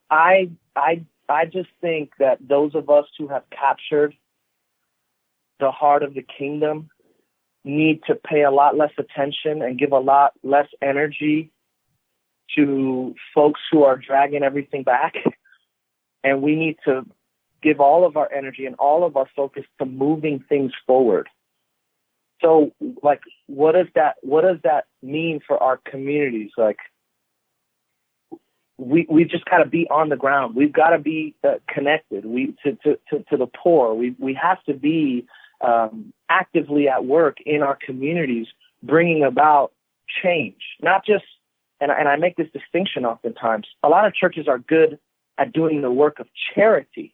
I 0.10 0.50
I 0.78 1.04
I 1.28 1.46
just 1.46 1.70
think 1.82 2.12
that 2.20 2.38
those 2.40 2.74
of 2.74 2.90
us 2.90 3.06
who 3.18 3.28
have 3.28 3.44
captured 3.50 4.16
the 5.60 5.72
heart 5.72 6.04
of 6.04 6.14
the 6.14 6.26
kingdom 6.38 6.90
need 7.66 8.02
to 8.08 8.16
pay 8.16 8.44
a 8.44 8.52
lot 8.52 8.78
less 8.78 8.92
attention 8.98 9.62
and 9.62 9.78
give 9.78 9.92
a 9.92 10.00
lot 10.00 10.34
less 10.44 10.68
energy 10.82 11.52
to 12.56 13.16
folks 13.34 13.60
who 13.72 13.84
are 13.84 13.98
dragging 13.98 14.44
everything 14.44 14.84
back. 14.84 15.16
And 16.24 16.42
we 16.42 16.56
need 16.56 16.78
to 16.86 17.06
give 17.62 17.80
all 17.80 18.04
of 18.04 18.18
our 18.18 18.28
energy 18.34 18.66
and 18.66 18.74
all 18.78 19.06
of 19.06 19.16
our 19.16 19.28
focus 19.36 19.64
to 19.78 19.86
moving 19.86 20.44
things 20.50 20.72
forward. 20.88 21.30
So 22.42 22.72
like 23.04 23.22
what 23.46 23.74
does 23.74 23.86
that 23.94 24.16
what 24.22 24.42
does 24.42 24.58
that 24.64 24.86
mean 25.04 25.40
for 25.46 25.62
our 25.62 25.78
communities? 25.78 26.50
Like 26.58 26.80
we 28.78 29.06
we 29.10 29.24
just 29.24 29.46
got 29.46 29.60
to 29.60 29.66
be 29.66 29.88
on 29.90 30.10
the 30.10 30.16
ground. 30.16 30.56
We've 30.56 30.74
got 30.74 30.90
to 30.90 31.00
be 31.00 31.36
uh, 31.44 31.60
connected. 31.68 32.26
We 32.26 32.56
to, 32.64 32.74
to 32.84 33.00
to 33.10 33.24
to 33.30 33.38
the 33.38 33.48
poor. 33.48 33.94
We 33.94 34.16
we 34.20 34.34
have 34.34 34.64
to 34.64 34.74
be 34.74 35.28
um, 35.62 36.14
actively 36.30 36.88
at 36.88 37.06
work 37.06 37.38
in 37.46 37.62
our 37.62 37.78
communities, 37.84 38.48
bringing 38.84 39.24
about 39.24 39.72
change. 40.22 40.62
Not 40.82 41.06
just 41.06 41.26
and 41.82 41.92
and 41.92 42.08
I 42.08 42.16
make 42.16 42.36
this 42.36 42.50
distinction 42.52 43.06
oftentimes. 43.06 43.68
A 43.84 43.90
lot 43.90 44.06
of 44.06 44.14
churches 44.14 44.48
are 44.48 44.60
good 44.60 45.00
at 45.38 45.52
doing 45.52 45.82
the 45.82 45.92
work 45.92 46.20
of 46.20 46.28
charity, 46.54 47.14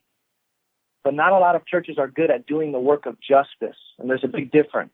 but 1.03 1.13
not 1.13 1.31
a 1.31 1.39
lot 1.39 1.55
of 1.55 1.65
churches 1.65 1.97
are 1.97 2.07
good 2.07 2.29
at 2.29 2.45
doing 2.45 2.71
the 2.71 2.79
work 2.79 3.05
of 3.05 3.19
justice. 3.19 3.77
And 3.97 4.09
there's 4.09 4.23
a 4.23 4.27
big 4.27 4.51
difference. 4.51 4.93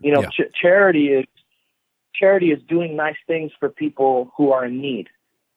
You 0.00 0.12
know, 0.12 0.22
yeah. 0.22 0.28
ch- 0.28 0.52
charity 0.60 1.08
is 1.08 1.26
charity 2.14 2.50
is 2.50 2.60
doing 2.68 2.96
nice 2.96 3.16
things 3.26 3.52
for 3.60 3.68
people 3.68 4.32
who 4.36 4.50
are 4.52 4.64
in 4.64 4.80
need 4.80 5.08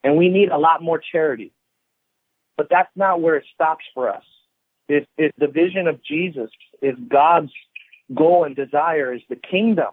and 0.03 0.17
we 0.17 0.29
need 0.29 0.49
a 0.49 0.57
lot 0.57 0.81
more 0.81 0.99
charity. 0.99 1.51
But 2.57 2.67
that's 2.69 2.91
not 2.95 3.21
where 3.21 3.35
it 3.35 3.45
stops 3.53 3.85
for 3.93 4.09
us. 4.09 4.23
If, 4.91 5.05
if 5.17 5.31
the 5.37 5.47
vision 5.47 5.87
of 5.87 6.03
Jesus, 6.03 6.49
if 6.81 6.95
God's 7.07 7.51
goal 8.13 8.43
and 8.43 8.55
desire 8.55 9.13
is 9.13 9.21
the 9.29 9.37
kingdom, 9.37 9.91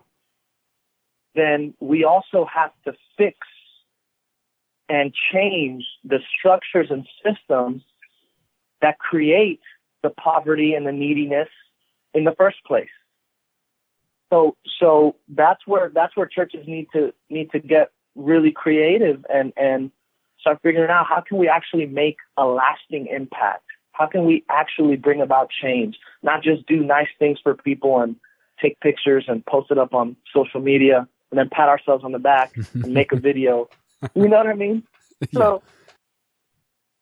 then 1.34 1.74
we 1.78 2.04
also 2.04 2.44
have 2.52 2.72
to 2.84 2.94
fix 3.16 3.38
and 4.88 5.12
change 5.32 5.84
the 6.02 6.18
structures 6.36 6.88
and 6.90 7.06
systems 7.24 7.82
that 8.80 8.98
create 8.98 9.60
the 10.02 10.10
poverty 10.10 10.74
and 10.74 10.86
the 10.86 10.92
neediness 10.92 11.48
in 12.14 12.24
the 12.24 12.32
first 12.32 12.56
place. 12.66 12.88
So 14.30 14.56
so 14.80 15.16
that's 15.28 15.66
where 15.66 15.90
that's 15.94 16.16
where 16.16 16.26
churches 16.26 16.66
need 16.66 16.88
to 16.92 17.12
need 17.30 17.50
to 17.52 17.60
get 17.60 17.92
really 18.16 18.50
creative 18.50 19.24
and 19.32 19.52
and 19.56 19.90
start 20.40 20.58
figuring 20.62 20.90
out 20.90 21.06
how 21.06 21.22
can 21.26 21.38
we 21.38 21.48
actually 21.48 21.86
make 21.86 22.16
a 22.36 22.46
lasting 22.46 23.06
impact? 23.06 23.64
How 23.98 24.06
can 24.06 24.24
we 24.24 24.44
actually 24.48 24.96
bring 24.96 25.20
about 25.20 25.50
change? 25.50 25.98
Not 26.22 26.42
just 26.42 26.66
do 26.66 26.84
nice 26.84 27.08
things 27.18 27.38
for 27.42 27.54
people 27.54 28.00
and 28.00 28.14
take 28.62 28.78
pictures 28.80 29.24
and 29.26 29.44
post 29.44 29.70
it 29.70 29.78
up 29.78 29.92
on 29.92 30.16
social 30.32 30.60
media 30.60 31.08
and 31.30 31.38
then 31.38 31.48
pat 31.50 31.68
ourselves 31.68 32.04
on 32.04 32.12
the 32.12 32.18
back 32.18 32.54
and 32.74 32.94
make 32.94 33.12
a 33.12 33.16
video. 33.16 33.68
You 34.14 34.28
know 34.28 34.36
what 34.36 34.46
I 34.46 34.54
mean? 34.54 34.84
So, 35.34 35.62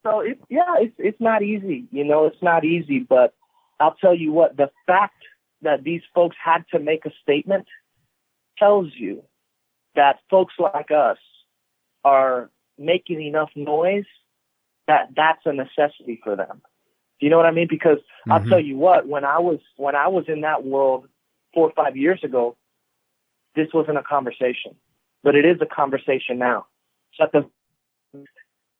so 0.05 0.21
it, 0.21 0.41
yeah, 0.49 0.77
it's 0.79 0.95
it's 0.99 1.21
not 1.21 1.43
easy. 1.43 1.85
You 1.93 2.05
know, 2.05 2.25
it's 2.25 2.43
not 2.43 2.65
easy. 2.65 2.99
But 2.99 3.35
I'll 3.79 3.97
tell 4.01 4.15
you 4.15 4.33
what: 4.33 4.57
the 4.57 4.71
fact 4.87 5.23
that 5.61 5.85
these 5.85 6.03
folks 6.15 6.37
had 6.43 6.65
to 6.73 6.79
make 6.79 7.05
a 7.05 7.11
statement 7.23 7.67
tells 8.59 8.89
you 8.95 9.23
that 9.95 10.21
folks 10.31 10.55
like 10.59 10.91
us 10.91 11.19
are 12.05 12.51
making 12.79 13.21
enough 13.21 13.51
noise 13.55 14.07
that 14.87 15.11
that's 15.15 15.43
a 15.45 15.53
necessity 15.53 16.21
for 16.23 16.37
them. 16.37 16.63
Do 17.19 17.27
you 17.27 17.31
know 17.31 17.37
what 17.37 17.47
I 17.47 17.51
mean? 17.51 17.69
Because 17.69 17.99
mm-hmm. 17.99 18.33
I'll 18.33 18.45
tell 18.45 18.61
you 18.61 18.77
what, 18.77 19.07
when 19.09 19.25
I 19.25 19.39
was 19.39 19.59
when 19.77 19.95
I 19.95 20.09
was 20.09 20.25
in 20.29 20.43
that 20.43 20.65
world 20.65 21.09
four 21.55 21.69
or 21.69 21.73
five 21.73 21.97
years 21.97 22.21
ago, 22.23 22.57
this 23.55 23.69
wasn't 23.73 23.99
a 23.99 24.03
conversation, 24.03 24.75
but 25.23 25.35
it 25.35 25.45
is 25.45 25.57
a 25.61 25.67
conversation 25.67 26.39
now. 26.39 26.67
So 27.15 27.27
the 27.33 28.25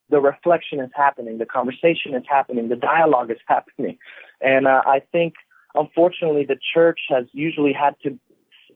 the 0.09 0.21
reflection 0.21 0.81
is 0.81 0.91
happening, 0.95 1.39
the 1.39 1.47
conversation 1.47 2.15
is 2.15 2.23
happening, 2.29 2.69
the 2.69 2.77
dialogue 2.77 3.31
is 3.31 3.39
happening, 3.47 3.99
and 4.41 4.67
uh, 4.67 4.83
I 4.87 5.01
think 5.13 5.35
unfortunately 5.75 6.45
the 6.45 6.59
church 6.75 7.01
has 7.09 7.25
usually 7.33 7.73
had 7.73 7.95
to 8.03 8.19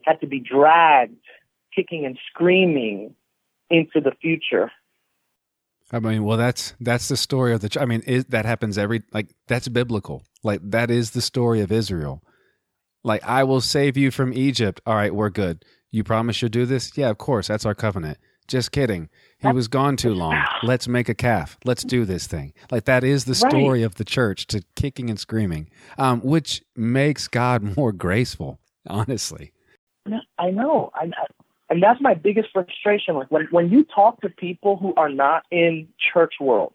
had 0.05 0.21
to 0.21 0.27
be 0.27 0.41
dragged, 0.41 1.17
kicking 1.75 2.07
and 2.07 2.19
screaming, 2.31 3.15
into 3.71 4.01
the 4.01 4.13
future 4.21 4.71
I 5.93 5.99
mean, 5.99 6.24
well, 6.24 6.38
that's 6.38 6.74
that's 6.80 7.09
the 7.09 7.16
story 7.16 7.53
of 7.53 7.61
the. 7.61 7.80
I 7.80 7.84
mean, 7.84 8.03
it, 8.07 8.30
that 8.30 8.45
happens 8.45 8.78
every 8.78 9.03
like 9.12 9.34
that's 9.49 9.68
biblical. 9.68 10.22
Like 10.43 10.61
that 10.62 10.91
is 10.91 11.11
the 11.11 11.20
story 11.20 11.61
of 11.61 11.72
Israel. 11.72 12.22
Like 13.03 13.24
I 13.24 13.45
will 13.45 13.61
save 13.61 13.97
you 13.97 14.11
from 14.11 14.32
Egypt. 14.32 14.80
All 14.86 14.95
right, 14.95 15.14
we're 15.14 15.30
good. 15.30 15.64
You 15.91 16.05
promise 16.05 16.41
you'll 16.41 16.51
do 16.51 16.66
this? 16.66 16.97
Yeah, 16.97 17.11
of 17.11 17.18
course. 17.18 17.49
That's 17.49 17.66
our 17.66 17.74
covenant. 17.74 18.18
Just 18.47 18.72
kidding. 18.72 19.09
He 19.38 19.49
was 19.49 19.68
gone 19.68 19.97
too 19.97 20.12
long. 20.12 20.36
Let's 20.64 20.88
make 20.88 21.09
a 21.09 21.14
calf. 21.14 21.57
Let's 21.64 21.84
do 21.84 22.05
this 22.05 22.26
thing. 22.26 22.53
Like 22.70 22.84
that 22.84 23.05
is 23.05 23.24
the 23.24 23.34
story 23.34 23.80
right. 23.80 23.86
of 23.86 23.95
the 23.95 24.05
church 24.05 24.47
to 24.49 24.62
kicking 24.74 25.09
and 25.09 25.18
screaming, 25.18 25.70
um, 25.99 26.20
which 26.20 26.62
makes 26.76 27.28
God 27.28 27.62
more 27.76 27.93
graceful. 27.93 28.59
Honestly, 28.88 29.53
I 30.38 30.51
know. 30.51 30.91
I, 30.95 31.11
and 31.71 31.81
that's 31.81 32.01
my 32.01 32.14
biggest 32.14 32.49
frustration. 32.53 33.14
Like 33.14 33.31
when, 33.31 33.47
when 33.53 33.71
you 33.71 33.85
talk 33.85 34.21
to 34.23 34.29
people 34.29 34.77
who 34.77 34.93
are 34.97 35.09
not 35.09 35.45
in 35.53 35.89
church 36.12 36.35
world 36.41 36.75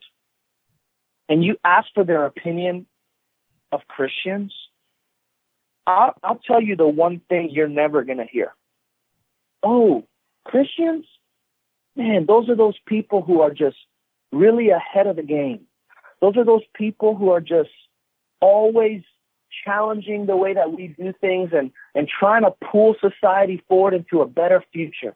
and 1.28 1.44
you 1.44 1.58
ask 1.66 1.88
for 1.94 2.06
their 2.06 2.26
opinion 2.26 2.86
of 3.74 3.82
Christians, 3.90 4.54
I'll, 5.86 6.16
I'll 6.24 6.40
tell 6.48 6.62
you 6.62 6.78
the 6.78 6.88
one 6.88 7.22
thing 7.28 7.50
you're 7.52 7.68
never 7.68 8.04
going 8.04 8.20
to 8.20 8.26
hear. 8.26 8.54
Oh, 9.62 10.06
Christians? 10.46 11.06
Man, 11.98 12.26
those 12.26 12.50
are 12.50 12.56
those 12.56 12.78
people 12.88 13.22
who 13.22 13.42
are 13.42 13.52
just 13.52 13.78
really 14.32 14.70
ahead 14.70 15.08
of 15.08 15.18
the 15.18 15.24
game. 15.24 15.62
Those 16.22 16.38
are 16.38 16.46
those 16.46 16.64
people 16.74 17.16
who 17.16 17.30
are 17.32 17.42
just 17.42 17.70
always 18.42 19.04
challenging 19.64 20.26
the 20.26 20.36
way 20.36 20.54
that 20.54 20.72
we 20.72 20.88
do 20.88 21.14
things 21.20 21.52
and, 21.54 21.72
and 21.94 22.08
trying 22.08 22.44
to 22.44 22.52
pull 22.72 22.96
society 23.00 23.64
forward 23.68 23.94
into 23.94 24.22
a 24.22 24.28
better 24.28 24.64
future. 24.74 25.16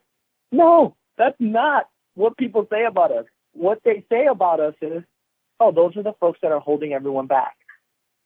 No, 0.51 0.95
that's 1.17 1.35
not 1.39 1.89
what 2.15 2.37
people 2.37 2.67
say 2.69 2.85
about 2.85 3.11
us. 3.11 3.25
What 3.53 3.81
they 3.83 4.03
say 4.09 4.27
about 4.27 4.59
us 4.59 4.75
is, 4.81 5.03
oh, 5.59 5.71
those 5.71 5.95
are 5.97 6.03
the 6.03 6.13
folks 6.19 6.39
that 6.41 6.51
are 6.51 6.59
holding 6.59 6.93
everyone 6.93 7.27
back. 7.27 7.55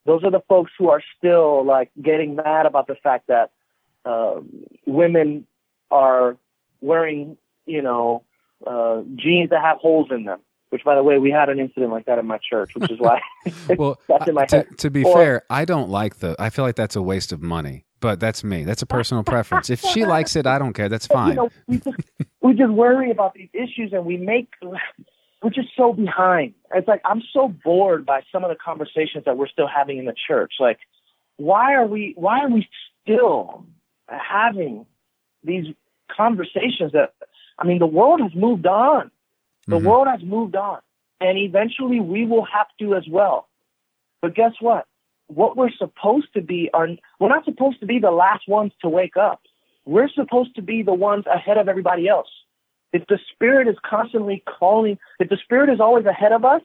Those 0.05 0.23
are 0.23 0.31
the 0.31 0.43
folks 0.47 0.71
who 0.77 0.89
are 0.89 1.01
still 1.17 1.65
like 1.65 1.89
getting 2.01 2.35
mad 2.35 2.65
about 2.65 2.87
the 2.87 2.95
fact 2.95 3.27
that 3.27 3.51
uh, 4.05 4.41
women 4.85 5.47
are 5.89 6.37
wearing, 6.81 7.37
you 7.65 7.81
know, 7.81 8.23
uh, 8.67 9.01
jeans 9.15 9.49
that 9.49 9.61
have 9.61 9.77
holes 9.77 10.07
in 10.11 10.25
them 10.25 10.39
which 10.73 10.83
by 10.83 10.95
the 10.95 11.03
way 11.03 11.19
we 11.19 11.29
had 11.29 11.49
an 11.49 11.59
incident 11.59 11.91
like 11.91 12.05
that 12.05 12.17
in 12.17 12.25
my 12.25 12.39
church 12.39 12.75
which 12.75 12.91
is 12.91 12.99
why 12.99 13.21
well 13.77 13.99
that's 14.09 14.27
in 14.27 14.33
my 14.33 14.41
uh, 14.41 14.47
to, 14.47 14.55
head. 14.57 14.77
to 14.79 14.89
be 14.89 15.03
or, 15.05 15.13
fair 15.13 15.43
i 15.49 15.63
don't 15.63 15.89
like 15.89 16.17
the 16.17 16.35
i 16.39 16.49
feel 16.49 16.65
like 16.65 16.75
that's 16.75 16.95
a 16.95 17.01
waste 17.01 17.31
of 17.31 17.41
money 17.41 17.85
but 17.99 18.19
that's 18.19 18.43
me. 18.43 18.65
That's 18.65 18.81
a 18.81 18.85
personal 18.85 19.23
preference. 19.33 19.69
If 19.69 19.79
she 19.79 20.03
likes 20.05 20.35
it 20.35 20.45
i 20.45 20.59
don't 20.59 20.73
care. 20.73 20.89
That's 20.89 21.07
fine. 21.07 21.29
you 21.29 21.35
know, 21.35 21.49
we, 21.67 21.77
just, 21.77 21.97
we 22.41 22.53
just 22.53 22.73
worry 22.73 23.09
about 23.11 23.33
these 23.33 23.47
issues 23.53 23.93
and 23.93 24.05
we 24.05 24.17
make 24.17 24.49
we're 24.61 25.49
just 25.49 25.69
so 25.77 25.93
behind. 25.93 26.53
It's 26.75 26.87
like 26.87 27.01
i'm 27.05 27.21
so 27.31 27.47
bored 27.63 28.05
by 28.05 28.23
some 28.29 28.43
of 28.43 28.49
the 28.49 28.57
conversations 28.57 29.23
that 29.25 29.37
we're 29.37 29.47
still 29.47 29.69
having 29.73 29.99
in 29.99 30.05
the 30.05 30.15
church. 30.27 30.55
Like 30.59 30.79
why 31.37 31.75
are 31.75 31.87
we 31.87 32.13
why 32.17 32.41
are 32.41 32.49
we 32.49 32.67
still 33.01 33.65
having 34.07 34.85
these 35.43 35.65
conversations 36.15 36.91
that 36.91 37.13
i 37.57 37.65
mean 37.65 37.79
the 37.79 37.85
world 37.85 38.21
has 38.21 38.33
moved 38.35 38.67
on 38.67 39.09
the 39.67 39.77
mm-hmm. 39.77 39.87
world 39.87 40.07
has 40.07 40.21
moved 40.21 40.55
on. 40.55 40.79
and 41.21 41.37
eventually 41.37 41.99
we 41.99 42.25
will 42.25 42.45
have 42.45 42.67
to 42.79 42.95
as 42.95 43.07
well. 43.07 43.47
But 44.21 44.35
guess 44.35 44.53
what? 44.59 44.85
What 45.27 45.55
we're 45.55 45.71
supposed 45.71 46.27
to 46.33 46.41
be 46.41 46.69
are 46.73 46.87
we're 47.19 47.29
not 47.29 47.45
supposed 47.45 47.79
to 47.79 47.85
be 47.85 47.99
the 47.99 48.11
last 48.11 48.47
ones 48.47 48.73
to 48.81 48.89
wake 48.89 49.17
up. 49.17 49.41
We're 49.85 50.09
supposed 50.09 50.55
to 50.55 50.61
be 50.61 50.83
the 50.83 50.93
ones 50.93 51.25
ahead 51.25 51.57
of 51.57 51.69
everybody 51.69 52.07
else. 52.07 52.29
If 52.91 53.07
the 53.07 53.19
Spirit 53.33 53.67
is 53.67 53.75
constantly 53.85 54.43
calling, 54.45 54.99
if 55.19 55.29
the 55.29 55.37
Spirit 55.37 55.69
is 55.69 55.79
always 55.79 56.05
ahead 56.05 56.31
of 56.31 56.45
us, 56.45 56.61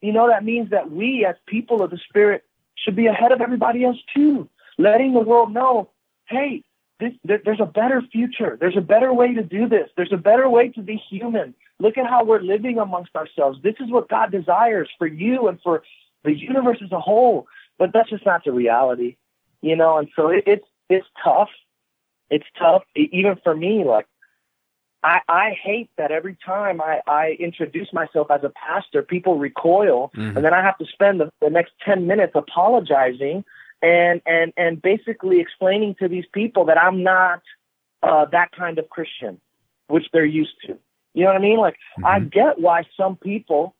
you 0.00 0.12
know, 0.12 0.28
that 0.28 0.44
means 0.44 0.70
that 0.70 0.90
we 0.90 1.26
as 1.28 1.36
people 1.46 1.82
of 1.82 1.90
the 1.90 2.00
Spirit 2.08 2.44
should 2.74 2.96
be 2.96 3.06
ahead 3.06 3.32
of 3.32 3.40
everybody 3.40 3.84
else 3.84 3.98
too, 4.14 4.48
letting 4.78 5.12
the 5.12 5.20
world 5.20 5.52
know, 5.52 5.90
hey, 6.26 6.64
this, 6.98 7.12
there, 7.24 7.40
there's 7.44 7.60
a 7.60 7.66
better 7.66 8.02
future. 8.10 8.56
There's 8.58 8.76
a 8.76 8.82
better 8.82 9.12
way 9.12 9.34
to 9.34 9.42
do 9.42 9.68
this. 9.68 9.88
There's 9.96 10.12
a 10.12 10.18
better 10.18 10.48
way 10.48 10.70
to 10.70 10.82
be 10.82 10.96
human. 10.96 11.54
Look 11.80 11.98
at 11.98 12.06
how 12.06 12.24
we're 12.24 12.40
living 12.40 12.78
amongst 12.78 13.16
ourselves. 13.16 13.58
This 13.62 13.74
is 13.80 13.90
what 13.90 14.08
God 14.08 14.30
desires 14.30 14.88
for 14.98 15.06
you 15.06 15.48
and 15.48 15.58
for 15.62 15.82
the 16.24 16.32
universe 16.32 16.78
as 16.84 16.92
a 16.92 17.00
whole. 17.00 17.46
But 17.78 17.92
that's 17.92 18.10
just 18.10 18.26
not 18.26 18.44
the 18.44 18.52
reality, 18.52 19.16
you 19.62 19.74
know. 19.74 19.98
And 19.98 20.08
so 20.14 20.28
it, 20.28 20.44
it's 20.46 20.66
it's 20.88 21.06
tough. 21.24 21.48
It's 22.28 22.46
tough, 22.58 22.82
even 22.94 23.36
for 23.42 23.56
me. 23.56 23.84
Like 23.84 24.06
I, 25.02 25.20
I 25.28 25.50
hate 25.62 25.90
that 25.96 26.12
every 26.12 26.36
time 26.44 26.80
I, 26.80 27.00
I 27.06 27.36
introduce 27.40 27.92
myself 27.92 28.30
as 28.30 28.44
a 28.44 28.50
pastor, 28.50 29.02
people 29.02 29.38
recoil, 29.38 30.10
mm-hmm. 30.14 30.36
and 30.36 30.44
then 30.44 30.52
I 30.52 30.62
have 30.62 30.76
to 30.78 30.84
spend 30.84 31.20
the, 31.20 31.30
the 31.40 31.48
next 31.48 31.72
ten 31.84 32.06
minutes 32.06 32.32
apologizing 32.34 33.44
and 33.82 34.20
and 34.26 34.52
and 34.56 34.82
basically 34.82 35.40
explaining 35.40 35.94
to 36.00 36.08
these 36.08 36.26
people 36.32 36.66
that 36.66 36.78
I'm 36.78 37.02
not 37.02 37.40
uh, 38.02 38.26
that 38.26 38.52
kind 38.52 38.78
of 38.78 38.90
Christian, 38.90 39.40
which 39.88 40.04
they're 40.12 40.24
used 40.24 40.54
to. 40.66 40.76
You 41.14 41.24
know 41.24 41.30
what 41.30 41.36
I 41.36 41.42
mean? 41.42 41.58
Like 41.58 41.74
mm-hmm. 41.98 42.06
I 42.06 42.20
get 42.20 42.60
why 42.60 42.84
some 42.96 43.16
people 43.16 43.74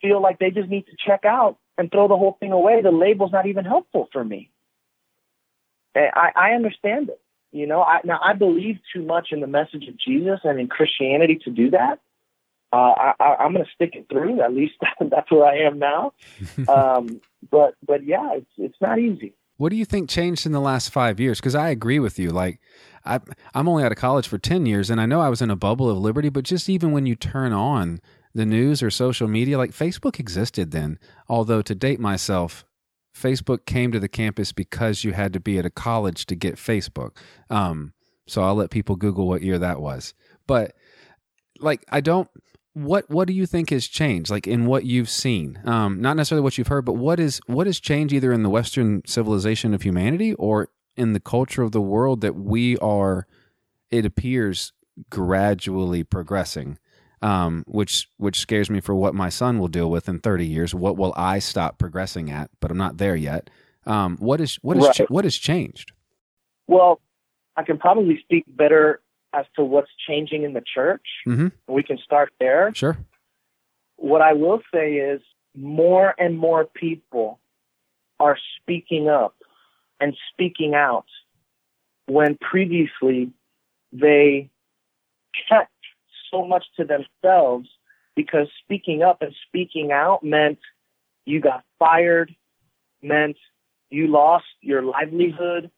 feel 0.00 0.20
like 0.20 0.38
they 0.38 0.50
just 0.50 0.68
need 0.68 0.86
to 0.86 0.96
check 0.98 1.24
out 1.24 1.58
and 1.78 1.90
throw 1.90 2.08
the 2.08 2.16
whole 2.16 2.36
thing 2.40 2.52
away. 2.52 2.82
The 2.82 2.90
label's 2.90 3.32
not 3.32 3.46
even 3.46 3.64
helpful 3.64 4.08
for 4.12 4.24
me. 4.24 4.50
I, 5.94 6.30
I 6.34 6.50
understand 6.52 7.10
it. 7.10 7.20
You 7.52 7.66
know, 7.66 7.82
I, 7.82 8.00
now 8.04 8.18
I 8.22 8.32
believe 8.32 8.78
too 8.94 9.02
much 9.02 9.28
in 9.30 9.40
the 9.40 9.46
message 9.46 9.86
of 9.86 9.98
Jesus 9.98 10.40
and 10.42 10.58
in 10.58 10.68
Christianity 10.68 11.38
to 11.44 11.50
do 11.50 11.70
that. 11.70 12.00
Uh, 12.72 13.12
I, 13.20 13.36
I'm 13.38 13.52
going 13.52 13.64
to 13.64 13.70
stick 13.74 13.94
it 13.94 14.06
through. 14.08 14.40
At 14.40 14.54
least 14.54 14.74
that's 15.00 15.30
where 15.30 15.44
I 15.44 15.58
am 15.58 15.78
now. 15.78 16.12
Um, 16.68 17.20
but 17.50 17.74
but 17.86 18.04
yeah, 18.04 18.34
it's 18.34 18.50
it's 18.56 18.80
not 18.80 18.98
easy. 18.98 19.34
What 19.56 19.70
do 19.70 19.76
you 19.76 19.84
think 19.84 20.08
changed 20.08 20.46
in 20.46 20.52
the 20.52 20.60
last 20.60 20.90
five 20.90 21.20
years? 21.20 21.38
Because 21.38 21.54
I 21.54 21.68
agree 21.68 21.98
with 21.98 22.18
you. 22.18 22.30
Like, 22.30 22.60
I, 23.04 23.20
I'm 23.54 23.68
only 23.68 23.84
out 23.84 23.92
of 23.92 23.98
college 23.98 24.28
for 24.28 24.38
10 24.38 24.66
years, 24.66 24.90
and 24.90 25.00
I 25.00 25.06
know 25.06 25.20
I 25.20 25.28
was 25.28 25.42
in 25.42 25.50
a 25.50 25.56
bubble 25.56 25.90
of 25.90 25.98
liberty, 25.98 26.28
but 26.28 26.44
just 26.44 26.68
even 26.68 26.92
when 26.92 27.06
you 27.06 27.14
turn 27.14 27.52
on 27.52 28.00
the 28.34 28.46
news 28.46 28.82
or 28.82 28.90
social 28.90 29.28
media, 29.28 29.58
like 29.58 29.72
Facebook 29.72 30.18
existed 30.18 30.70
then. 30.70 30.98
Although, 31.28 31.62
to 31.62 31.74
date 31.74 32.00
myself, 32.00 32.64
Facebook 33.16 33.66
came 33.66 33.92
to 33.92 34.00
the 34.00 34.08
campus 34.08 34.52
because 34.52 35.04
you 35.04 35.12
had 35.12 35.32
to 35.32 35.40
be 35.40 35.58
at 35.58 35.66
a 35.66 35.70
college 35.70 36.26
to 36.26 36.34
get 36.34 36.56
Facebook. 36.56 37.16
Um, 37.50 37.92
so 38.26 38.42
I'll 38.42 38.54
let 38.54 38.70
people 38.70 38.96
Google 38.96 39.26
what 39.28 39.42
year 39.42 39.58
that 39.58 39.80
was. 39.80 40.14
But, 40.46 40.74
like, 41.60 41.84
I 41.90 42.00
don't 42.00 42.28
what 42.74 43.08
what 43.10 43.28
do 43.28 43.34
you 43.34 43.44
think 43.44 43.68
has 43.68 43.86
changed 43.86 44.30
like 44.30 44.46
in 44.46 44.64
what 44.64 44.84
you've 44.86 45.10
seen 45.10 45.60
um, 45.64 46.00
not 46.00 46.16
necessarily 46.16 46.42
what 46.42 46.56
you've 46.56 46.68
heard 46.68 46.84
but 46.86 46.94
what 46.94 47.20
is 47.20 47.38
what 47.46 47.66
has 47.66 47.78
changed 47.78 48.14
either 48.14 48.32
in 48.32 48.42
the 48.42 48.48
western 48.48 49.02
civilization 49.04 49.74
of 49.74 49.82
humanity 49.82 50.32
or 50.34 50.70
in 50.96 51.12
the 51.12 51.20
culture 51.20 51.62
of 51.62 51.72
the 51.72 51.80
world 51.80 52.20
that 52.20 52.34
we 52.34 52.76
are 52.78 53.26
it 53.90 54.04
appears 54.04 54.72
gradually 55.10 56.04
progressing 56.04 56.78
um, 57.22 57.64
which 57.68 58.08
which 58.16 58.38
scares 58.38 58.68
me 58.68 58.80
for 58.80 58.94
what 58.94 59.14
my 59.14 59.28
son 59.28 59.58
will 59.58 59.68
deal 59.68 59.90
with 59.90 60.08
in 60.08 60.18
30 60.18 60.46
years 60.46 60.74
what 60.74 60.96
will 60.96 61.14
i 61.16 61.38
stop 61.38 61.78
progressing 61.78 62.30
at 62.30 62.50
but 62.60 62.70
i'm 62.70 62.78
not 62.78 62.98
there 62.98 63.16
yet 63.16 63.48
um, 63.86 64.16
what 64.18 64.40
is 64.40 64.56
what 64.56 64.76
is 64.76 64.86
right. 64.98 65.10
what 65.10 65.24
has 65.24 65.36
changed 65.36 65.92
well 66.66 67.00
i 67.56 67.62
can 67.62 67.78
probably 67.78 68.18
speak 68.22 68.44
better 68.48 69.00
as 69.32 69.46
to 69.56 69.64
what's 69.64 69.90
changing 70.06 70.44
in 70.44 70.52
the 70.52 70.62
church. 70.74 71.06
Mm-hmm. 71.26 71.48
We 71.72 71.82
can 71.82 71.98
start 71.98 72.32
there. 72.38 72.72
Sure. 72.74 72.98
What 73.96 74.20
I 74.20 74.32
will 74.34 74.60
say 74.72 74.94
is 74.94 75.20
more 75.54 76.14
and 76.18 76.38
more 76.38 76.64
people 76.64 77.40
are 78.20 78.36
speaking 78.60 79.08
up 79.08 79.34
and 80.02 80.16
speaking 80.32 80.74
out 80.74 81.06
when 82.06 82.36
previously 82.36 83.30
they 83.92 84.50
kept 85.48 85.70
so 86.28 86.44
much 86.44 86.64
to 86.76 86.84
themselves 86.84 87.68
because 88.16 88.48
speaking 88.64 89.02
up 89.02 89.22
and 89.22 89.32
speaking 89.46 89.92
out 89.92 90.24
meant 90.24 90.58
you 91.24 91.40
got 91.40 91.62
fired, 91.78 92.34
meant 93.00 93.36
you 93.90 94.08
lost 94.08 94.46
your 94.60 94.82
livelihood, 94.82 95.70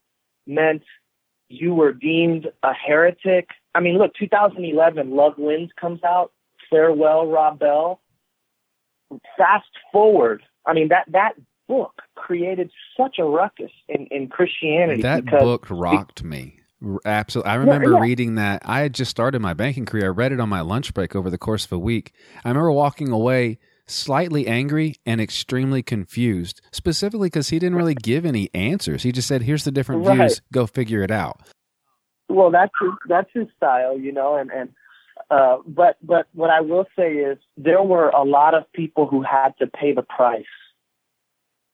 meant 0.47 0.83
you 1.51 1.75
were 1.75 1.93
deemed 1.93 2.51
a 2.63 2.73
heretic. 2.73 3.51
I 3.75 3.81
mean, 3.81 3.99
look, 3.99 4.15
2011, 4.19 5.11
Love 5.11 5.35
Wins 5.37 5.71
comes 5.79 6.03
out. 6.03 6.33
Farewell, 6.71 7.27
Rob 7.27 7.59
Bell. 7.59 8.01
Fast 9.37 9.69
forward, 9.93 10.43
I 10.65 10.73
mean 10.73 10.89
that 10.89 11.05
that 11.09 11.35
book 11.69 12.03
created 12.15 12.71
such 12.97 13.17
a 13.19 13.25
ruckus 13.25 13.71
in, 13.89 14.07
in 14.11 14.29
Christianity. 14.29 15.03
That 15.03 15.27
book 15.27 15.67
rocked 15.71 16.23
me. 16.23 16.61
Absolutely. 17.05 17.51
I 17.51 17.55
remember 17.55 17.91
yeah, 17.91 17.97
yeah. 17.97 18.03
reading 18.03 18.35
that. 18.35 18.63
I 18.65 18.81
had 18.81 18.95
just 18.95 19.11
started 19.11 19.41
my 19.41 19.55
banking 19.55 19.87
career. 19.87 20.07
I 20.07 20.09
read 20.09 20.33
it 20.33 20.41
on 20.41 20.49
my 20.49 20.61
lunch 20.61 20.93
break 20.93 21.17
over 21.17 21.31
the 21.31 21.39
course 21.39 21.65
of 21.65 21.73
a 21.73 21.79
week. 21.79 22.13
I 22.45 22.49
remember 22.49 22.73
walking 22.73 23.11
away 23.11 23.59
slightly 23.87 24.47
angry 24.47 24.97
and 25.07 25.21
extremely 25.21 25.83
confused, 25.83 26.61
specifically 26.73 27.29
because 27.29 27.49
he 27.49 27.59
didn't 27.59 27.77
really 27.77 27.95
give 27.95 28.25
any 28.25 28.51
answers. 28.55 29.03
He 29.03 29.13
just 29.13 29.29
said, 29.29 29.43
"Here's 29.43 29.65
the 29.65 29.71
different 29.71 30.07
right. 30.07 30.19
views. 30.19 30.43
Go 30.53 30.67
figure 30.67 31.03
it 31.03 31.11
out." 31.11 31.41
Well, 32.29 32.51
that's 32.51 32.73
his, 32.81 32.91
that's 33.09 33.31
his 33.33 33.47
style, 33.57 33.99
you 33.99 34.13
know, 34.13 34.37
and 34.37 34.51
and 34.51 34.71
uh, 35.31 35.59
but 35.67 35.97
but 36.03 36.27
what 36.35 36.51
I 36.51 36.61
will 36.61 36.87
say 36.97 37.13
is 37.13 37.39
there 37.57 37.83
were 37.83 38.11
a 38.11 38.25
lot 38.25 38.55
of 38.55 38.71
people 38.73 39.07
who 39.07 39.23
had 39.23 39.55
to 39.59 39.67
pay 39.67 39.93
the 39.93 40.03
price, 40.03 40.45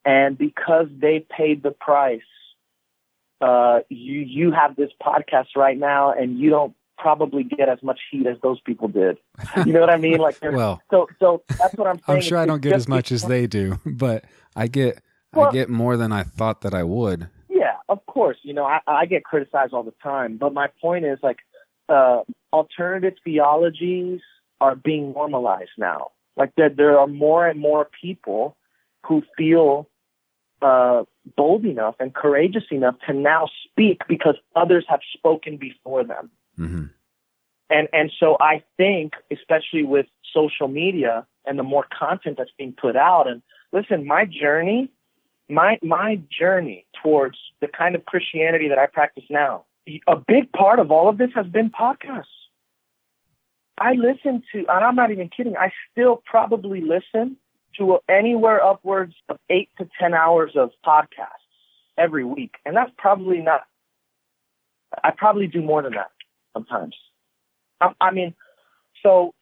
and 0.04 0.36
because 0.38 0.86
they 0.98 1.26
paid 1.36 1.62
the 1.62 1.70
price, 1.70 2.20
uh, 3.40 3.80
you 3.88 4.20
you 4.20 4.52
have 4.52 4.76
this 4.76 4.90
podcast 5.02 5.56
right 5.56 5.78
now, 5.78 6.12
and 6.12 6.38
you 6.38 6.50
don't 6.50 6.74
probably 6.98 7.42
get 7.42 7.68
as 7.68 7.82
much 7.82 7.98
heat 8.10 8.26
as 8.26 8.36
those 8.42 8.60
people 8.60 8.88
did. 8.88 9.18
You 9.64 9.72
know 9.72 9.80
what 9.80 9.90
I 9.90 9.96
mean? 9.96 10.18
Like, 10.18 10.38
well, 10.42 10.80
so 10.90 11.06
so 11.18 11.42
that's 11.48 11.74
what 11.74 11.86
I'm 11.86 11.98
saying. 12.06 12.16
I'm 12.18 12.22
sure 12.22 12.38
I 12.38 12.46
don't 12.46 12.62
get 12.62 12.72
as 12.72 12.88
much 12.88 13.12
as 13.12 13.22
they 13.22 13.46
do, 13.46 13.78
but 13.86 14.24
I 14.56 14.66
get 14.66 15.02
well, 15.32 15.48
I 15.48 15.52
get 15.52 15.68
more 15.68 15.96
than 15.96 16.12
I 16.12 16.22
thought 16.22 16.62
that 16.62 16.74
I 16.74 16.82
would. 16.82 17.28
Yeah, 17.48 17.76
of 17.88 18.04
course. 18.06 18.36
You 18.42 18.54
know, 18.54 18.64
I, 18.64 18.80
I 18.86 19.06
get 19.06 19.24
criticized 19.24 19.72
all 19.72 19.82
the 19.82 19.94
time, 20.02 20.36
but 20.36 20.52
my 20.52 20.68
point 20.80 21.04
is 21.04 21.18
like 21.22 21.38
uh, 21.88 22.22
alternative 22.52 23.14
theologies 23.24 24.20
are 24.60 24.76
being 24.76 25.12
normalized 25.12 25.70
now. 25.78 26.10
Like 26.36 26.54
that, 26.56 26.76
there 26.76 26.98
are 26.98 27.06
more 27.06 27.46
and 27.46 27.58
more 27.58 27.88
people 28.00 28.56
who 29.06 29.22
feel 29.36 29.88
uh, 30.62 31.04
bold 31.36 31.64
enough 31.64 31.96
and 32.00 32.14
courageous 32.14 32.64
enough 32.70 32.96
to 33.06 33.12
now 33.12 33.48
speak 33.64 34.02
because 34.08 34.36
others 34.54 34.84
have 34.88 35.00
spoken 35.14 35.56
before 35.56 36.04
them. 36.04 36.30
Mm-hmm. 36.58 36.84
And 37.70 37.88
and 37.92 38.12
so 38.18 38.36
I 38.40 38.62
think, 38.76 39.14
especially 39.30 39.84
with 39.84 40.06
social 40.34 40.68
media 40.68 41.26
and 41.44 41.58
the 41.58 41.62
more 41.62 41.86
content 41.96 42.36
that's 42.38 42.50
being 42.58 42.72
put 42.72 42.96
out, 42.96 43.28
and 43.28 43.42
listen, 43.72 44.06
my 44.06 44.24
journey, 44.24 44.90
my 45.48 45.78
my 45.82 46.20
journey 46.36 46.86
towards 47.02 47.38
the 47.60 47.68
kind 47.68 47.94
of 47.94 48.04
Christianity 48.04 48.68
that 48.68 48.78
I 48.78 48.86
practice 48.86 49.24
now, 49.30 49.64
a 50.06 50.16
big 50.16 50.52
part 50.52 50.78
of 50.78 50.90
all 50.90 51.08
of 51.08 51.16
this 51.16 51.30
has 51.34 51.46
been 51.46 51.70
podcasts. 51.70 52.24
I 53.78 53.92
listen 53.92 54.42
to, 54.52 54.58
and 54.58 54.84
I'm 54.84 54.96
not 54.96 55.10
even 55.10 55.30
kidding. 55.34 55.56
I 55.56 55.72
still 55.90 56.22
probably 56.26 56.82
listen 56.82 57.36
to 57.78 57.98
anywhere 58.08 58.62
upwards 58.62 59.14
of 59.28 59.38
eight 59.48 59.68
to 59.78 59.88
ten 59.98 60.14
hours 60.14 60.52
of 60.56 60.70
podcasts 60.84 61.46
every 61.96 62.24
week, 62.24 62.54
and 62.64 62.76
that's 62.76 62.92
probably 62.96 63.38
not. 63.38 63.62
I 65.04 65.10
probably 65.10 65.46
do 65.46 65.62
more 65.62 65.82
than 65.82 65.92
that 65.94 66.10
sometimes. 66.52 66.96
I, 67.80 67.92
I 68.00 68.10
mean, 68.10 68.34
so 69.02 69.34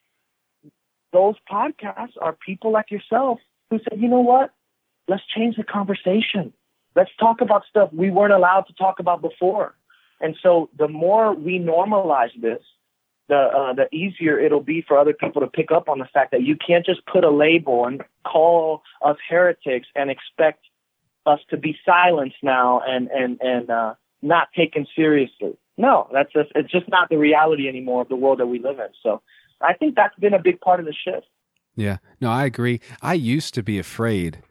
those 1.13 1.37
podcasts 1.51 2.13
are 2.21 2.35
people 2.35 2.71
like 2.71 2.91
yourself 2.91 3.39
who 3.71 3.79
said, 3.79 3.99
you 4.01 4.09
know 4.09 4.21
what? 4.21 4.53
Let's 5.09 5.23
change 5.35 5.57
the 5.57 5.65
conversation. 5.65 6.53
Let's 6.95 7.11
talk 7.19 7.41
about 7.41 7.63
stuff 7.69 7.91
we 7.93 8.11
weren't 8.11 8.33
allowed 8.33 8.63
to 8.63 8.75
talk 8.75 8.99
about 8.99 9.23
before. 9.23 9.75
And 10.21 10.37
so 10.43 10.69
the 10.77 10.89
more 10.89 11.33
we 11.33 11.59
normalize 11.59 12.39
this, 12.41 12.61
the 13.29 13.37
uh, 13.37 13.73
the 13.75 13.95
easier 13.95 14.39
it'll 14.39 14.63
be 14.63 14.83
for 14.87 14.99
other 14.99 15.13
people 15.13 15.41
to 15.43 15.47
pick 15.47 15.71
up 15.71 15.89
on 15.89 15.99
the 15.99 16.07
fact 16.07 16.33
that 16.33 16.43
you 16.43 16.57
can't 16.57 16.85
just 16.85 17.05
put 17.07 17.25
a 17.25 17.31
label 17.31 17.85
and 17.85 18.03
call 18.25 18.83
us 19.03 19.17
heretics 19.29 19.87
and 19.95 20.11
expect 20.11 20.65
us 21.27 21.41
to 21.51 21.57
be 21.57 21.77
silenced 21.85 22.37
now 22.43 22.81
and 22.87 23.09
and 23.09 23.39
and 23.41 23.71
uh, 23.71 23.95
not 24.23 24.49
taken 24.57 24.87
seriously. 24.97 25.57
No, 25.77 26.09
that's 26.13 26.33
just 26.33 26.51
it's 26.55 26.71
just 26.71 26.89
not 26.89 27.09
the 27.09 27.19
reality 27.19 27.69
anymore 27.69 28.03
of 28.03 28.09
the 28.09 28.17
world 28.17 28.39
that 28.41 28.47
we 28.47 28.59
live 28.59 28.79
in. 28.79 28.89
So 29.03 29.23
I 29.61 29.75
think 29.75 29.95
that's 29.95 30.19
been 30.19 30.35
a 30.35 30.43
big 30.43 30.61
part 30.61 30.81
of 30.81 30.87
the 30.87 30.95
shift. 30.95 31.27
Yeah, 31.77 31.99
no, 32.21 32.31
I 32.31 32.45
agree. 32.45 32.81
I 33.03 33.15
used 33.15 33.55
to 33.55 33.63
be 33.63 33.79
afraid 33.79 34.43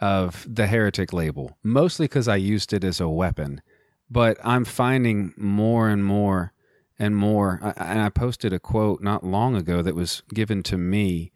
of 0.00 0.46
the 0.52 0.66
heretic 0.66 1.12
label, 1.12 1.56
mostly 1.62 2.04
because 2.04 2.28
I 2.28 2.36
used 2.36 2.72
it 2.72 2.84
as 2.84 3.00
a 3.00 3.08
weapon. 3.08 3.62
But 4.10 4.36
I'm 4.44 4.64
finding 4.64 5.32
more 5.36 5.88
and 5.88 6.04
more 6.04 6.52
and 6.98 7.16
more. 7.16 7.60
And 7.76 8.00
I 8.00 8.08
posted 8.08 8.52
a 8.52 8.58
quote 8.58 9.02
not 9.02 9.24
long 9.24 9.56
ago 9.56 9.82
that 9.82 9.94
was 9.94 10.22
given 10.32 10.62
to 10.64 10.78
me. 10.78 11.32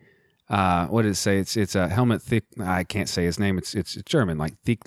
Uh, 0.48 0.86
what 0.86 1.02
did 1.02 1.12
it 1.12 1.16
say? 1.16 1.38
It's 1.38 1.56
it's 1.56 1.74
a 1.74 1.88
Helmut 1.88 2.22
thick. 2.22 2.44
I 2.60 2.82
can't 2.84 3.08
say 3.08 3.24
his 3.24 3.38
name. 3.38 3.56
It's 3.56 3.74
it's 3.74 3.94
German, 4.04 4.36
like 4.36 4.54
thick 4.64 4.80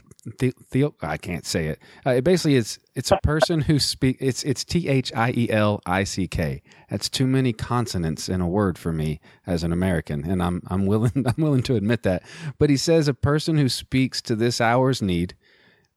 Theo, 0.72 0.96
I 1.02 1.18
can't 1.18 1.46
say 1.46 1.68
it. 1.68 1.80
Uh, 2.06 2.12
it 2.12 2.24
basically 2.24 2.56
is. 2.56 2.80
It's 2.96 3.12
a 3.12 3.20
person 3.24 3.62
who 3.62 3.78
speak. 3.78 4.18
It's 4.22 4.44
it's 4.44 4.64
T 4.64 4.88
H 4.88 5.12
I 5.14 5.34
E 5.36 5.50
L 5.50 5.82
I 5.86 6.06
C 6.06 6.28
K. 6.30 6.62
That's 6.90 7.10
too 7.10 7.28
many 7.28 7.52
consonants 7.52 8.30
in 8.30 8.40
a 8.40 8.48
word 8.48 8.78
for 8.78 8.94
me 8.94 9.20
as 9.46 9.64
an 9.66 9.74
American, 9.74 10.24
and 10.30 10.42
I'm 10.42 10.62
I'm 10.68 10.86
willing 10.86 11.12
I'm 11.26 11.44
willing 11.44 11.64
to 11.64 11.76
admit 11.76 12.04
that. 12.04 12.24
But 12.58 12.70
he 12.70 12.78
says 12.78 13.10
a 13.10 13.14
person 13.14 13.58
who 13.58 13.68
speaks 13.68 14.22
to 14.22 14.36
this 14.36 14.62
hour's 14.62 15.02
need 15.02 15.36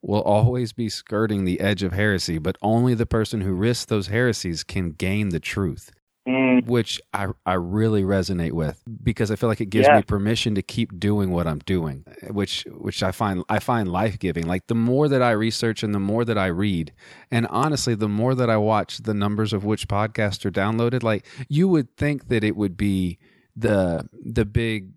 will 0.07 0.22
always 0.22 0.72
be 0.72 0.88
skirting 0.88 1.44
the 1.44 1.61
edge 1.61 1.82
of 1.82 1.92
heresy, 1.92 2.38
but 2.38 2.57
only 2.62 2.94
the 2.94 3.07
person 3.07 3.40
who 3.40 3.52
risks 3.52 3.86
those 3.86 4.07
heresies 4.07 4.62
can 4.62 4.92
gain 4.92 5.30
the 5.30 5.40
truth. 5.40 5.90
Mm. 6.28 6.66
Which 6.66 7.00
I, 7.14 7.28
I 7.44 7.52
really 7.52 8.02
resonate 8.02 8.50
with 8.50 8.82
because 9.00 9.30
I 9.30 9.36
feel 9.36 9.48
like 9.48 9.61
it 9.61 9.70
gives 9.70 9.86
yeah. 9.86 9.94
me 9.98 10.02
permission 10.02 10.57
to 10.57 10.62
keep 10.62 10.98
doing 10.98 11.30
what 11.30 11.46
I'm 11.46 11.61
doing, 11.61 12.04
which 12.30 12.66
which 12.68 13.04
I 13.04 13.12
find 13.12 13.44
I 13.48 13.61
find 13.61 13.86
life 13.86 14.18
giving. 14.18 14.44
Like 14.44 14.66
the 14.66 14.74
more 14.74 15.07
that 15.07 15.22
I 15.22 15.30
research 15.30 15.84
and 15.84 15.94
the 15.94 16.00
more 16.00 16.24
that 16.24 16.36
I 16.36 16.46
read, 16.46 16.92
and 17.30 17.46
honestly, 17.46 17.94
the 17.94 18.09
more 18.09 18.34
that 18.34 18.50
I 18.50 18.57
watch 18.57 18.98
the 18.98 19.14
numbers 19.14 19.52
of 19.52 19.64
which 19.64 19.86
podcasts 19.86 20.44
are 20.44 20.50
downloaded, 20.50 21.04
like 21.04 21.24
you 21.48 21.68
would 21.68 21.96
think 21.96 22.26
that 22.26 22.42
it 22.42 22.57
would 22.57 22.76
be 22.76 23.20
the 23.54 24.09
the 24.12 24.44
big, 24.44 24.90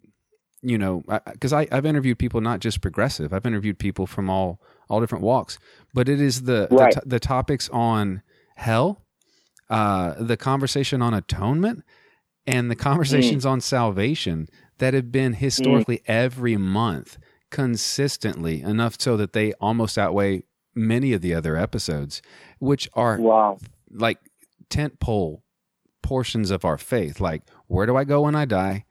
you 0.64 0.80
know, 0.80 1.04
because 1.32 1.54
I, 1.54 1.68
I've 1.72 1.86
interviewed 1.86 2.18
people 2.18 2.42
not 2.42 2.60
just 2.60 2.82
progressive, 2.82 3.34
I've 3.34 3.46
interviewed 3.46 3.78
people 3.78 4.08
from 4.08 4.32
all 4.32 4.62
all 4.90 5.00
different 5.00 5.24
walks, 5.24 5.60
but 5.94 6.10
it 6.10 6.20
is 6.20 6.44
the 6.44 6.68
right. 6.72 6.94
the, 6.94 7.02
the 7.06 7.20
topics 7.20 7.70
on 7.70 8.22
hell 8.56 9.06
uh, 9.70 10.16
the 10.18 10.38
conversation 10.38 11.02
on 11.02 11.14
atonement 11.14 11.84
and 12.48 12.72
the 12.72 12.76
conversations 12.76 13.46
mm. 13.46 13.50
on 13.50 13.62
salvation 13.62 14.48
that 14.80 14.94
have 14.94 15.12
been 15.12 15.34
historically 15.34 15.98
mm. 15.98 16.04
every 16.08 16.58
month 16.58 17.18
consistently 17.52 18.62
enough 18.62 19.00
so 19.00 19.16
that 19.16 19.34
they 19.34 19.54
almost 19.54 19.98
outweigh 19.98 20.44
many 20.74 21.14
of 21.14 21.22
the 21.22 21.34
other 21.34 21.56
episodes, 21.56 22.22
which 22.60 22.90
are 22.94 23.18
wow. 23.20 23.58
like 23.92 24.18
tent 24.70 25.00
pole 25.00 25.44
portions 26.02 26.50
of 26.50 26.66
our 26.66 26.78
faith. 26.78 27.20
Like, 27.20 27.44
where 27.68 27.86
do 27.86 27.96
I 27.96 28.04
go 28.04 28.22
when 28.22 28.36
I 28.36 28.46
die? 28.46 28.86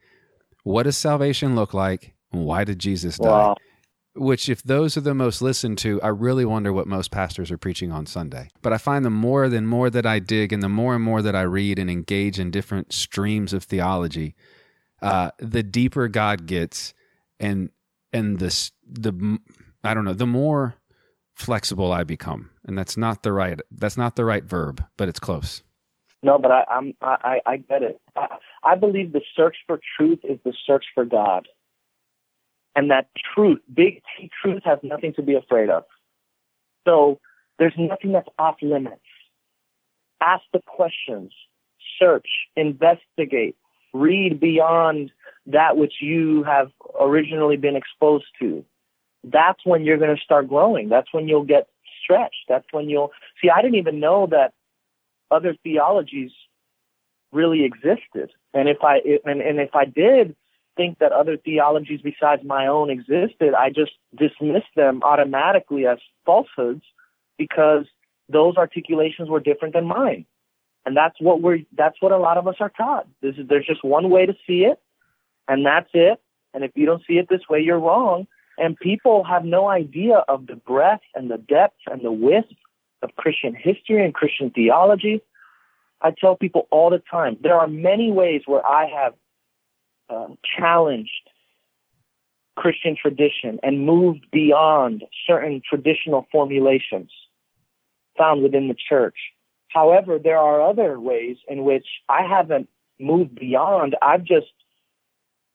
What 0.63 0.83
does 0.83 0.97
salvation 0.97 1.55
look 1.55 1.73
like? 1.73 2.13
Why 2.31 2.63
did 2.63 2.79
Jesus 2.79 3.17
die? 3.17 3.53
Which 4.19 4.49
if 4.49 4.61
those 4.63 4.97
are 4.97 5.01
the 5.01 5.13
most 5.13 5.41
listened 5.41 5.77
to, 5.79 6.01
I 6.01 6.09
really 6.09 6.43
wonder 6.43 6.73
what 6.73 6.87
most 6.87 7.09
pastors 7.09 7.51
are 7.51 7.57
preaching 7.57 7.89
on 7.91 8.05
Sunday. 8.05 8.49
But 8.61 8.73
I 8.73 8.77
find 8.77 9.05
the 9.05 9.09
more 9.09 9.45
and 9.45 9.67
more 9.67 9.89
that 9.89 10.05
I 10.05 10.19
dig 10.19 10.51
and 10.51 10.61
the 10.61 10.67
more 10.67 10.93
and 10.93 11.03
more 11.03 11.21
that 11.21 11.35
I 11.35 11.43
read 11.43 11.79
and 11.79 11.89
engage 11.89 12.37
in 12.37 12.51
different 12.51 12.91
streams 12.91 13.53
of 13.53 13.63
theology, 13.63 14.35
uh, 15.01 15.31
the 15.39 15.63
deeper 15.63 16.09
God 16.09 16.47
gets 16.47 16.93
and 17.39 17.69
and 18.11 18.39
the 18.39 18.71
the 18.85 19.39
I 19.85 19.93
don't 19.93 20.03
know, 20.03 20.13
the 20.13 20.27
more 20.27 20.75
flexible 21.33 21.93
I 21.93 22.03
become. 22.03 22.49
And 22.65 22.77
that's 22.77 22.97
not 22.97 23.23
the 23.23 23.31
right 23.31 23.59
that's 23.71 23.97
not 23.97 24.17
the 24.17 24.25
right 24.25 24.43
verb, 24.43 24.83
but 24.97 25.07
it's 25.07 25.19
close. 25.19 25.63
No, 26.21 26.37
but 26.37 26.51
I, 26.51 26.65
I'm 26.69 26.93
I, 27.01 27.39
I 27.45 27.57
get 27.57 27.83
it. 27.83 28.01
I, 28.17 28.37
I 28.63 28.75
believe 28.75 29.13
the 29.13 29.21
search 29.35 29.55
for 29.65 29.79
truth 29.97 30.19
is 30.23 30.39
the 30.43 30.53
search 30.65 30.83
for 30.93 31.05
God. 31.05 31.47
And 32.75 32.91
that 32.91 33.09
truth, 33.33 33.59
big 33.73 34.01
T 34.17 34.29
truth, 34.41 34.61
has 34.63 34.79
nothing 34.83 35.13
to 35.13 35.21
be 35.21 35.35
afraid 35.35 35.69
of. 35.69 35.83
So 36.87 37.19
there's 37.57 37.73
nothing 37.77 38.13
that's 38.13 38.29
off 38.37 38.57
limits. 38.61 39.01
Ask 40.21 40.43
the 40.53 40.61
questions, 40.65 41.31
search, 41.99 42.27
investigate, 42.55 43.55
read 43.93 44.39
beyond 44.39 45.11
that 45.47 45.77
which 45.77 45.95
you 46.01 46.43
have 46.43 46.71
originally 46.99 47.57
been 47.57 47.75
exposed 47.75 48.25
to. 48.39 48.63
That's 49.23 49.59
when 49.65 49.83
you're 49.83 49.97
going 49.97 50.15
to 50.15 50.21
start 50.21 50.47
growing. 50.47 50.89
That's 50.89 51.11
when 51.11 51.27
you'll 51.27 51.43
get 51.43 51.67
stretched. 52.03 52.45
That's 52.47 52.67
when 52.71 52.89
you'll 52.89 53.11
see. 53.41 53.49
I 53.49 53.61
didn't 53.61 53.77
even 53.77 53.99
know 53.99 54.27
that 54.27 54.53
other 55.31 55.55
theologies 55.63 56.31
really 57.31 57.65
existed. 57.65 58.31
And 58.53 58.69
if 58.69 58.77
I 58.83 58.99
and, 59.25 59.41
and 59.41 59.59
if 59.59 59.75
I 59.75 59.85
did, 59.85 60.35
think 60.79 60.99
that 60.99 61.11
other 61.11 61.35
theologies 61.35 61.99
besides 62.01 62.41
my 62.45 62.67
own 62.67 62.89
existed, 62.89 63.53
I 63.53 63.69
just 63.69 63.91
dismissed 64.15 64.73
them 64.77 65.01
automatically 65.03 65.85
as 65.85 65.97
falsehoods 66.25 66.83
because 67.37 67.85
those 68.29 68.55
articulations 68.55 69.27
were 69.27 69.41
different 69.41 69.73
than 69.73 69.85
mine. 69.85 70.25
And 70.85 70.95
that's 70.95 71.19
what 71.19 71.41
we're 71.41 71.59
that's 71.75 71.97
what 71.99 72.13
a 72.13 72.17
lot 72.17 72.37
of 72.37 72.47
us 72.47 72.55
are 72.61 72.69
taught. 72.69 73.07
This 73.21 73.35
is, 73.35 73.49
there's 73.49 73.65
just 73.65 73.83
one 73.83 74.09
way 74.09 74.25
to 74.25 74.33
see 74.47 74.63
it, 74.63 74.79
and 75.49 75.65
that's 75.65 75.89
it. 75.93 76.21
And 76.53 76.63
if 76.63 76.71
you 76.75 76.85
don't 76.85 77.03
see 77.05 77.17
it 77.17 77.27
this 77.27 77.41
way, 77.49 77.59
you're 77.59 77.79
wrong. 77.79 78.25
And 78.57 78.77
people 78.77 79.25
have 79.25 79.43
no 79.43 79.67
idea 79.67 80.23
of 80.29 80.47
the 80.47 80.55
breadth 80.55 81.03
and 81.13 81.29
the 81.29 81.37
depth 81.37 81.81
and 81.91 82.01
the 82.01 82.11
width 82.11 82.53
of 83.01 83.09
Christian 83.17 83.53
history 83.53 84.03
and 84.05 84.13
Christian 84.13 84.49
theology. 84.49 85.21
I 86.01 86.11
tell 86.11 86.37
people 86.37 86.67
all 86.71 86.89
the 86.89 87.03
time 87.11 87.35
there 87.41 87.59
are 87.59 87.67
many 87.67 88.11
ways 88.11 88.43
where 88.45 88.65
I 88.65 88.87
have 88.87 89.13
um, 90.09 90.37
challenged 90.57 91.29
Christian 92.55 92.95
tradition 93.01 93.59
and 93.63 93.85
moved 93.85 94.25
beyond 94.31 95.03
certain 95.25 95.61
traditional 95.67 96.27
formulations 96.31 97.11
found 98.17 98.43
within 98.43 98.67
the 98.67 98.75
church. 98.75 99.15
However, 99.69 100.19
there 100.19 100.37
are 100.37 100.61
other 100.61 100.99
ways 100.99 101.37
in 101.47 101.63
which 101.63 101.85
I 102.09 102.23
haven't 102.23 102.67
moved 102.99 103.35
beyond. 103.35 103.95
I've 104.01 104.23
just 104.23 104.51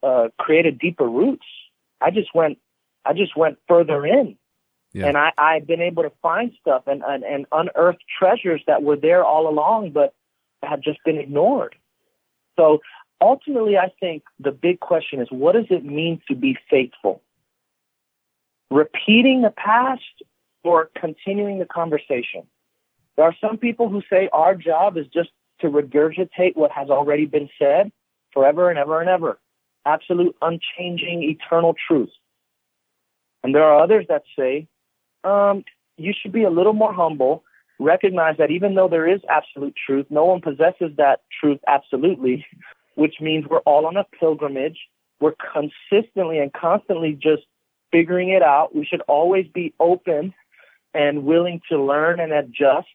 uh, 0.03 0.29
created 0.39 0.79
deeper 0.79 1.07
roots. 1.07 1.47
I 2.01 2.11
just 2.11 2.35
went, 2.35 2.59
I 3.05 3.13
just 3.13 3.37
went 3.37 3.59
further 3.69 4.07
in, 4.07 4.37
yeah. 4.93 5.07
and 5.07 5.19
I, 5.19 5.33
I've 5.37 5.67
been 5.67 5.83
able 5.83 6.05
to 6.05 6.13
find 6.23 6.53
stuff 6.61 6.85
and, 6.87 7.03
and 7.07 7.23
and 7.23 7.47
unearth 7.53 7.97
treasures 8.19 8.63
that 8.67 8.83
were 8.83 8.97
there 8.97 9.25
all 9.25 9.49
along, 9.49 9.91
but 9.91 10.15
have 10.63 10.81
just 10.81 10.99
been 11.05 11.19
ignored. 11.19 11.75
So 12.57 12.81
ultimately, 13.25 13.79
I 13.79 13.91
think 14.01 14.23
the 14.39 14.53
big 14.53 14.81
question 14.81 15.21
is 15.21 15.29
what 15.31 15.53
does 15.53 15.67
it 15.71 15.85
mean 15.85 16.21
to 16.29 16.35
be 16.35 16.57
faithful? 16.71 17.23
Repeating 18.71 19.43
the 19.43 19.51
past 19.51 20.03
or 20.63 20.91
continuing 21.01 21.59
the 21.59 21.67
conversation? 21.67 22.43
There 23.17 23.25
are 23.25 23.35
some 23.41 23.57
people 23.57 23.89
who 23.89 24.03
say 24.11 24.29
our 24.33 24.55
job 24.55 24.97
is 24.97 25.07
just 25.07 25.31
to 25.61 25.69
regurgitate 25.69 26.57
what 26.57 26.71
has 26.73 26.91
already 26.91 27.27
been 27.27 27.49
said 27.59 27.91
forever 28.33 28.69
and 28.69 28.79
ever 28.79 29.01
and 29.01 29.09
ever. 29.09 29.39
Absolute, 29.87 30.37
unchanging, 30.43 31.23
eternal 31.23 31.75
truth. 31.89 32.11
And 33.43 33.55
there 33.55 33.65
are 33.65 33.83
others 33.83 34.07
that 34.09 34.25
say, 34.37 34.67
um, 35.23 35.65
you 35.97 36.13
should 36.21 36.33
be 36.33 36.43
a 36.43 36.51
little 36.51 36.73
more 36.73 36.93
humble, 36.93 37.45
recognize 37.79 38.37
that 38.39 38.51
even 38.51 38.75
though 38.75 38.89
there 38.89 39.09
is 39.09 39.21
absolute 39.29 39.75
truth, 39.87 40.07
no 40.11 40.25
one 40.25 40.41
possesses 40.41 40.97
that 40.97 41.23
truth 41.41 41.61
absolutely 41.67 42.45
which 42.95 43.17
means 43.21 43.47
we're 43.49 43.59
all 43.61 43.87
on 43.87 43.97
a 43.97 44.05
pilgrimage. 44.19 44.79
We're 45.21 45.35
consistently 45.53 46.39
and 46.39 46.53
constantly 46.53 47.13
just 47.13 47.43
figuring 47.93 48.31
it 48.31 48.43
out. 48.43 48.75
We 48.75 48.85
should 48.85 49.03
always 49.03 49.47
be 49.53 49.75
open 49.79 50.35
and 50.93 51.25
willing 51.25 51.61
to 51.71 51.83
learn 51.83 52.21
and 52.21 52.33
adjust. 52.33 52.89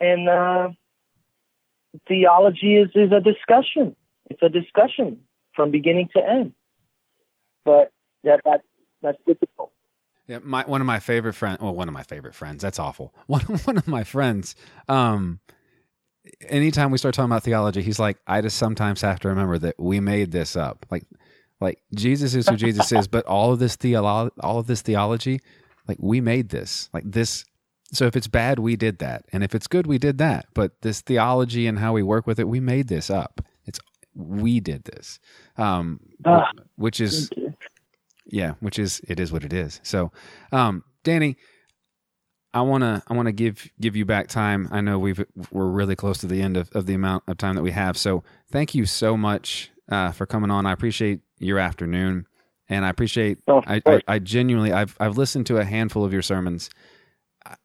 And 0.00 0.28
uh, 0.28 0.68
theology 2.08 2.76
is, 2.76 2.90
is 2.94 3.12
a 3.12 3.20
discussion. 3.20 3.96
It's 4.30 4.42
a 4.42 4.48
discussion 4.48 5.20
from 5.54 5.70
beginning 5.70 6.08
to 6.16 6.22
end. 6.26 6.52
But 7.64 7.92
that, 8.24 8.40
that 8.44 8.62
that's 9.02 9.18
difficult. 9.26 9.72
Yeah, 10.26 10.38
my 10.42 10.62
one 10.62 10.80
of 10.80 10.86
my 10.86 11.00
favorite 11.00 11.34
friends. 11.34 11.60
Well, 11.60 11.74
one 11.74 11.88
of 11.88 11.94
my 11.94 12.02
favorite 12.04 12.34
friends. 12.34 12.62
That's 12.62 12.78
awful. 12.78 13.12
One 13.26 13.42
one 13.42 13.76
of 13.76 13.88
my 13.88 14.04
friends. 14.04 14.54
Um, 14.88 15.40
anytime 16.48 16.90
we 16.90 16.98
start 16.98 17.14
talking 17.14 17.30
about 17.30 17.42
theology, 17.42 17.82
he's 17.82 17.98
like, 17.98 18.18
I 18.26 18.40
just 18.40 18.56
sometimes 18.56 19.00
have 19.00 19.20
to 19.20 19.28
remember 19.28 19.58
that 19.58 19.78
we 19.78 20.00
made 20.00 20.32
this 20.32 20.56
up. 20.56 20.86
Like, 20.90 21.04
like 21.60 21.80
Jesus 21.94 22.34
is 22.34 22.48
who 22.48 22.56
Jesus 22.56 22.92
is, 22.92 23.06
but 23.06 23.24
all 23.26 23.52
of 23.52 23.58
this 23.58 23.76
theolo- 23.76 24.30
all 24.40 24.58
of 24.58 24.66
this 24.66 24.82
theology, 24.82 25.40
like 25.86 25.98
we 26.00 26.20
made 26.20 26.48
this. 26.50 26.88
Like 26.92 27.04
this. 27.10 27.44
So 27.92 28.06
if 28.06 28.16
it's 28.16 28.26
bad, 28.26 28.58
we 28.58 28.74
did 28.76 28.98
that, 28.98 29.26
and 29.32 29.44
if 29.44 29.54
it's 29.54 29.66
good, 29.66 29.86
we 29.86 29.98
did 29.98 30.18
that. 30.18 30.46
But 30.54 30.80
this 30.80 31.02
theology 31.02 31.66
and 31.66 31.78
how 31.78 31.92
we 31.92 32.02
work 32.02 32.26
with 32.26 32.40
it, 32.40 32.48
we 32.48 32.58
made 32.58 32.88
this 32.88 33.10
up. 33.10 33.42
It's 33.66 33.78
we 34.14 34.60
did 34.60 34.84
this, 34.84 35.20
um, 35.56 36.00
uh, 36.24 36.42
which 36.76 37.00
is, 37.00 37.30
yeah, 38.26 38.54
which 38.60 38.78
is 38.78 39.00
it 39.08 39.20
is 39.20 39.30
what 39.30 39.44
it 39.44 39.52
is. 39.52 39.78
So, 39.82 40.10
um, 40.52 40.84
Danny, 41.04 41.36
I 42.54 42.60
want 42.62 42.82
to 42.82 43.02
I 43.08 43.14
want 43.14 43.26
to 43.26 43.32
give 43.32 43.70
give 43.80 43.96
you 43.96 44.04
back 44.04 44.28
time. 44.28 44.68
I 44.70 44.80
know 44.80 44.98
we've 44.98 45.24
we're 45.50 45.68
really 45.68 45.96
close 45.96 46.18
to 46.18 46.26
the 46.26 46.42
end 46.42 46.56
of, 46.56 46.70
of 46.72 46.86
the 46.86 46.94
amount 46.94 47.24
of 47.26 47.38
time 47.38 47.54
that 47.54 47.62
we 47.62 47.70
have. 47.70 47.96
So 47.96 48.22
thank 48.50 48.74
you 48.74 48.84
so 48.84 49.16
much 49.16 49.70
uh, 49.88 50.12
for 50.12 50.26
coming 50.26 50.50
on. 50.50 50.66
I 50.66 50.72
appreciate 50.72 51.20
your 51.38 51.58
afternoon, 51.58 52.26
and 52.68 52.84
I 52.84 52.90
appreciate. 52.90 53.38
Oh, 53.48 53.62
I, 53.66 53.80
I, 53.86 54.00
I 54.06 54.18
genuinely, 54.18 54.72
I've 54.72 54.96
I've 55.00 55.16
listened 55.16 55.46
to 55.46 55.56
a 55.56 55.64
handful 55.64 56.04
of 56.04 56.12
your 56.12 56.22
sermons. 56.22 56.68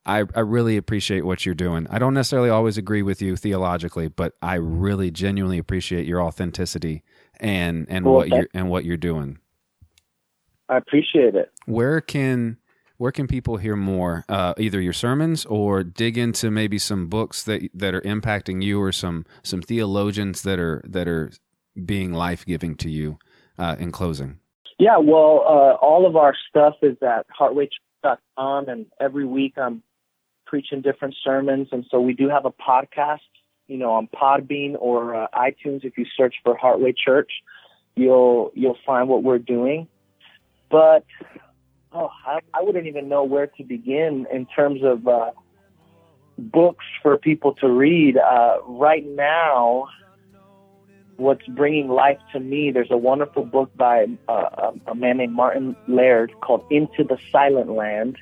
I, 0.05 0.23
I 0.33 0.39
really 0.39 0.75
appreciate 0.75 1.23
what 1.23 1.45
you're 1.45 1.53
doing. 1.53 1.85
I 1.91 1.99
don't 1.99 2.15
necessarily 2.15 2.49
always 2.49 2.79
agree 2.79 3.03
with 3.03 3.21
you 3.21 3.35
theologically, 3.35 4.07
but 4.07 4.33
I 4.41 4.55
really 4.55 5.11
genuinely 5.11 5.59
appreciate 5.59 6.07
your 6.07 6.21
authenticity 6.21 7.03
and 7.39 7.85
and 7.89 8.05
well, 8.05 8.15
what 8.15 8.29
you're 8.29 8.47
and 8.53 8.69
what 8.69 8.85
you're 8.85 8.97
doing. 8.97 9.37
I 10.69 10.77
appreciate 10.77 11.35
it. 11.35 11.51
Where 11.65 12.01
can 12.01 12.57
where 12.97 13.11
can 13.11 13.27
people 13.27 13.57
hear 13.57 13.75
more? 13.75 14.25
Uh, 14.27 14.53
either 14.57 14.81
your 14.81 14.93
sermons 14.93 15.45
or 15.45 15.83
dig 15.83 16.17
into 16.17 16.51
maybe 16.51 16.77
some 16.77 17.07
books 17.07 17.43
that 17.43 17.69
that 17.73 17.93
are 17.93 18.01
impacting 18.01 18.63
you, 18.63 18.81
or 18.81 18.91
some 18.91 19.25
some 19.43 19.61
theologians 19.61 20.41
that 20.43 20.59
are 20.59 20.81
that 20.85 21.07
are 21.07 21.31
being 21.85 22.13
life 22.13 22.45
giving 22.45 22.75
to 22.75 22.89
you. 22.89 23.17
Uh, 23.59 23.75
in 23.79 23.91
closing. 23.91 24.37
Yeah, 24.77 24.97
well, 24.99 25.43
uh, 25.43 25.83
all 25.83 26.05
of 26.05 26.15
our 26.15 26.35
stuff 26.47 26.75
is 26.83 26.95
at 27.01 27.25
heartwaychurch.com, 27.29 28.69
and 28.69 28.85
every 28.99 29.25
week 29.25 29.55
I'm 29.57 29.81
preaching 30.45 30.81
different 30.81 31.15
sermons, 31.23 31.69
and 31.71 31.83
so 31.89 31.99
we 31.99 32.13
do 32.13 32.29
have 32.29 32.45
a 32.45 32.51
podcast, 32.51 33.25
you 33.65 33.77
know, 33.77 33.93
on 33.93 34.07
Podbean 34.07 34.75
or 34.79 35.15
uh, 35.15 35.27
iTunes. 35.33 35.83
If 35.83 35.97
you 35.97 36.05
search 36.15 36.35
for 36.43 36.55
Heartway 36.55 36.93
Church, 36.95 37.31
you'll 37.95 38.51
you'll 38.53 38.77
find 38.85 39.09
what 39.09 39.23
we're 39.23 39.39
doing. 39.39 39.87
But 40.69 41.03
oh, 41.97 42.11
I, 42.25 42.39
I 42.53 42.61
wouldn't 42.61 42.87
even 42.87 43.09
know 43.09 43.23
where 43.23 43.47
to 43.47 43.63
begin 43.63 44.27
in 44.31 44.45
terms 44.45 44.81
of 44.83 45.07
uh, 45.07 45.31
books 46.37 46.85
for 47.01 47.17
people 47.17 47.53
to 47.55 47.69
read. 47.69 48.17
Uh, 48.17 48.57
right 48.67 49.05
now, 49.05 49.87
what's 51.17 51.45
bringing 51.47 51.87
life 51.87 52.19
to 52.33 52.39
me, 52.39 52.71
there's 52.71 52.91
a 52.91 52.97
wonderful 52.97 53.45
book 53.45 53.71
by 53.75 54.05
uh, 54.27 54.71
a 54.87 54.95
man 54.95 55.17
named 55.17 55.33
Martin 55.33 55.75
Laird 55.87 56.31
called 56.41 56.65
Into 56.69 57.03
the 57.03 57.17
Silent 57.31 57.71
Land, 57.71 58.17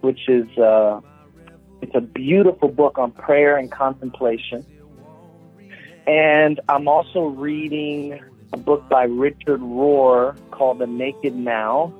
which 0.00 0.28
is 0.28 0.46
uh, 0.58 1.00
it's 1.82 1.94
a 1.94 2.00
beautiful 2.00 2.68
book 2.68 2.98
on 2.98 3.12
prayer 3.12 3.56
and 3.56 3.70
contemplation. 3.70 4.64
And 6.06 6.60
I'm 6.68 6.88
also 6.88 7.20
reading 7.20 8.20
a 8.52 8.56
book 8.56 8.86
by 8.88 9.04
Richard 9.04 9.60
Rohr 9.60 10.36
called 10.50 10.80
The 10.80 10.86
Naked 10.86 11.34
Now 11.34 11.94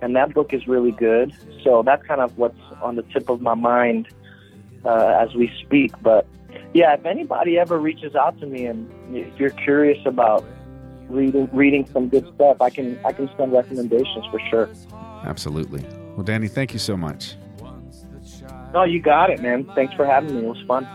and 0.00 0.14
that 0.16 0.34
book 0.34 0.52
is 0.52 0.66
really 0.66 0.92
good. 0.92 1.32
So 1.64 1.82
that's 1.84 2.06
kind 2.06 2.20
of 2.20 2.36
what's 2.38 2.58
on 2.82 2.96
the 2.96 3.02
tip 3.02 3.28
of 3.28 3.40
my 3.40 3.54
mind 3.54 4.08
uh, 4.84 5.18
as 5.20 5.34
we 5.34 5.50
speak. 5.62 5.92
But 6.02 6.26
yeah, 6.74 6.94
if 6.94 7.04
anybody 7.04 7.58
ever 7.58 7.78
reaches 7.78 8.14
out 8.14 8.38
to 8.40 8.46
me 8.46 8.66
and 8.66 8.90
if 9.16 9.38
you're 9.38 9.50
curious 9.50 9.98
about 10.06 10.44
reading 11.08 11.48
reading 11.52 11.88
some 11.92 12.08
good 12.08 12.26
stuff, 12.34 12.60
I 12.60 12.70
can 12.70 12.98
I 13.04 13.12
can 13.12 13.30
send 13.36 13.52
recommendations 13.52 14.24
for 14.30 14.40
sure. 14.50 14.68
Absolutely. 15.24 15.84
Well, 16.14 16.24
Danny, 16.24 16.48
thank 16.48 16.72
you 16.72 16.78
so 16.78 16.96
much. 16.96 17.36
No, 18.72 18.84
you 18.84 19.00
got 19.00 19.30
it, 19.30 19.40
man. 19.40 19.64
Thanks 19.74 19.94
for 19.94 20.04
having 20.04 20.34
me. 20.34 20.42
It 20.42 20.48
was 20.48 20.62
fun. 20.66 20.86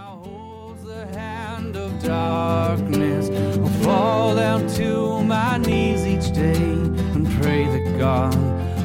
Darkness, 2.03 3.29
I'll 3.57 3.67
fall 3.83 4.35
down 4.35 4.67
to 4.75 5.23
my 5.23 5.57
knees 5.57 6.05
each 6.05 6.33
day 6.33 6.55
and 6.55 7.29
pray 7.41 7.65
that 7.65 7.99
God 7.99 8.33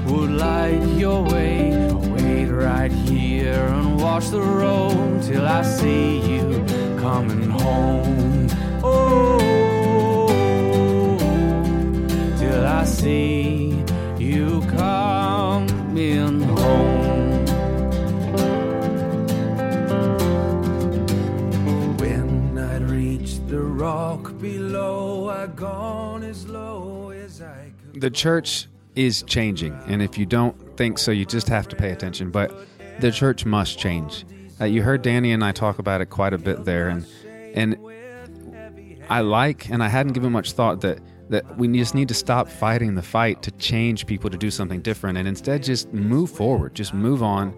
would 0.06 0.30
light 0.30 0.82
your 0.96 1.22
way. 1.24 1.70
Wait 2.14 2.46
right 2.46 2.92
here 2.92 3.64
and 3.76 4.00
watch 4.00 4.28
the 4.28 4.40
road 4.40 5.22
till 5.22 5.46
I 5.46 5.62
see 5.62 6.20
you 6.20 6.64
coming 6.98 7.50
home. 7.50 8.48
Oh, 8.82 10.28
till 12.38 12.66
I 12.66 12.84
see 12.84 13.82
you 14.18 14.62
coming 14.68 16.42
home. 16.42 17.46
When 21.98 22.58
I'd 22.58 22.82
reached 22.82 23.48
the 23.48 23.60
rock 23.60 24.38
below, 24.40 25.28
I'd 25.28 25.56
gone 25.56 26.22
as 26.22 26.46
low 26.46 27.10
as 27.10 27.40
I 27.40 27.72
could. 27.92 28.00
The 28.00 28.10
church 28.10 28.68
is 28.96 29.22
changing. 29.22 29.78
And 29.86 30.02
if 30.02 30.18
you 30.18 30.26
don't 30.26 30.76
think 30.76 30.98
so, 30.98 31.12
you 31.12 31.24
just 31.24 31.48
have 31.48 31.68
to 31.68 31.76
pay 31.76 31.92
attention. 31.92 32.30
But 32.30 32.52
the 32.98 33.12
church 33.12 33.44
must 33.44 33.78
change. 33.78 34.24
Uh, 34.60 34.64
you 34.64 34.82
heard 34.82 35.02
Danny 35.02 35.32
and 35.32 35.44
I 35.44 35.52
talk 35.52 35.78
about 35.78 36.00
it 36.00 36.06
quite 36.06 36.32
a 36.32 36.38
bit 36.38 36.64
there, 36.64 36.88
and 36.88 37.06
and 37.54 37.76
I 39.08 39.20
like, 39.20 39.68
and 39.70 39.82
I 39.82 39.88
hadn't 39.88 40.12
given 40.12 40.32
much 40.32 40.52
thought 40.52 40.80
that 40.80 41.00
that 41.28 41.58
we 41.58 41.68
just 41.68 41.94
need 41.94 42.08
to 42.08 42.14
stop 42.14 42.48
fighting 42.48 42.94
the 42.94 43.02
fight 43.02 43.42
to 43.42 43.50
change 43.52 44.06
people 44.06 44.30
to 44.30 44.38
do 44.38 44.50
something 44.50 44.80
different, 44.80 45.18
and 45.18 45.28
instead 45.28 45.62
just 45.62 45.92
move 45.92 46.30
forward, 46.30 46.74
just 46.74 46.94
move 46.94 47.22
on, 47.22 47.54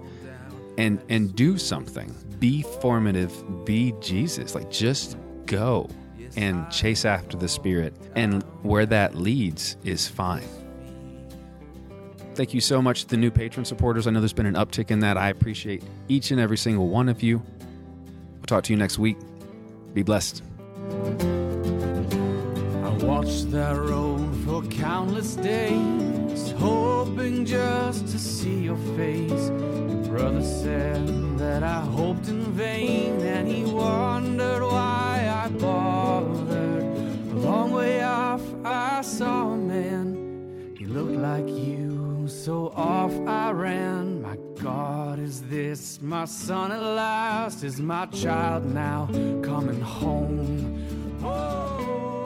and 0.77 1.01
and 1.09 1.35
do 1.37 1.57
something. 1.57 2.13
Be 2.41 2.63
formative. 2.81 3.33
Be 3.65 3.95
Jesus. 4.01 4.55
Like 4.55 4.71
just 4.71 5.17
go 5.47 5.89
and 6.37 6.69
chase 6.71 7.05
after 7.05 7.37
the 7.37 7.49
Spirit, 7.49 7.95
and 8.17 8.43
where 8.63 8.87
that 8.87 9.15
leads 9.15 9.77
is 9.85 10.09
fine. 10.09 10.49
Thank 12.39 12.55
you 12.55 12.61
so 12.61 12.81
much 12.81 13.01
to 13.01 13.09
the 13.09 13.17
new 13.17 13.33
patron 13.33 13.65
supporters. 13.65 14.07
I 14.07 14.13
know 14.13 14.21
there's 14.21 14.33
been 14.33 14.47
an 14.47 14.55
uptick 14.55 14.93
in 14.93 15.01
that. 15.01 15.17
I 15.17 15.29
appreciate 15.31 15.83
each 16.07 16.31
and 16.31 16.39
every 16.39 16.57
single 16.57 16.87
one 16.87 17.09
of 17.09 17.21
you. 17.21 17.43
We'll 18.37 18.45
talk 18.47 18.63
to 18.63 18.73
you 18.73 18.77
next 18.77 18.97
week. 18.97 19.17
Be 19.93 20.05
blessed. 20.05 20.45
I 22.85 22.91
watched 23.05 23.51
that 23.51 23.77
road 23.77 24.37
for 24.45 24.63
countless 24.69 25.35
days, 25.35 26.53
hoping 26.53 27.45
just 27.45 28.07
to 28.07 28.19
see 28.21 28.61
your 28.61 28.77
face. 28.97 29.49
Your 29.49 30.05
brother 30.05 30.45
said 30.45 31.09
that 31.39 31.65
I 31.65 31.81
hoped 31.81 32.29
in 32.29 32.45
vain, 32.53 33.21
and 33.21 33.49
he 33.49 33.65
wondered 33.65 34.63
why 34.63 35.29
I 35.45 35.49
bothered. 35.59 36.85
A 36.85 37.35
long 37.35 37.73
way 37.73 38.05
off, 38.05 38.43
I 38.65 39.01
saw 39.01 39.55
a 39.55 39.57
man. 39.57 40.77
He 40.79 40.87
looked 40.87 41.17
like 41.17 41.49
you 41.49 41.98
so 42.29 42.73
off 42.77 43.13
I 43.27 43.51
ran. 43.51 44.23
My 44.23 44.37
God, 44.63 45.19
is 45.19 45.43
this 45.43 46.01
my 46.03 46.25
son 46.27 46.73
at 46.73 46.83
last? 46.83 47.65
Is 47.65 47.81
my 47.81 48.07
child 48.07 48.67
now 48.73 49.07
coming 49.43 49.81
home? 49.81 51.21
Oh. 51.25 52.18